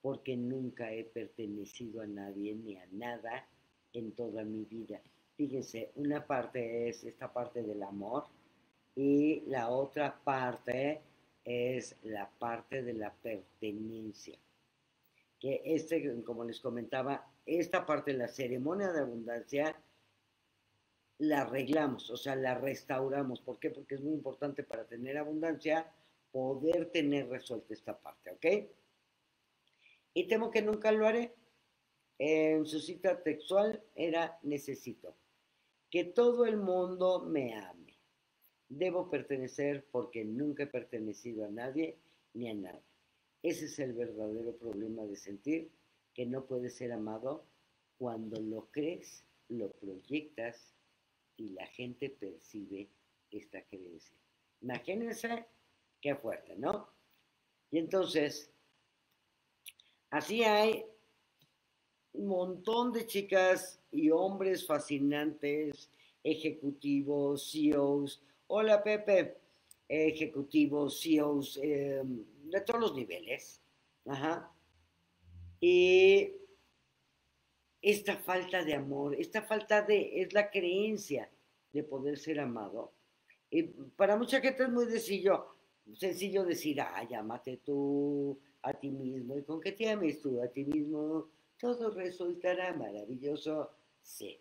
porque 0.00 0.36
nunca 0.36 0.92
he 0.92 1.04
pertenecido 1.04 2.00
a 2.02 2.06
nadie 2.06 2.54
ni 2.54 2.76
a 2.76 2.86
nada 2.90 3.48
en 3.92 4.12
toda 4.12 4.44
mi 4.44 4.64
vida. 4.64 5.00
Fíjense, 5.36 5.92
una 5.96 6.26
parte 6.26 6.88
es 6.88 7.04
esta 7.04 7.32
parte 7.32 7.62
del 7.62 7.82
amor 7.82 8.24
y 8.94 9.40
la 9.46 9.70
otra 9.70 10.22
parte 10.22 11.00
es 11.44 11.96
la 12.02 12.30
parte 12.38 12.82
de 12.82 12.94
la 12.94 13.12
pertenencia. 13.14 14.38
Que 15.42 15.60
este, 15.64 16.22
como 16.22 16.44
les 16.44 16.60
comentaba, 16.60 17.26
esta 17.44 17.84
parte 17.84 18.12
de 18.12 18.18
la 18.18 18.28
ceremonia 18.28 18.92
de 18.92 19.00
abundancia 19.00 19.76
la 21.18 21.42
arreglamos, 21.42 22.10
o 22.10 22.16
sea, 22.16 22.36
la 22.36 22.54
restauramos. 22.54 23.40
¿Por 23.40 23.58
qué? 23.58 23.70
Porque 23.70 23.96
es 23.96 24.00
muy 24.00 24.14
importante 24.14 24.62
para 24.62 24.86
tener 24.86 25.18
abundancia 25.18 25.92
poder 26.30 26.90
tener 26.90 27.28
resuelta 27.28 27.74
esta 27.74 27.98
parte, 27.98 28.30
¿ok? 28.30 28.70
Y 30.14 30.28
temo 30.28 30.52
que 30.52 30.62
nunca 30.62 30.92
lo 30.92 31.06
haré. 31.06 31.34
En 32.18 32.64
su 32.64 32.78
cita 32.78 33.20
textual 33.22 33.82
era 33.96 34.38
necesito 34.42 35.16
que 35.90 36.04
todo 36.04 36.46
el 36.46 36.56
mundo 36.56 37.20
me 37.20 37.54
ame. 37.54 37.98
Debo 38.68 39.10
pertenecer 39.10 39.84
porque 39.90 40.24
nunca 40.24 40.62
he 40.62 40.66
pertenecido 40.68 41.44
a 41.44 41.50
nadie 41.50 41.98
ni 42.32 42.48
a 42.48 42.54
nada. 42.54 42.80
Ese 43.42 43.64
es 43.66 43.78
el 43.78 43.92
verdadero 43.92 44.56
problema 44.56 45.04
de 45.04 45.16
sentir 45.16 45.70
que 46.14 46.26
no 46.26 46.44
puedes 46.44 46.76
ser 46.76 46.92
amado 46.92 47.44
cuando 47.98 48.40
lo 48.40 48.68
crees, 48.70 49.24
lo 49.48 49.72
proyectas 49.72 50.74
y 51.36 51.50
la 51.50 51.66
gente 51.66 52.10
percibe 52.10 52.88
esta 53.30 53.62
creencia. 53.62 54.16
Imagínense 54.60 55.46
Qué 56.02 56.16
fuerte, 56.16 56.56
¿no? 56.56 56.88
Y 57.70 57.78
entonces, 57.78 58.50
así 60.10 60.42
hay 60.42 60.84
un 62.14 62.26
montón 62.26 62.92
de 62.92 63.06
chicas 63.06 63.80
y 63.92 64.10
hombres 64.10 64.66
fascinantes, 64.66 65.88
ejecutivos, 66.24 67.52
CEOs. 67.52 68.20
Hola 68.48 68.82
Pepe, 68.82 69.36
ejecutivos, 69.88 71.00
CEOs, 71.00 71.60
em, 71.62 72.24
de 72.52 72.60
todos 72.60 72.80
los 72.80 72.94
niveles, 72.94 73.60
Ajá. 74.06 74.52
Y 75.60 76.32
esta 77.80 78.16
falta 78.16 78.64
de 78.64 78.74
amor, 78.74 79.14
esta 79.14 79.42
falta 79.42 79.82
de, 79.82 80.20
es 80.20 80.32
la 80.32 80.50
creencia 80.50 81.30
de 81.72 81.84
poder 81.84 82.18
ser 82.18 82.40
amado. 82.40 82.92
Y 83.50 83.62
para 83.62 84.16
mucha 84.16 84.40
gente 84.40 84.64
es 84.64 84.68
muy 84.68 84.86
sencillo, 84.86 85.46
sencillo 85.94 86.44
decir, 86.44 86.80
ay, 86.80 87.14
amate 87.14 87.58
tú 87.58 88.38
a 88.62 88.72
ti 88.72 88.90
mismo, 88.90 89.38
y 89.38 89.42
con 89.44 89.60
que 89.60 89.72
te 89.72 89.88
ames 89.90 90.20
tú 90.20 90.42
a 90.42 90.48
ti 90.48 90.64
mismo, 90.64 91.28
todo 91.58 91.90
resultará 91.90 92.72
maravilloso. 92.74 93.70
Sí, 94.00 94.40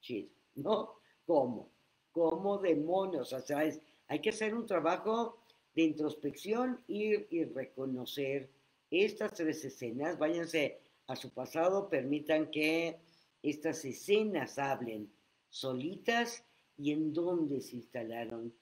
chido, 0.00 0.30
¿no? 0.56 1.00
¿Cómo? 1.26 1.70
¿Cómo 2.12 2.58
demonios? 2.58 3.32
O 3.32 3.40
sea, 3.40 3.62
hay 4.08 4.18
que 4.20 4.30
hacer 4.30 4.54
un 4.54 4.66
trabajo 4.66 5.40
de 5.74 5.82
introspección, 5.82 6.80
ir 6.88 7.26
y 7.30 7.44
reconocer 7.44 8.50
estas 8.90 9.32
tres 9.34 9.64
escenas, 9.64 10.18
váyanse 10.18 10.80
a 11.06 11.16
su 11.16 11.30
pasado, 11.30 11.88
permitan 11.88 12.50
que 12.50 12.98
estas 13.42 13.84
escenas 13.84 14.58
hablen 14.58 15.10
solitas 15.48 16.44
y 16.76 16.92
en 16.92 17.12
dónde 17.12 17.60
se 17.60 17.76
instalaron 17.76 18.52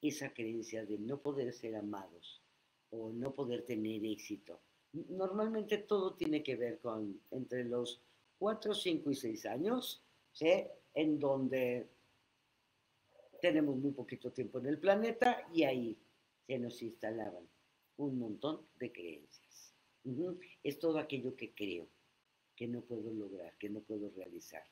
esa 0.00 0.32
creencia 0.32 0.84
de 0.84 0.98
no 0.98 1.18
poder 1.18 1.52
ser 1.52 1.76
amados 1.76 2.42
o 2.90 3.10
no 3.12 3.32
poder 3.32 3.62
tener 3.62 4.04
éxito. 4.04 4.60
Normalmente 4.92 5.78
todo 5.78 6.14
tiene 6.14 6.42
que 6.42 6.56
ver 6.56 6.78
con 6.78 7.20
entre 7.30 7.64
los 7.64 8.00
4, 8.38 8.74
5 8.74 9.10
y 9.10 9.14
6 9.14 9.46
años, 9.46 10.02
¿sí? 10.32 10.64
en 10.94 11.18
donde 11.18 11.88
tenemos 13.40 13.76
muy 13.76 13.92
poquito 13.92 14.30
tiempo 14.30 14.58
en 14.58 14.66
el 14.66 14.78
planeta 14.78 15.46
y 15.52 15.64
ahí 15.64 15.96
se 16.46 16.58
nos 16.58 16.82
instalaban 16.82 17.48
un 17.96 18.18
montón 18.18 18.66
de 18.78 18.92
creencias. 18.92 19.74
Es 20.62 20.78
todo 20.78 20.98
aquello 20.98 21.34
que 21.36 21.54
creo, 21.54 21.88
que 22.54 22.66
no 22.66 22.82
puedo 22.82 23.10
lograr, 23.12 23.56
que 23.58 23.70
no 23.70 23.80
puedo 23.80 24.10
realizar. 24.10 24.64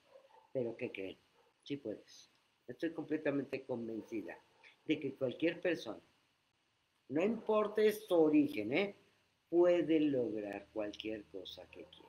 Pero 0.52 0.76
¿qué 0.76 0.92
creen? 0.92 1.18
Sí 1.62 1.76
puedes. 1.76 2.30
Estoy 2.68 2.92
completamente 2.92 3.64
convencida 3.64 4.36
de 4.84 5.00
que 5.00 5.14
cualquier 5.14 5.60
persona, 5.60 6.02
no 7.08 7.22
importa 7.22 7.82
su 7.90 8.14
origen, 8.14 8.72
¿eh? 8.72 8.94
puede 9.48 10.00
lograr 10.00 10.68
cualquier 10.72 11.24
cosa 11.24 11.68
que 11.70 11.84
quiera. 11.84 12.08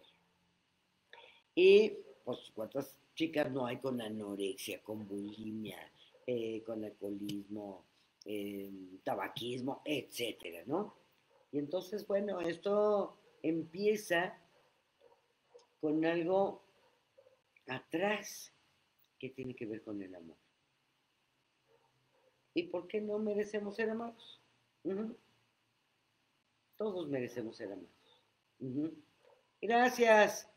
Y, 1.56 1.98
pues, 2.24 2.52
¿cuántas 2.56 2.98
chicas 3.16 3.52
no 3.52 3.66
hay 3.66 3.78
con 3.78 4.02
anorexia, 4.02 4.82
con 4.82 5.08
bulimia, 5.08 5.92
eh, 6.26 6.64
con 6.66 6.84
alcoholismo, 6.84 7.86
eh, 8.26 9.00
tabaquismo, 9.04 9.82
etcétera, 9.86 10.64
¿no? 10.66 10.98
Y 11.52 11.60
entonces, 11.60 12.08
bueno, 12.08 12.40
esto 12.42 13.18
empieza 13.42 14.38
con 15.80 16.04
algo 16.06 16.64
atrás 17.68 18.54
que 19.20 19.30
tiene 19.30 19.56
que 19.56 19.66
ver 19.66 19.84
con 19.84 20.02
el 20.02 20.16
amor. 20.16 20.38
¿Y 22.54 22.64
por 22.64 22.88
qué 22.88 23.02
no 23.02 23.20
merecemos 23.20 23.76
ser 23.76 23.90
amados? 23.90 24.42
Todos 26.78 27.10
merecemos 27.10 27.58
ser 27.58 27.72
amados. 27.72 28.24
Gracias. 29.62 30.50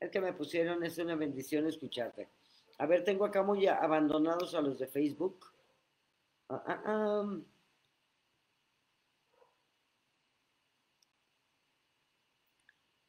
El 0.00 0.10
que 0.10 0.20
me 0.20 0.32
pusieron 0.32 0.82
es 0.82 0.98
una 0.98 1.14
bendición 1.14 1.66
escucharte. 1.66 2.28
A 2.78 2.86
ver, 2.86 3.04
tengo 3.04 3.24
acá 3.24 3.42
muy 3.42 3.66
abandonados 3.66 4.54
a 4.54 4.60
los 4.60 4.78
de 4.78 4.88
Facebook. 4.88 5.51
Ah, 6.52 6.62
ah, 6.66 6.82
ah. 6.84 7.40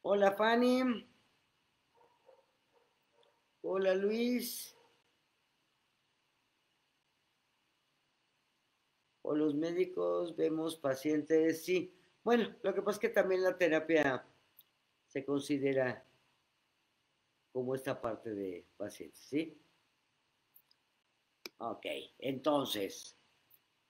Hola 0.01 0.31
Fanny. 0.31 1.05
Hola 3.61 3.95
Luis. 3.95 4.73
O 9.23 9.35
los 9.35 9.55
médicos 9.55 10.37
vemos 10.37 10.77
pacientes, 10.77 11.65
sí. 11.65 11.93
Bueno, 12.23 12.55
lo 12.63 12.73
que 12.73 12.81
pasa 12.81 12.95
es 12.95 13.01
que 13.01 13.09
también 13.09 13.43
la 13.43 13.57
terapia 13.57 14.25
se 15.07 15.25
considera 15.25 16.05
como 17.51 17.75
esta 17.75 17.99
parte 18.01 18.33
de 18.33 18.65
pacientes, 18.77 19.19
¿sí? 19.19 19.59
Ok, 21.57 21.85
entonces, 22.19 23.17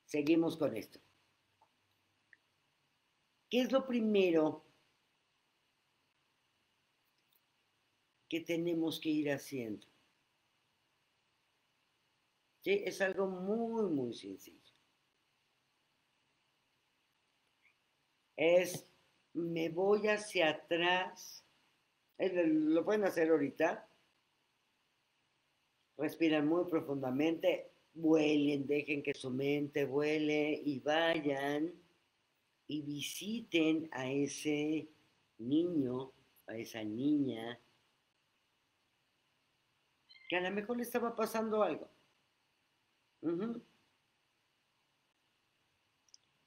seguimos 0.05 0.57
con 0.57 0.75
esto. 0.75 0.99
¿Qué 3.49 3.61
es 3.61 3.71
lo 3.71 3.85
primero 3.85 4.65
que 8.27 8.41
tenemos 8.41 8.99
que 8.99 9.09
ir 9.09 9.31
haciendo? 9.31 9.85
¿Sí? 12.61 12.81
Es 12.85 13.01
algo 13.01 13.27
muy, 13.27 13.91
muy 13.91 14.13
sencillo. 14.13 14.73
Es, 18.35 18.89
me 19.33 19.69
voy 19.69 20.07
hacia 20.07 20.49
atrás. 20.49 21.45
Lo 22.17 22.83
pueden 22.85 23.03
hacer 23.03 23.29
ahorita. 23.29 23.87
Respiran 25.97 26.47
muy 26.47 26.65
profundamente, 26.71 27.72
vuelen, 27.93 28.65
dejen 28.67 29.03
que 29.03 29.13
su 29.13 29.29
mente 29.29 29.85
vuele 29.85 30.61
y 30.65 30.79
vayan 30.79 31.73
y 32.67 32.81
visiten 32.81 33.89
a 33.91 34.09
ese 34.09 34.87
niño, 35.37 36.11
a 36.47 36.55
esa 36.55 36.83
niña, 36.83 37.59
que 40.27 40.37
a 40.37 40.41
lo 40.41 40.51
mejor 40.51 40.77
le 40.77 40.83
estaba 40.83 41.15
pasando 41.15 41.61
algo. 41.61 41.89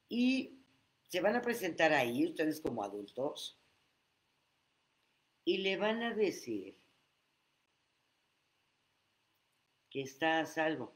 Y 0.09 0.59
se 1.09 1.21
van 1.21 1.37
a 1.37 1.43
presentar 1.43 1.93
ahí, 1.93 2.27
ustedes 2.27 2.61
como 2.61 2.83
adultos, 2.83 3.59
y 5.45 5.59
le 5.59 5.77
van 5.77 6.03
a 6.03 6.15
decir 6.15 6.77
que 9.91 10.03
está 10.03 10.41
a 10.41 10.47
salvo. 10.47 10.96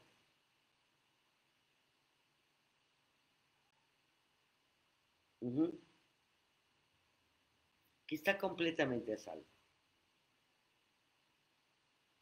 Que 8.07 8.15
está 8.15 8.37
completamente 8.37 9.13
a 9.13 9.17
salvo. 9.17 9.45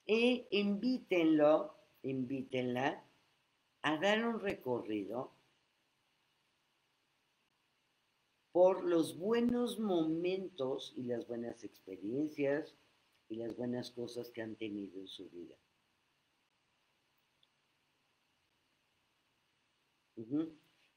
E 0.07 0.47
invítenlo, 0.51 1.76
invítenla 2.03 3.03
a 3.82 3.97
dar 3.97 4.26
un 4.26 4.39
recorrido 4.39 5.32
por 8.51 8.84
los 8.84 9.17
buenos 9.17 9.80
momentos 9.80 10.93
y 10.95 11.03
las 11.03 11.28
buenas 11.28 11.63
experiencias 11.63 12.76
y 13.28 13.36
las 13.36 13.55
buenas 13.55 13.91
cosas 13.91 14.32
que 14.32 14.41
han 14.41 14.55
tenido 14.55 14.99
en 14.99 15.07
su 15.07 15.30
vida. 15.30 15.55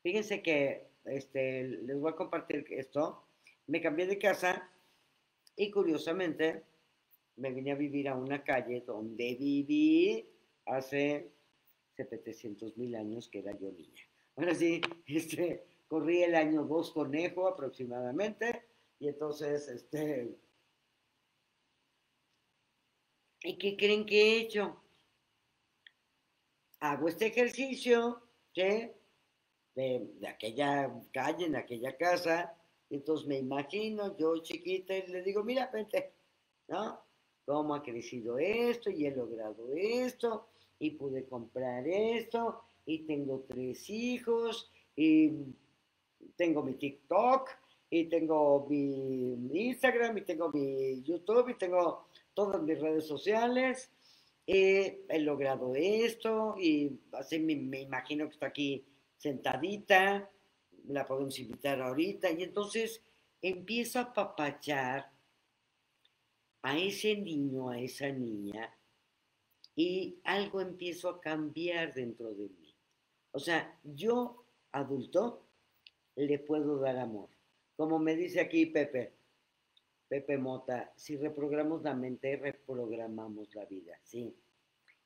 Fíjense 0.03 0.43
que 0.43 0.92
este, 1.05 1.65
les 1.65 1.99
voy 1.99 2.13
a 2.13 2.17
compartir 2.17 2.67
esto. 2.71 3.25
Me 3.67 3.81
cambié 3.81 4.07
de 4.07 4.19
casa 4.19 4.71
y 5.57 5.71
curiosamente 5.71 6.65
me 7.37 7.53
vine 7.53 7.73
a 7.73 7.77
vivir 7.77 8.09
a 8.09 8.17
una 8.17 8.43
calle 8.43 8.83
donde 8.87 9.35
viví 9.35 10.29
hace 10.67 11.31
700 11.97 12.77
mil 12.77 12.95
años 12.95 13.29
que 13.29 13.41
era 13.41 13.53
yo 13.59 13.73
niña. 13.73 14.03
Ahora 14.37 14.55
sí, 14.55 14.81
este, 15.07 15.65
corrí 15.89 16.23
el 16.23 16.35
año 16.35 16.65
2 16.65 16.93
conejo 16.93 17.49
aproximadamente 17.49 18.63
y 18.99 19.09
entonces, 19.09 19.69
este, 19.69 20.39
¿y 23.43 23.59
qué 23.59 23.77
creen 23.77 24.07
que 24.07 24.23
he 24.23 24.41
hecho? 24.41 24.81
Hago 26.81 27.09
este 27.09 27.27
ejercicio, 27.27 28.23
¿sí? 28.55 28.91
De, 29.75 30.07
aquella 30.29 30.93
calle, 31.13 31.47
en 31.47 31.57
aquella 31.57 31.97
casa, 31.97 32.55
entonces 32.91 33.27
me 33.27 33.39
imagino 33.39 34.17
yo 34.19 34.37
chiquita 34.39 34.95
y 34.95 35.07
le 35.07 35.23
digo, 35.23 35.43
mira, 35.43 35.71
vente, 35.73 36.13
¿no? 36.69 37.01
Cómo 37.47 37.75
ha 37.75 37.83
crecido 37.83 38.39
esto 38.39 38.91
y 38.91 39.07
he 39.07 39.11
logrado 39.11 39.73
esto 39.75 40.47
y 40.79 40.91
pude 40.91 41.25
comprar 41.27 41.87
esto 41.89 42.63
y 42.85 43.01
tengo 43.01 43.45
tres 43.49 43.89
hijos 43.89 44.71
y 44.95 45.31
tengo 46.37 46.63
mi 46.63 46.75
TikTok 46.75 47.49
y 47.91 48.05
tengo 48.07 48.67
mi 48.69 49.37
Instagram 49.53 50.19
y 50.19 50.23
tengo 50.23 50.51
mi 50.51 51.03
YouTube 51.03 51.51
y 51.51 51.55
tengo 51.55 52.07
todas 52.35 52.63
mis 52.63 52.81
redes 52.81 53.07
sociales. 53.07 53.91
he 54.47 55.19
logrado 55.21 55.75
esto 55.75 56.57
y 56.59 56.99
así 57.13 57.39
me, 57.39 57.81
imagino 57.81 58.27
que 58.27 58.35
está 58.35 58.47
aquí 58.47 58.85
sentadita, 59.23 60.29
la 60.89 61.07
podemos 61.07 61.39
invitar 61.39 61.81
ahorita 61.81 62.33
y 62.33 62.43
entonces 62.43 63.05
empiezo 63.41 64.01
a 64.01 64.13
papachar 64.13 65.13
a 66.63 66.77
ese 66.77 67.17
niño, 67.17 67.71
a 67.71 67.79
esa 67.79 68.09
niña, 68.09 68.77
y 69.77 70.21
algo 70.25 70.61
empiezo 70.61 71.09
a 71.09 71.21
cambiar 71.21 71.95
dentro 71.95 72.35
de 72.35 72.49
mí. 72.49 72.75
O 73.31 73.39
sea, 73.39 73.79
yo, 73.85 74.45
adulto, 74.73 75.47
le 76.17 76.41
puedo 76.41 76.81
dar 76.81 76.99
amor. 76.99 77.31
Como 77.77 78.01
me 78.01 78.17
dice 78.17 78.41
aquí 78.41 78.67
Pepe, 78.67 79.15
Pepe 80.09 80.37
Mota, 80.37 80.93
si 80.97 81.17
reprogramamos 81.17 81.83
la 81.85 81.95
mente, 81.95 82.37
reprogramamos 82.37 83.55
la 83.55 83.67
vida, 83.67 83.99
¿sí? 84.03 84.37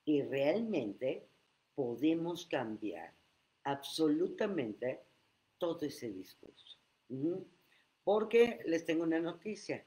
Y 0.06 0.22
realmente 0.22 1.28
podemos 1.74 2.46
cambiar 2.46 3.14
absolutamente 3.66 5.02
todo 5.58 5.84
ese 5.84 6.10
discurso. 6.10 6.78
Porque 8.04 8.60
les 8.64 8.84
tengo 8.84 9.02
una 9.02 9.18
noticia. 9.20 9.84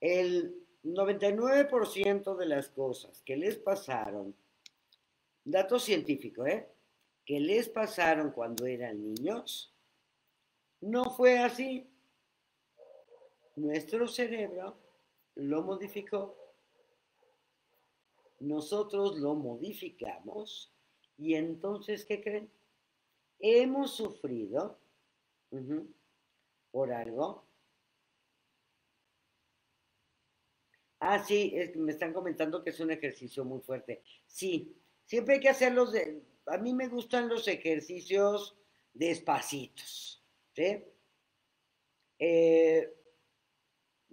El 0.00 0.66
99% 0.82 2.36
de 2.36 2.46
las 2.46 2.68
cosas 2.70 3.22
que 3.22 3.36
les 3.36 3.56
pasaron, 3.58 4.34
dato 5.44 5.78
científico, 5.78 6.46
¿eh? 6.46 6.68
Que 7.26 7.40
les 7.40 7.68
pasaron 7.68 8.32
cuando 8.32 8.66
eran 8.66 9.02
niños, 9.02 9.74
no 10.80 11.04
fue 11.10 11.38
así. 11.38 11.86
Nuestro 13.56 14.08
cerebro 14.08 14.76
lo 15.36 15.62
modificó. 15.62 16.36
Nosotros 18.40 19.18
lo 19.18 19.34
modificamos 19.34 20.73
y 21.16 21.34
entonces, 21.34 22.04
¿qué 22.04 22.20
creen? 22.20 22.50
Hemos 23.38 23.94
sufrido 23.94 24.78
por 26.70 26.92
algo. 26.92 27.46
Ah, 31.00 31.22
sí, 31.22 31.52
es, 31.54 31.76
me 31.76 31.92
están 31.92 32.12
comentando 32.12 32.62
que 32.62 32.70
es 32.70 32.80
un 32.80 32.90
ejercicio 32.90 33.44
muy 33.44 33.60
fuerte. 33.60 34.02
Sí, 34.26 34.74
siempre 35.04 35.34
hay 35.34 35.40
que 35.40 35.50
hacerlos 35.50 35.92
de... 35.92 36.22
A 36.46 36.58
mí 36.58 36.72
me 36.74 36.88
gustan 36.88 37.28
los 37.28 37.46
ejercicios 37.48 38.56
despacitos, 38.92 40.22
¿sí? 40.52 40.84
Eh, 42.18 42.94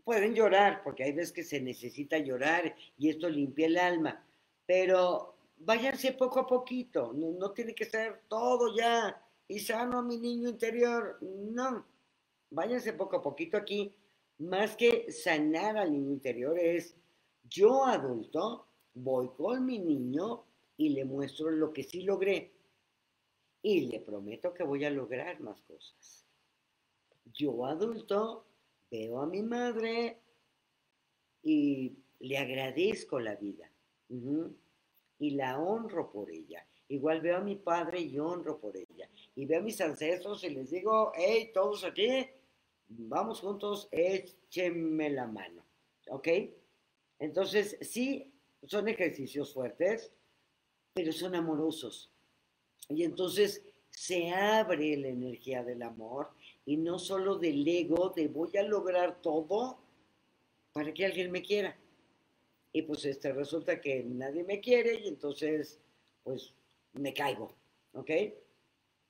pueden 0.04 0.34
llorar, 0.34 0.82
porque 0.84 1.04
hay 1.04 1.14
veces 1.14 1.32
que 1.32 1.43
se 1.43 1.62
necesita 1.62 2.18
llorar 2.18 2.76
y 2.97 3.10
esto 3.10 3.30
limpia 3.30 3.68
el 3.68 3.78
alma, 3.78 4.26
pero 4.66 5.38
váyanse 5.64 6.14
poco 6.14 6.39
a 6.39 6.47
poquito, 6.47 7.14
no, 7.14 7.51
tiene 7.51 7.76
que 7.76 7.86
ser 7.86 8.22
todo 8.28 8.76
ya 8.76 9.22
y 9.47 9.59
sano 9.59 9.99
a 9.99 10.03
mi 10.03 10.18
niño 10.18 10.49
interior, 10.49 11.18
no, 11.22 11.86
váyanse 12.49 12.93
poco 12.93 13.18
a 13.18 13.22
poquito 13.22 13.57
aquí, 13.57 13.93
más 14.39 14.76
que 14.76 15.12
sanar 15.12 15.78
al 15.78 15.91
niño 15.91 16.12
interior 16.12 16.57
es 16.57 16.95
yo 17.43 17.86
adulto 17.86 18.66
voy 18.93 19.30
con 19.38 19.66
mi 19.66 19.78
niño 19.78 20.43
y 20.78 20.89
le 20.89 21.05
muestro 21.05 21.51
lo 21.51 21.72
que 21.72 21.84
sí 21.84 22.01
logré 22.01 22.51
y 23.62 23.82
le 23.82 23.99
prometo 23.99 24.53
que 24.53 24.64
voy 24.64 24.84
a 24.86 24.89
lograr 24.89 25.39
más 25.41 25.62
cosas. 25.62 26.26
Yo 27.34 27.66
adulto 27.66 28.45
veo 28.89 29.22
a 29.22 29.28
mi 29.28 29.43
madre 29.43 30.18
y 31.43 31.93
le 32.20 32.38
agradezco 32.38 33.20
la 33.20 33.36
vida 33.36 33.70
y 35.22 35.32
la 35.32 35.59
honro 35.59 36.11
por 36.11 36.32
ella. 36.32 36.65
Igual 36.89 37.22
veo 37.22 37.38
a 37.38 37.41
mi 37.41 37.55
padre 37.55 38.01
y 38.01 38.17
honro 38.17 38.59
por 38.59 38.76
ella. 38.76 39.07
Y 39.36 39.45
veo 39.45 39.59
a 39.59 39.63
mis 39.63 39.80
ancestros 39.80 40.43
y 40.43 40.49
les 40.49 40.72
digo, 40.72 41.13
hey, 41.15 41.51
todos 41.53 41.84
aquí, 41.84 42.28
vamos 42.89 43.39
juntos, 43.39 43.88
échenme 43.91 45.11
la 45.11 45.28
mano. 45.28 45.63
¿Ok? 46.09 46.28
Entonces, 47.19 47.78
sí, 47.82 48.34
son 48.63 48.88
ejercicios 48.88 49.53
fuertes, 49.53 50.11
pero 50.91 51.13
son 51.13 51.36
amorosos. 51.36 52.11
Y 52.89 53.03
entonces 53.03 53.63
se 53.91 54.32
abre 54.32 54.97
la 54.97 55.09
energía 55.09 55.63
del 55.63 55.84
amor 55.84 56.32
y 56.65 56.78
no 56.78 56.97
solo 56.97 57.38
del 57.38 57.65
ego 57.67 58.09
de 58.09 58.28
voy 58.28 58.57
a 58.57 58.63
lograr 58.63 59.22
todo 59.22 59.78
para 60.74 60.91
que 60.93 61.05
alguien 61.05 61.32
me 61.32 61.43
quiera. 61.43 61.78
Y 62.74 62.84
pues 62.84 63.05
este 63.05 63.34
resulta 63.34 63.82
que 63.82 64.03
nadie 64.03 64.43
me 64.43 64.61
quiere 64.61 64.95
y 64.95 65.07
entonces 65.07 65.80
pues 66.24 66.53
me 66.93 67.13
caigo, 67.13 67.53
¿ok? 67.93 68.09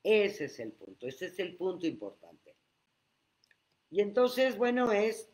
Ese 0.03 0.45
es 0.45 0.59
el 0.59 0.71
punto, 0.71 1.07
ese 1.07 1.27
es 1.27 1.39
el 1.39 1.55
punto 1.55 1.85
importante. 1.85 2.55
Y 3.91 4.01
entonces, 4.01 4.57
bueno, 4.57 4.91
es 4.91 5.29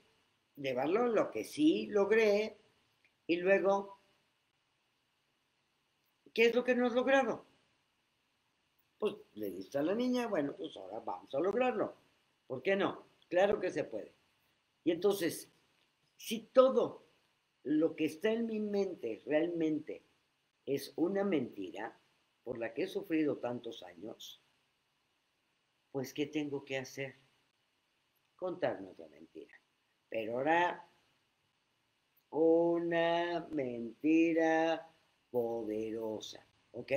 llevarlo 0.56 1.08
lo 1.08 1.32
que 1.32 1.44
sí 1.44 1.88
logré 1.88 2.58
y 3.28 3.38
luego, 3.38 4.00
¿qué 6.34 6.48
es 6.48 6.56
lo 6.56 6.64
que 6.64 6.76
no 6.76 6.88
has 6.88 6.94
logrado? 6.94 7.46
Pues 8.98 9.16
le 9.36 9.52
diste 9.52 9.78
a 9.78 9.84
la 9.84 9.94
niña, 9.94 10.28
bueno, 10.28 10.56
pues 10.58 10.76
ahora 10.76 11.00
vamos 11.00 11.34
a 11.36 11.40
lograrlo. 11.40 11.96
¿Por 12.48 12.64
qué 12.64 12.76
no? 12.76 13.06
Claro 13.30 13.60
que 13.60 13.70
se 13.70 13.84
puede. 13.84 14.14
Y 14.84 14.92
entonces, 14.92 15.52
si 16.16 16.48
todo 16.52 17.07
lo 17.68 17.98
que 17.98 18.06
está 18.06 18.32
en 18.32 18.46
mi 18.46 18.62
mente 18.62 19.22
realmente 19.26 20.02
es 20.66 20.94
una 20.96 21.26
mentira 21.26 22.00
por 22.44 22.60
la 22.60 22.74
que 22.74 22.84
he 22.84 22.88
sufrido 22.88 23.40
tantos 23.40 23.84
años, 23.84 24.42
pues 25.92 26.14
¿qué 26.14 26.28
tengo 26.28 26.64
que 26.64 26.78
hacer? 26.78 27.16
Contarnos 28.38 28.98
la 28.98 29.10
mentira. 29.10 29.54
Pero 30.08 30.38
ahora, 30.38 30.90
una 32.30 33.46
mentira 33.52 34.90
poderosa, 35.30 36.48
¿ok? 36.72 36.92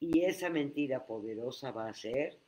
Y 0.00 0.22
esa 0.22 0.48
mentira 0.48 1.04
poderosa 1.04 1.70
va 1.70 1.88
a 1.88 1.94
ser 1.94 2.38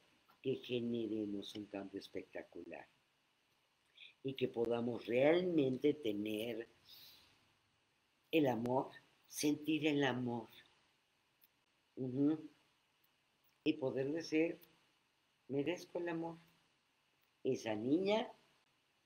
que 0.40 0.56
generemos 0.56 1.54
un 1.56 1.66
cambio 1.66 2.00
espectacular 2.00 2.86
y 4.22 4.34
que 4.34 4.48
podamos 4.48 5.06
realmente 5.06 5.94
tener 5.94 6.68
el 8.30 8.46
amor, 8.46 8.90
sentir 9.26 9.86
el 9.86 10.04
amor 10.04 10.48
y 13.64 13.72
poder 13.74 14.12
decir, 14.12 14.60
merezco 15.48 15.98
el 15.98 16.08
amor. 16.08 16.38
Esa 17.42 17.74
niña 17.74 18.30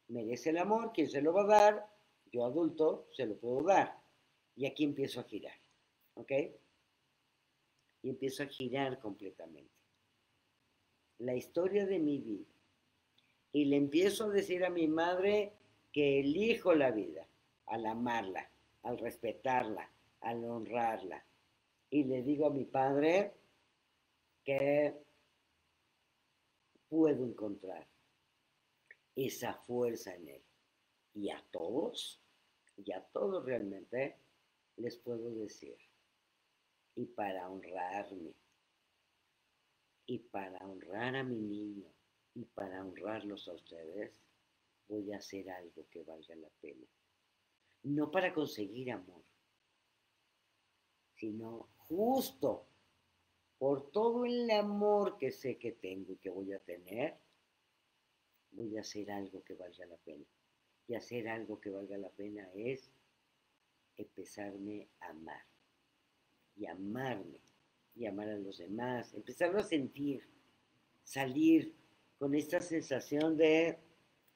merece 0.09 0.51
el 0.51 0.59
amor, 0.59 0.93
¿quién 0.93 1.09
se 1.09 1.23
lo 1.23 1.33
va 1.33 1.43
a 1.43 1.47
dar? 1.47 1.97
Yo 2.33 2.45
adulto 2.45 3.09
se 3.13 3.27
lo 3.27 3.37
puedo 3.37 3.63
dar. 3.63 4.03
Y 4.57 4.67
aquí 4.67 4.85
empiezo 4.85 5.21
a 5.21 5.25
girar, 5.25 5.59
¿ok? 6.15 6.33
Y 8.03 8.11
empiezo 8.11 8.43
a 8.43 8.47
girar 8.47 8.99
completamente 8.99 9.75
la 11.19 11.35
historia 11.35 11.87
de 11.87 11.99
mi 11.99 12.19
vida 12.19 12.54
y 13.55 13.67
le 13.67 13.77
empiezo 13.77 14.25
a 14.25 14.31
decir 14.31 14.65
a 14.65 14.69
mi 14.69 14.89
madre 14.89 15.53
que 15.93 16.19
elijo 16.19 16.75
la 16.75 16.91
vida 16.91 17.25
al 17.67 17.87
amarla, 17.87 18.51
al 18.83 18.99
respetarla, 18.99 19.89
al 20.23 20.45
honrarla. 20.45 21.25
Y 21.89 22.03
le 22.03 22.23
digo 22.23 22.47
a 22.47 22.51
mi 22.51 22.65
padre 22.65 23.33
que 24.43 24.93
puedo 26.89 27.25
encontrar 27.25 27.87
esa 29.15 29.55
fuerza 29.55 30.13
en 30.17 30.29
él. 30.31 30.43
Y 31.15 31.31
a 31.31 31.41
todos, 31.53 32.21
y 32.77 32.91
a 32.91 33.01
todos 33.05 33.45
realmente, 33.45 34.17
les 34.79 34.97
puedo 34.97 35.31
decir, 35.31 35.77
y 36.97 37.07
para 37.07 37.49
honrarme, 37.49 38.35
y 40.07 40.19
para 40.19 40.59
honrar 40.67 41.15
a 41.15 41.23
mi 41.23 41.41
niño 41.41 41.95
y 42.35 42.45
para 42.47 42.85
honrarlos 42.85 43.49
a 43.49 43.53
ustedes, 43.53 44.21
voy 44.89 45.13
a 45.13 45.19
hacer 45.19 45.49
algo 45.51 45.87
que 45.89 46.03
valga 46.03 46.35
la 46.37 46.49
pena. 46.61 46.87
No 47.85 48.11
para 48.11 48.35
conseguir 48.35 48.91
amor, 48.91 49.23
sino 51.15 51.69
justo 51.77 52.67
por 53.59 53.91
todo 53.91 54.25
el 54.25 54.51
amor 54.51 55.17
que 55.17 55.31
sé 55.31 55.59
que 55.59 55.73
tengo 55.73 56.13
y 56.13 56.17
que 56.17 56.31
voy 56.31 56.53
a 56.53 56.59
tener, 56.59 57.17
voy 58.53 58.77
a 58.77 58.81
hacer 58.81 59.11
algo 59.11 59.43
que 59.45 59.55
valga 59.55 59.87
la 59.87 59.97
pena. 59.99 60.25
Y 60.87 60.95
hacer 60.95 61.29
algo 61.29 61.61
que 61.61 61.71
valga 61.71 61.97
la 61.97 62.11
pena 62.11 62.49
es 62.55 62.91
empezarme 63.97 64.89
a 65.01 65.11
amar 65.11 65.45
y 66.57 66.67
amarme 66.67 67.41
y 67.95 68.07
amar 68.07 68.29
a 68.29 68.37
los 68.37 68.59
demás, 68.59 69.15
empezarlo 69.15 69.61
a 69.61 69.63
sentir, 69.63 70.29
salir 71.05 71.75
con 72.19 72.35
esta 72.35 72.61
sensación 72.61 73.37
de 73.37 73.79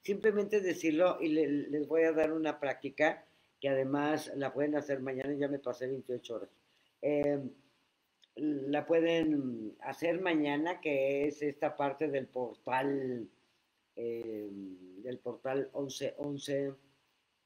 simplemente 0.03 0.61
decirlo 0.61 1.19
y 1.21 1.29
les 1.29 1.87
voy 1.87 2.03
a 2.03 2.13
dar 2.13 2.33
una 2.33 2.59
práctica 2.61 3.25
que 3.61 3.69
además 3.69 4.33
la 4.37 4.53
pueden 4.53 4.77
hacer 4.77 5.01
mañana, 5.01 5.33
ya 5.35 5.49
me 5.49 5.59
pasé 5.59 5.87
28 5.87 6.35
horas. 6.35 6.51
Em, 7.03 7.51
la 8.37 8.87
pueden 8.87 9.77
hacer 9.81 10.21
mañana, 10.21 10.81
que 10.81 11.27
es 11.27 11.43
esta 11.43 11.77
parte 11.77 12.09
del 12.09 12.29
portal 12.29 13.29
eh, 13.97 14.49
del 15.03 15.19
portal 15.19 15.71
1111 15.75 16.73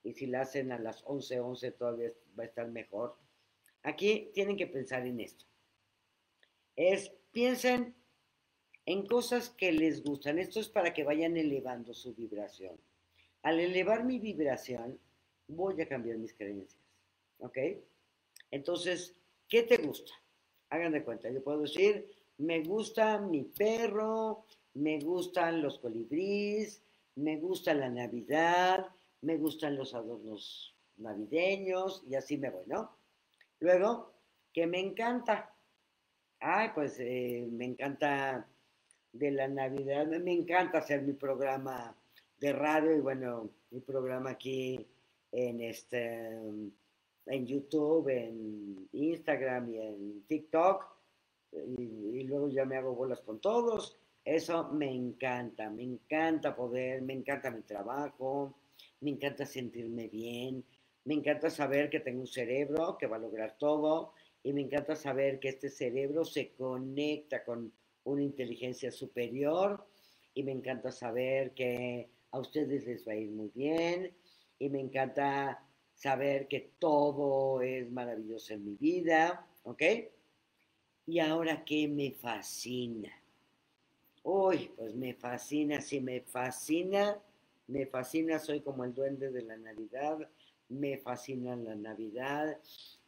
y 0.02 0.12
si 0.12 0.26
la 0.26 0.42
hacen 0.42 0.70
a 0.70 0.78
las 0.78 1.02
11:11 1.04 1.76
todavía 1.78 2.12
va 2.38 2.44
a 2.44 2.46
estar 2.46 2.68
mejor. 2.68 3.16
Aquí 3.82 4.30
tienen 4.34 4.58
que 4.58 4.66
pensar 4.66 5.06
en 5.06 5.20
esto. 5.20 5.46
Es, 6.76 7.10
piensen 7.30 7.94
en 8.86 9.06
cosas 9.06 9.50
que 9.50 9.72
les 9.72 10.02
gustan. 10.02 10.38
Esto 10.38 10.60
es 10.60 10.68
para 10.68 10.92
que 10.92 11.04
vayan 11.04 11.36
elevando 11.36 11.94
su 11.94 12.14
vibración. 12.14 12.76
Al 13.42 13.60
elevar 13.60 14.04
mi 14.04 14.18
vibración, 14.18 14.98
voy 15.48 15.80
a 15.80 15.88
cambiar 15.88 16.18
mis 16.18 16.34
creencias. 16.34 16.80
¿Ok? 17.38 17.58
Entonces, 18.50 19.14
¿qué 19.48 19.62
te 19.62 19.78
gusta? 19.78 20.12
Hagan 20.70 20.92
de 20.92 21.02
cuenta, 21.02 21.30
yo 21.30 21.42
puedo 21.42 21.62
decir, 21.62 22.08
me 22.38 22.62
gusta 22.62 23.18
mi 23.18 23.42
perro, 23.42 24.44
me 24.74 24.98
gustan 25.00 25.60
los 25.60 25.78
colibríes, 25.78 26.82
me 27.16 27.36
gusta 27.36 27.74
la 27.74 27.90
Navidad, 27.90 28.86
me 29.20 29.36
gustan 29.36 29.76
los 29.76 29.94
adornos 29.94 30.74
navideños 30.96 32.04
y 32.08 32.14
así 32.14 32.38
me 32.38 32.50
voy, 32.50 32.64
¿no? 32.66 32.96
Luego, 33.60 34.12
que 34.52 34.66
me 34.66 34.80
encanta. 34.80 35.54
Ay, 36.40 36.70
pues 36.74 36.98
eh, 36.98 37.46
me 37.50 37.66
encanta 37.66 38.46
de 39.12 39.30
la 39.30 39.48
Navidad, 39.48 40.06
me 40.06 40.32
encanta 40.32 40.78
hacer 40.78 41.02
mi 41.02 41.12
programa 41.12 41.94
de 42.38 42.52
radio 42.52 42.96
y 42.96 43.00
bueno, 43.00 43.50
mi 43.70 43.80
programa 43.80 44.30
aquí 44.30 44.86
en 45.30 45.60
este 45.60 46.28
en 47.26 47.46
YouTube, 47.46 48.08
en 48.08 48.88
Instagram 48.92 49.70
y 49.70 49.78
en 49.78 50.22
TikTok 50.26 50.84
y, 51.52 51.82
y 51.82 52.24
luego 52.24 52.48
ya 52.48 52.64
me 52.64 52.76
hago 52.76 52.94
bolas 52.94 53.20
con 53.20 53.40
todos. 53.40 53.96
Eso 54.24 54.68
me 54.72 54.92
encanta, 54.92 55.68
me 55.70 55.82
encanta 55.82 56.54
poder, 56.54 57.02
me 57.02 57.12
encanta 57.12 57.50
mi 57.50 57.62
trabajo, 57.62 58.54
me 59.00 59.10
encanta 59.10 59.44
sentirme 59.44 60.08
bien, 60.08 60.64
me 61.04 61.14
encanta 61.14 61.50
saber 61.50 61.90
que 61.90 62.00
tengo 62.00 62.20
un 62.20 62.26
cerebro 62.26 62.96
que 62.98 63.06
va 63.06 63.16
a 63.16 63.20
lograr 63.20 63.56
todo 63.58 64.14
y 64.42 64.52
me 64.52 64.62
encanta 64.62 64.96
saber 64.96 65.38
que 65.38 65.48
este 65.48 65.68
cerebro 65.68 66.24
se 66.24 66.52
conecta 66.52 67.44
con 67.44 67.72
una 68.04 68.22
inteligencia 68.22 68.90
superior 68.90 69.86
y 70.34 70.42
me 70.42 70.52
encanta 70.52 70.90
saber 70.90 71.52
que 71.52 72.08
a 72.30 72.38
ustedes 72.38 72.86
les 72.86 73.06
va 73.06 73.12
a 73.12 73.16
ir 73.16 73.30
muy 73.30 73.50
bien 73.54 74.12
y 74.58 74.68
me 74.68 74.80
encanta 74.80 75.64
saber 75.94 76.48
que 76.48 76.72
todo 76.78 77.60
es 77.62 77.90
maravilloso 77.90 78.54
en 78.54 78.64
mi 78.64 78.74
vida, 78.76 79.46
¿ok? 79.64 79.82
Y 81.06 81.18
ahora 81.18 81.64
que 81.64 81.88
me 81.88 82.12
fascina. 82.12 83.12
Uy, 84.22 84.70
pues 84.76 84.94
me 84.94 85.14
fascina, 85.14 85.80
sí 85.80 86.00
me 86.00 86.20
fascina 86.20 87.20
me 87.72 87.86
fascina, 87.86 88.38
soy 88.38 88.60
como 88.60 88.84
el 88.84 88.94
duende 88.94 89.30
de 89.30 89.42
la 89.42 89.56
Navidad, 89.56 90.18
me 90.68 90.98
fascina 90.98 91.56
la 91.56 91.74
Navidad, 91.74 92.58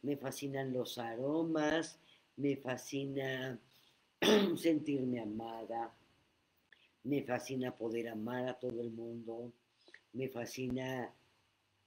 me 0.01 0.17
fascinan 0.17 0.73
los 0.73 0.97
aromas, 0.97 1.99
me 2.37 2.57
fascina 2.57 3.59
sentirme 4.57 5.19
amada, 5.19 5.93
me 7.03 7.23
fascina 7.23 7.75
poder 7.75 8.09
amar 8.09 8.47
a 8.47 8.59
todo 8.59 8.81
el 8.81 8.91
mundo, 8.91 9.51
me 10.13 10.29
fascina 10.29 11.13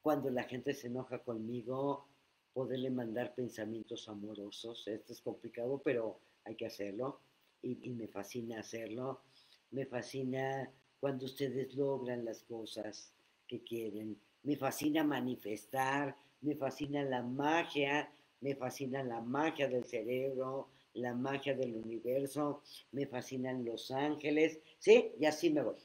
cuando 0.03 0.31
la 0.31 0.45
gente 0.45 0.73
se 0.75 0.87
enoja 0.87 1.19
conmigo, 1.19 2.07
poderle 2.53 2.91
mandar 2.91 3.35
pensamientos 3.35 4.09
amorosos. 4.09 4.87
Esto 4.87 5.13
es 5.13 5.21
complicado, 5.21 5.81
pero 5.85 6.21
hay 6.45 6.55
que 6.55 6.67
hacerlo 6.67 7.21
y, 7.63 7.91
me 7.91 8.09
fascina 8.09 8.61
hacerlo. 8.61 9.23
Me 9.71 9.87
fascina 9.87 10.71
cuando 11.01 11.27
ustedes 11.27 11.75
logran 11.75 12.25
las 12.25 12.43
cosas 12.45 13.13
que 13.47 13.63
quieren. 13.63 14.17
Me 14.45 14.57
fascina 14.57 15.03
manifestar, 15.05 16.17
me 16.41 16.55
fascina 16.55 17.03
la 17.03 17.23
magia, 17.23 18.11
me 18.41 18.55
fascina 18.55 19.03
la 19.03 19.21
magia 19.21 19.69
del 19.69 19.85
cerebro, 19.85 20.69
la 20.95 21.15
magia 21.15 21.55
del 21.55 21.75
universo, 21.77 22.63
me 22.93 23.07
fascinan 23.07 23.65
los 23.65 23.91
ángeles, 23.91 24.61
¿sí? 24.79 25.13
Y 25.19 25.27
así 25.27 25.51
me 25.51 25.63
voy, 25.63 25.77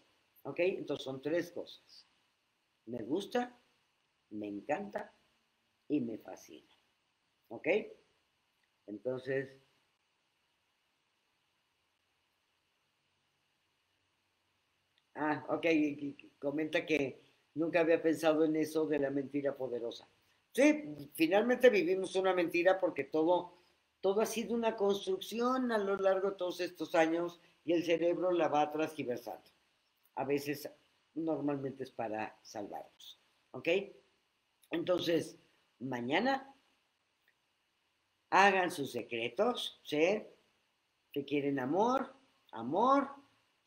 ¿ok? 0.44 0.60
Entonces 0.60 1.04
son 1.04 1.22
tres 1.22 1.52
cosas. 1.52 2.08
Me 2.88 3.04
gusta, 3.04 3.60
me 4.32 4.48
encanta 4.48 5.14
y 5.90 6.02
me 6.02 6.18
fascina, 6.20 6.70
¿ok? 7.50 7.68
Entonces, 8.88 9.50
Ah, 15.16 15.46
ok, 15.50 15.66
comenta 16.40 16.86
que 16.86 17.22
nunca 17.56 17.82
había 17.82 18.02
pensado 18.02 18.46
en 18.46 18.56
eso 18.56 18.86
de 18.88 19.00
la 19.00 19.10
mentira 19.12 19.56
poderosa. 19.56 20.08
Sí, 20.52 21.10
finalmente 21.14 21.70
vivimos 21.70 22.16
una 22.16 22.34
mentira 22.34 22.80
porque 22.80 23.04
todo, 23.06 23.54
todo 24.04 24.20
ha 24.20 24.26
sido 24.26 24.54
una 24.54 24.76
construcción 24.76 25.72
a 25.72 25.78
lo 25.78 25.96
largo 25.96 26.32
de 26.32 26.36
todos 26.36 26.60
estos 26.60 26.94
años 26.94 27.40
y 27.64 27.72
el 27.72 27.86
cerebro 27.86 28.34
la 28.34 28.50
va 28.50 28.70
transgiversando. 28.70 29.50
A 30.16 30.26
veces, 30.26 30.70
normalmente 31.16 31.84
es 31.84 31.92
para 31.92 32.38
salvarnos. 32.42 33.18
¿Ok? 33.52 33.70
Entonces, 34.72 35.38
mañana 35.80 36.54
hagan 38.30 38.72
sus 38.72 38.92
secretos, 38.92 39.80
¿sí? 39.86 40.22
Que 41.14 41.24
quieren 41.24 41.58
amor, 41.60 42.14
amor, 42.52 43.08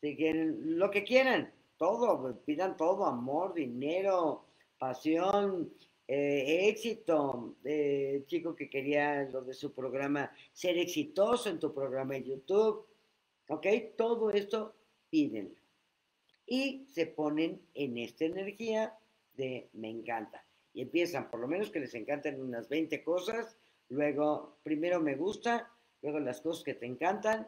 si 0.01 0.15
quieren, 0.15 0.77
lo 0.77 0.91
que 0.91 1.03
quieran, 1.03 1.51
todo, 1.77 2.39
pidan 2.45 2.77
todo, 2.77 3.07
amor, 3.07 3.55
dinero, 3.55 4.45
pasión, 4.77 5.73
eh, 6.07 6.69
éxito. 6.69 7.55
Eh, 7.63 8.23
chico 8.27 8.55
que 8.55 8.69
quería 8.69 9.23
lo 9.23 9.41
de 9.41 9.53
su 9.53 9.73
programa, 9.73 10.31
ser 10.53 10.77
exitoso 10.77 11.49
en 11.49 11.59
tu 11.59 11.73
programa 11.73 12.15
en 12.15 12.23
YouTube, 12.23 12.85
¿ok? 13.49 13.67
Todo 13.97 14.31
esto 14.31 14.73
piden. 15.09 15.55
Y 16.45 16.85
se 16.87 17.07
ponen 17.07 17.61
en 17.73 17.97
esta 17.97 18.25
energía 18.25 18.97
de 19.35 19.69
me 19.73 19.89
encanta. 19.89 20.43
Y 20.73 20.81
empiezan, 20.81 21.29
por 21.29 21.39
lo 21.39 21.47
menos 21.47 21.69
que 21.69 21.79
les 21.79 21.93
encanten 21.93 22.41
unas 22.41 22.69
20 22.69 23.03
cosas, 23.03 23.57
luego 23.89 24.57
primero 24.63 25.01
me 25.01 25.15
gusta, 25.15 25.71
luego 26.01 26.19
las 26.19 26.39
cosas 26.41 26.63
que 26.63 26.75
te 26.75 26.85
encantan, 26.85 27.47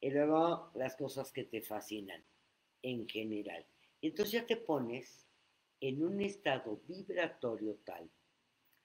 y 0.00 0.10
luego 0.10 0.70
las 0.74 0.96
cosas 0.96 1.32
que 1.32 1.44
te 1.44 1.60
fascinan 1.60 2.22
en 2.82 3.08
general. 3.08 3.66
Entonces 4.00 4.32
ya 4.32 4.46
te 4.46 4.56
pones 4.56 5.26
en 5.80 6.02
un 6.02 6.20
estado 6.20 6.80
vibratorio 6.86 7.76
tal 7.84 8.10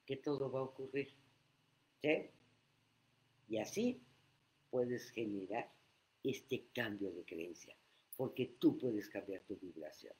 que 0.06 0.16
todo 0.16 0.50
va 0.50 0.60
a 0.60 0.64
ocurrir. 0.64 1.08
¿Sí? 2.00 2.30
Y 3.48 3.58
así 3.58 4.00
puedes 4.70 5.10
generar 5.10 5.70
este 6.22 6.66
cambio 6.74 7.10
de 7.12 7.24
creencia, 7.24 7.74
porque 8.16 8.56
tú 8.58 8.78
puedes 8.78 9.08
cambiar 9.08 9.42
tu 9.42 9.56
vibración. 9.56 10.14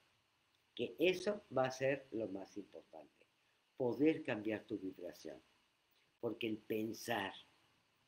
Que 0.74 0.94
eso 0.98 1.42
va 1.56 1.66
a 1.66 1.70
ser 1.70 2.06
lo 2.12 2.28
más 2.28 2.56
importante, 2.56 3.26
poder 3.76 4.22
cambiar 4.22 4.64
tu 4.64 4.78
vibración. 4.78 5.40
Porque 6.20 6.48
el 6.48 6.58
pensar 6.58 7.32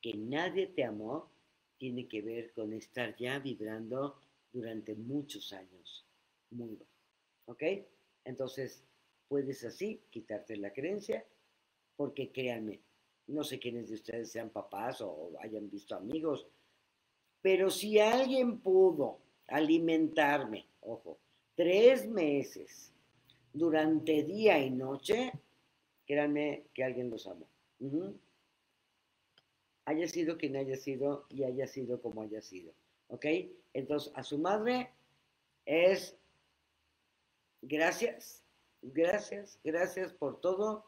que 0.01 0.13
nadie 0.13 0.67
te 0.67 0.83
amó 0.83 1.31
tiene 1.77 2.07
que 2.07 2.21
ver 2.21 2.53
con 2.53 2.73
estar 2.73 3.15
ya 3.15 3.39
vibrando 3.39 4.19
durante 4.51 4.95
muchos 4.95 5.53
años. 5.53 6.05
Muy 6.49 6.75
bueno. 6.75 6.91
¿Ok? 7.45 7.63
Entonces, 8.27 8.83
puedes 9.27 9.63
así 9.63 10.01
quitarte 10.09 10.55
la 10.57 10.71
creencia, 10.71 11.25
porque 11.95 12.31
créanme, 12.31 12.81
no 13.27 13.43
sé 13.43 13.59
quiénes 13.59 13.89
de 13.89 13.95
ustedes 13.95 14.31
sean 14.31 14.49
papás 14.49 15.01
o 15.01 15.31
hayan 15.39 15.69
visto 15.69 15.95
amigos, 15.95 16.47
pero 17.41 17.69
si 17.69 17.99
alguien 17.99 18.59
pudo 18.59 19.19
alimentarme, 19.47 20.67
ojo, 20.81 21.17
tres 21.55 22.07
meses 22.07 22.93
durante 23.53 24.23
día 24.23 24.59
y 24.59 24.69
noche, 24.69 25.31
créanme 26.05 26.67
que 26.73 26.83
alguien 26.83 27.09
los 27.09 27.25
amó 27.27 27.47
haya 29.87 30.05
sido 30.09 30.37
quien 30.37 30.57
haya 30.57 30.75
sido 30.75 31.25
y 31.29 31.43
haya 31.43 31.65
sido 31.65 32.01
como 32.01 32.21
haya 32.21 32.41
sido. 32.41 32.73
¿Ok? 33.07 33.25
Entonces, 33.73 34.11
a 34.15 34.23
su 34.23 34.37
madre 34.37 34.91
es 35.65 36.17
gracias, 37.61 38.43
gracias, 38.81 39.59
gracias 39.63 40.13
por 40.13 40.39
todo, 40.41 40.85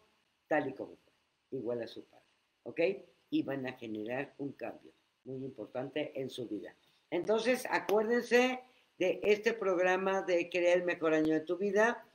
tal 0.48 0.70
y 0.70 0.74
como 0.74 0.96
fue, 0.98 1.14
igual 1.52 1.82
a 1.82 1.88
su 1.88 2.06
padre. 2.06 2.26
¿Ok? 2.64 2.82
Y 3.30 3.44
van 3.44 3.68
a 3.68 3.74
generar 3.74 4.34
un 4.38 4.54
cambio 4.54 4.92
muy 5.24 5.44
importante 5.44 6.12
en 6.20 6.30
su 6.30 6.48
vida. 6.48 6.76
Entonces, 7.12 7.66
acuérdense 7.70 8.62
de 8.98 9.20
este 9.24 9.54
programa 9.54 10.22
de 10.22 10.50
Crear 10.50 10.78
el 10.78 10.84
mejor 10.84 11.14
año 11.14 11.34
de 11.34 11.42
tu 11.42 11.58
vida. 11.58 12.06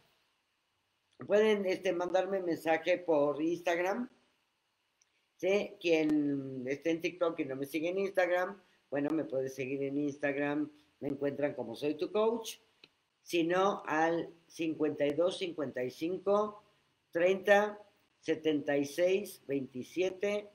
Pueden 1.27 1.65
este, 1.67 1.93
mandarme 1.93 2.41
mensaje 2.41 2.99
por 2.99 3.41
Instagram, 3.41 4.09
quien 5.81 6.65
esté 6.67 6.91
en 6.91 7.01
TikTok 7.01 7.39
y 7.41 7.45
no 7.45 7.57
me 7.57 7.67
sigue 7.67 7.91
en 7.91 7.99
Instagram, 7.99 8.61
bueno, 8.91 9.11
me 9.11 9.25
puede 9.25 9.49
seguir 9.49 9.83
en 9.83 9.99
Instagram, 9.99 10.71
me 11.01 11.09
encuentran 11.09 11.55
como 11.55 11.75
soy 11.75 11.95
tu 11.95 12.11
coach. 12.11 12.59
Sino 13.25 13.83
al 13.87 14.29
52 14.47 15.39
55 15.39 16.63
30 17.11 17.79
76 18.21 19.43
27 19.47 20.51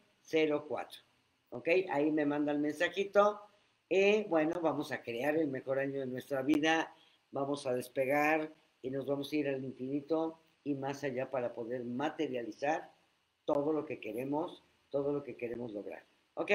04. 0.68 1.02
¿Ok? 1.50 1.68
Ahí 1.90 2.12
me 2.12 2.26
manda 2.26 2.52
el 2.52 2.60
mensajito. 2.60 3.42
Y 3.90 4.24
bueno, 4.26 4.62
vamos 4.62 4.92
a 4.92 5.02
crear 5.02 5.36
el 5.36 5.48
mejor 5.48 5.80
año 5.80 6.00
de 6.00 6.06
nuestra 6.06 6.44
vida. 6.44 6.94
Vamos 7.32 7.66
a 7.66 7.74
despegar 7.74 8.54
y 8.84 8.92
nos 8.92 9.08
vamos 9.08 9.34
a 9.34 9.36
ir 9.36 9.50
al 9.50 9.66
infinito 9.66 10.40
y 10.64 10.76
más 10.76 11.04
allá 11.04 11.30
para 11.32 11.54
poder 11.54 11.84
materializar 11.84 12.92
todo 13.46 13.74
lo 13.74 13.86
que 13.86 14.00
queremos, 14.00 14.64
todo 14.92 15.12
lo 15.12 15.24
que 15.24 15.36
queremos 15.36 15.74
lograr. 15.74 16.06
¿Ok? 16.36 16.52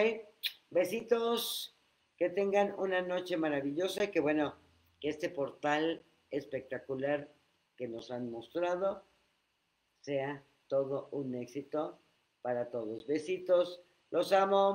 Besitos. 0.71 1.73
Que 2.17 2.31
tengan 2.31 2.73
una 2.79 3.03
noche 3.03 3.37
maravillosa 3.37 4.05
y 4.05 4.09
que 4.12 4.21
bueno, 4.21 4.55
este 5.09 5.29
portal 5.29 6.03
espectacular 6.31 7.33
que 7.77 7.89
nos 7.89 8.11
han 8.11 8.31
mostrado 8.31 9.05
sea 10.01 10.45
todo 10.69 11.09
un 11.13 11.35
éxito 11.35 11.99
para 12.43 12.71
todos. 12.71 13.07
Besitos, 13.07 13.83
los 14.11 14.33
amo. 14.33 14.73